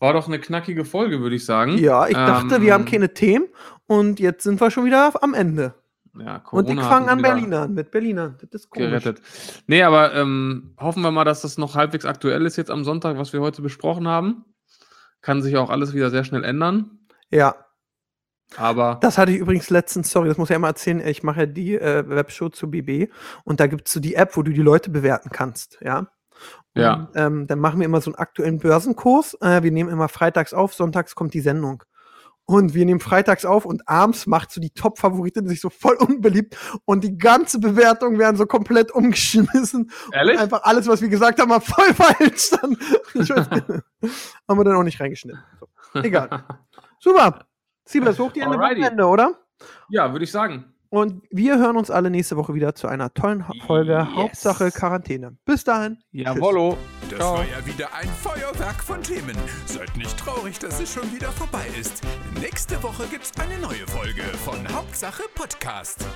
War 0.01 0.13
doch 0.13 0.27
eine 0.27 0.41
knackige 0.41 0.85
Folge, 0.85 1.21
würde 1.21 1.37
ich 1.37 1.45
sagen. 1.45 1.79
Ja, 1.79 2.09
ich 2.09 2.15
dachte, 2.15 2.61
wir 2.63 2.75
haben 2.75 2.83
Ähm, 2.85 2.91
keine 2.91 3.15
Themen 3.15 3.47
und 3.87 4.19
jetzt 4.19 4.43
sind 4.43 4.61
wir 4.61 4.73
schon 4.73 4.85
wieder 4.87 5.13
am 5.23 5.33
Ende. 5.33 5.75
Ja, 6.19 6.37
Und 6.51 6.65
Corona 6.67 6.83
hat 6.83 6.89
fangen 6.89 7.05
uns 7.05 7.13
an 7.13 7.19
wieder 7.19 7.29
Berlin 7.29 7.55
an, 7.55 7.75
mit 7.75 7.91
Berlinern. 7.93 8.39
Das 8.41 8.63
ist 8.63 8.71
komisch. 8.71 8.89
Gerettet. 8.89 9.23
Nee, 9.67 9.83
aber 9.85 10.15
ähm, 10.15 10.75
hoffen 10.79 11.03
wir 11.03 11.13
mal, 11.13 11.25
dass 11.25 11.43
das 11.43 11.59
noch 11.59 11.77
halbwegs 11.77 12.05
aktuell 12.05 12.45
ist 12.45 12.57
jetzt 12.57 12.71
am 12.73 12.85
Sonntag, 12.85 13.19
was 13.19 13.33
wir 13.33 13.41
heute 13.41 13.63
besprochen 13.63 14.09
haben. 14.09 14.45
Kann 15.23 15.43
sich 15.43 15.57
auch 15.57 15.71
alles 15.71 15.95
wieder 15.95 16.11
sehr 16.11 16.25
schnell 16.25 16.45
ändern. 16.45 16.99
Ja, 17.31 17.64
Aber 18.57 18.99
das 19.01 19.19
hatte 19.19 19.33
ich 19.33 19.39
übrigens 19.39 19.71
letztens, 19.71 20.11
sorry, 20.11 20.29
das 20.29 20.39
muss 20.39 20.51
ich 20.51 20.55
ja 20.55 20.59
mal 20.59 20.69
erzählen, 20.69 21.07
ich 21.07 21.23
mache 21.23 21.41
ja 21.41 21.47
die 21.47 21.75
äh, 21.75 22.09
Webshow 22.09 22.49
zu 22.49 22.71
BB 22.71 23.11
und 23.45 23.61
da 23.61 23.67
gibt 23.67 23.89
es 23.89 23.93
so 23.93 24.01
die 24.01 24.15
App, 24.15 24.37
wo 24.37 24.43
du 24.43 24.53
die 24.53 24.63
Leute 24.63 24.91
bewerten 24.91 25.31
kannst, 25.31 25.79
ja. 25.83 25.99
Und, 25.99 26.09
Ja. 26.83 27.09
Ähm, 27.15 27.47
dann 27.47 27.61
machen 27.61 27.79
wir 27.79 27.87
immer 27.87 28.01
so 28.01 28.11
einen 28.11 28.17
aktuellen 28.17 28.59
Börsenkurs. 28.59 29.35
Äh, 29.41 29.63
wir 29.63 29.71
nehmen 29.71 29.91
immer 29.91 30.09
freitags 30.09 30.53
auf, 30.53 30.75
sonntags 30.75 31.15
kommt 31.15 31.33
die 31.35 31.41
Sendung. 31.41 31.85
Und 32.47 32.75
wir 32.75 32.85
nehmen 32.85 33.01
freitags 33.01 33.47
auf 33.47 33.65
und 33.65 33.89
abends 33.89 34.27
macht 34.27 34.51
so 34.51 34.61
die 34.61 34.71
Top-Favoritin 34.71 35.49
sich 35.49 35.63
so 35.63 35.71
voll 35.71 35.95
unbeliebt 35.95 36.59
und 36.85 37.03
die 37.03 37.17
ganze 37.17 37.59
Bewertung 37.59 38.19
werden 38.19 38.37
so 38.37 38.45
komplett 38.45 38.93
umgeschmissen. 38.93 39.91
ehrlich? 40.13 40.39
Einfach 40.39 40.63
alles, 40.65 40.87
was 40.87 41.01
wir 41.01 41.09
gesagt 41.09 41.41
haben, 41.41 41.51
war 41.51 41.63
voll 41.63 41.95
falsch. 41.95 42.51
Dann 42.51 42.77
haben 44.49 44.59
wir 44.59 44.65
dann 44.65 44.77
auch 44.77 44.83
nicht 44.83 45.01
reingeschnitten. 45.01 45.41
So. 45.59 46.01
Egal. 46.01 46.45
Super. 46.99 47.47
Hoch 47.87 48.33
die 48.33 48.41
Ende 48.41 48.59
Alrighty. 48.59 48.81
Wochenende, 48.81 49.07
oder? 49.07 49.35
Ja, 49.89 50.13
würde 50.13 50.25
ich 50.25 50.33
sagen. 50.33 50.65
Und 50.91 51.23
wir 51.31 51.59
hören 51.59 51.77
uns 51.77 51.91
alle 51.91 52.09
nächste 52.09 52.37
Woche 52.37 52.55
wieder 52.55 52.75
zu 52.77 52.87
einer 52.87 53.13
tollen 53.13 53.45
Folge 53.67 53.95
Yes. 53.95 54.15
Hauptsache 54.15 54.71
Quarantäne. 54.71 55.37
Bis 55.45 55.65
dahin. 55.65 55.99
Jawollo. 56.13 56.79
Das 57.11 57.19
Ciao. 57.19 57.35
war 57.39 57.45
ja 57.45 57.67
wieder 57.67 57.89
ein 57.93 58.09
Feuerwerk 58.09 58.81
von 58.83 59.03
Themen. 59.03 59.37
Seid 59.67 59.97
nicht 59.97 60.17
traurig, 60.17 60.59
dass 60.61 60.81
es 60.81 60.93
schon 60.93 61.13
wieder 61.13 61.33
vorbei 61.33 61.67
ist. 61.81 62.03
Nächste 62.41 62.81
Woche 62.83 63.05
gibt's 63.11 63.33
eine 63.41 63.59
neue 63.59 63.87
Folge 63.89 64.23
von 64.45 64.57
Hauptsache 64.73 65.25
Podcast. 65.35 66.07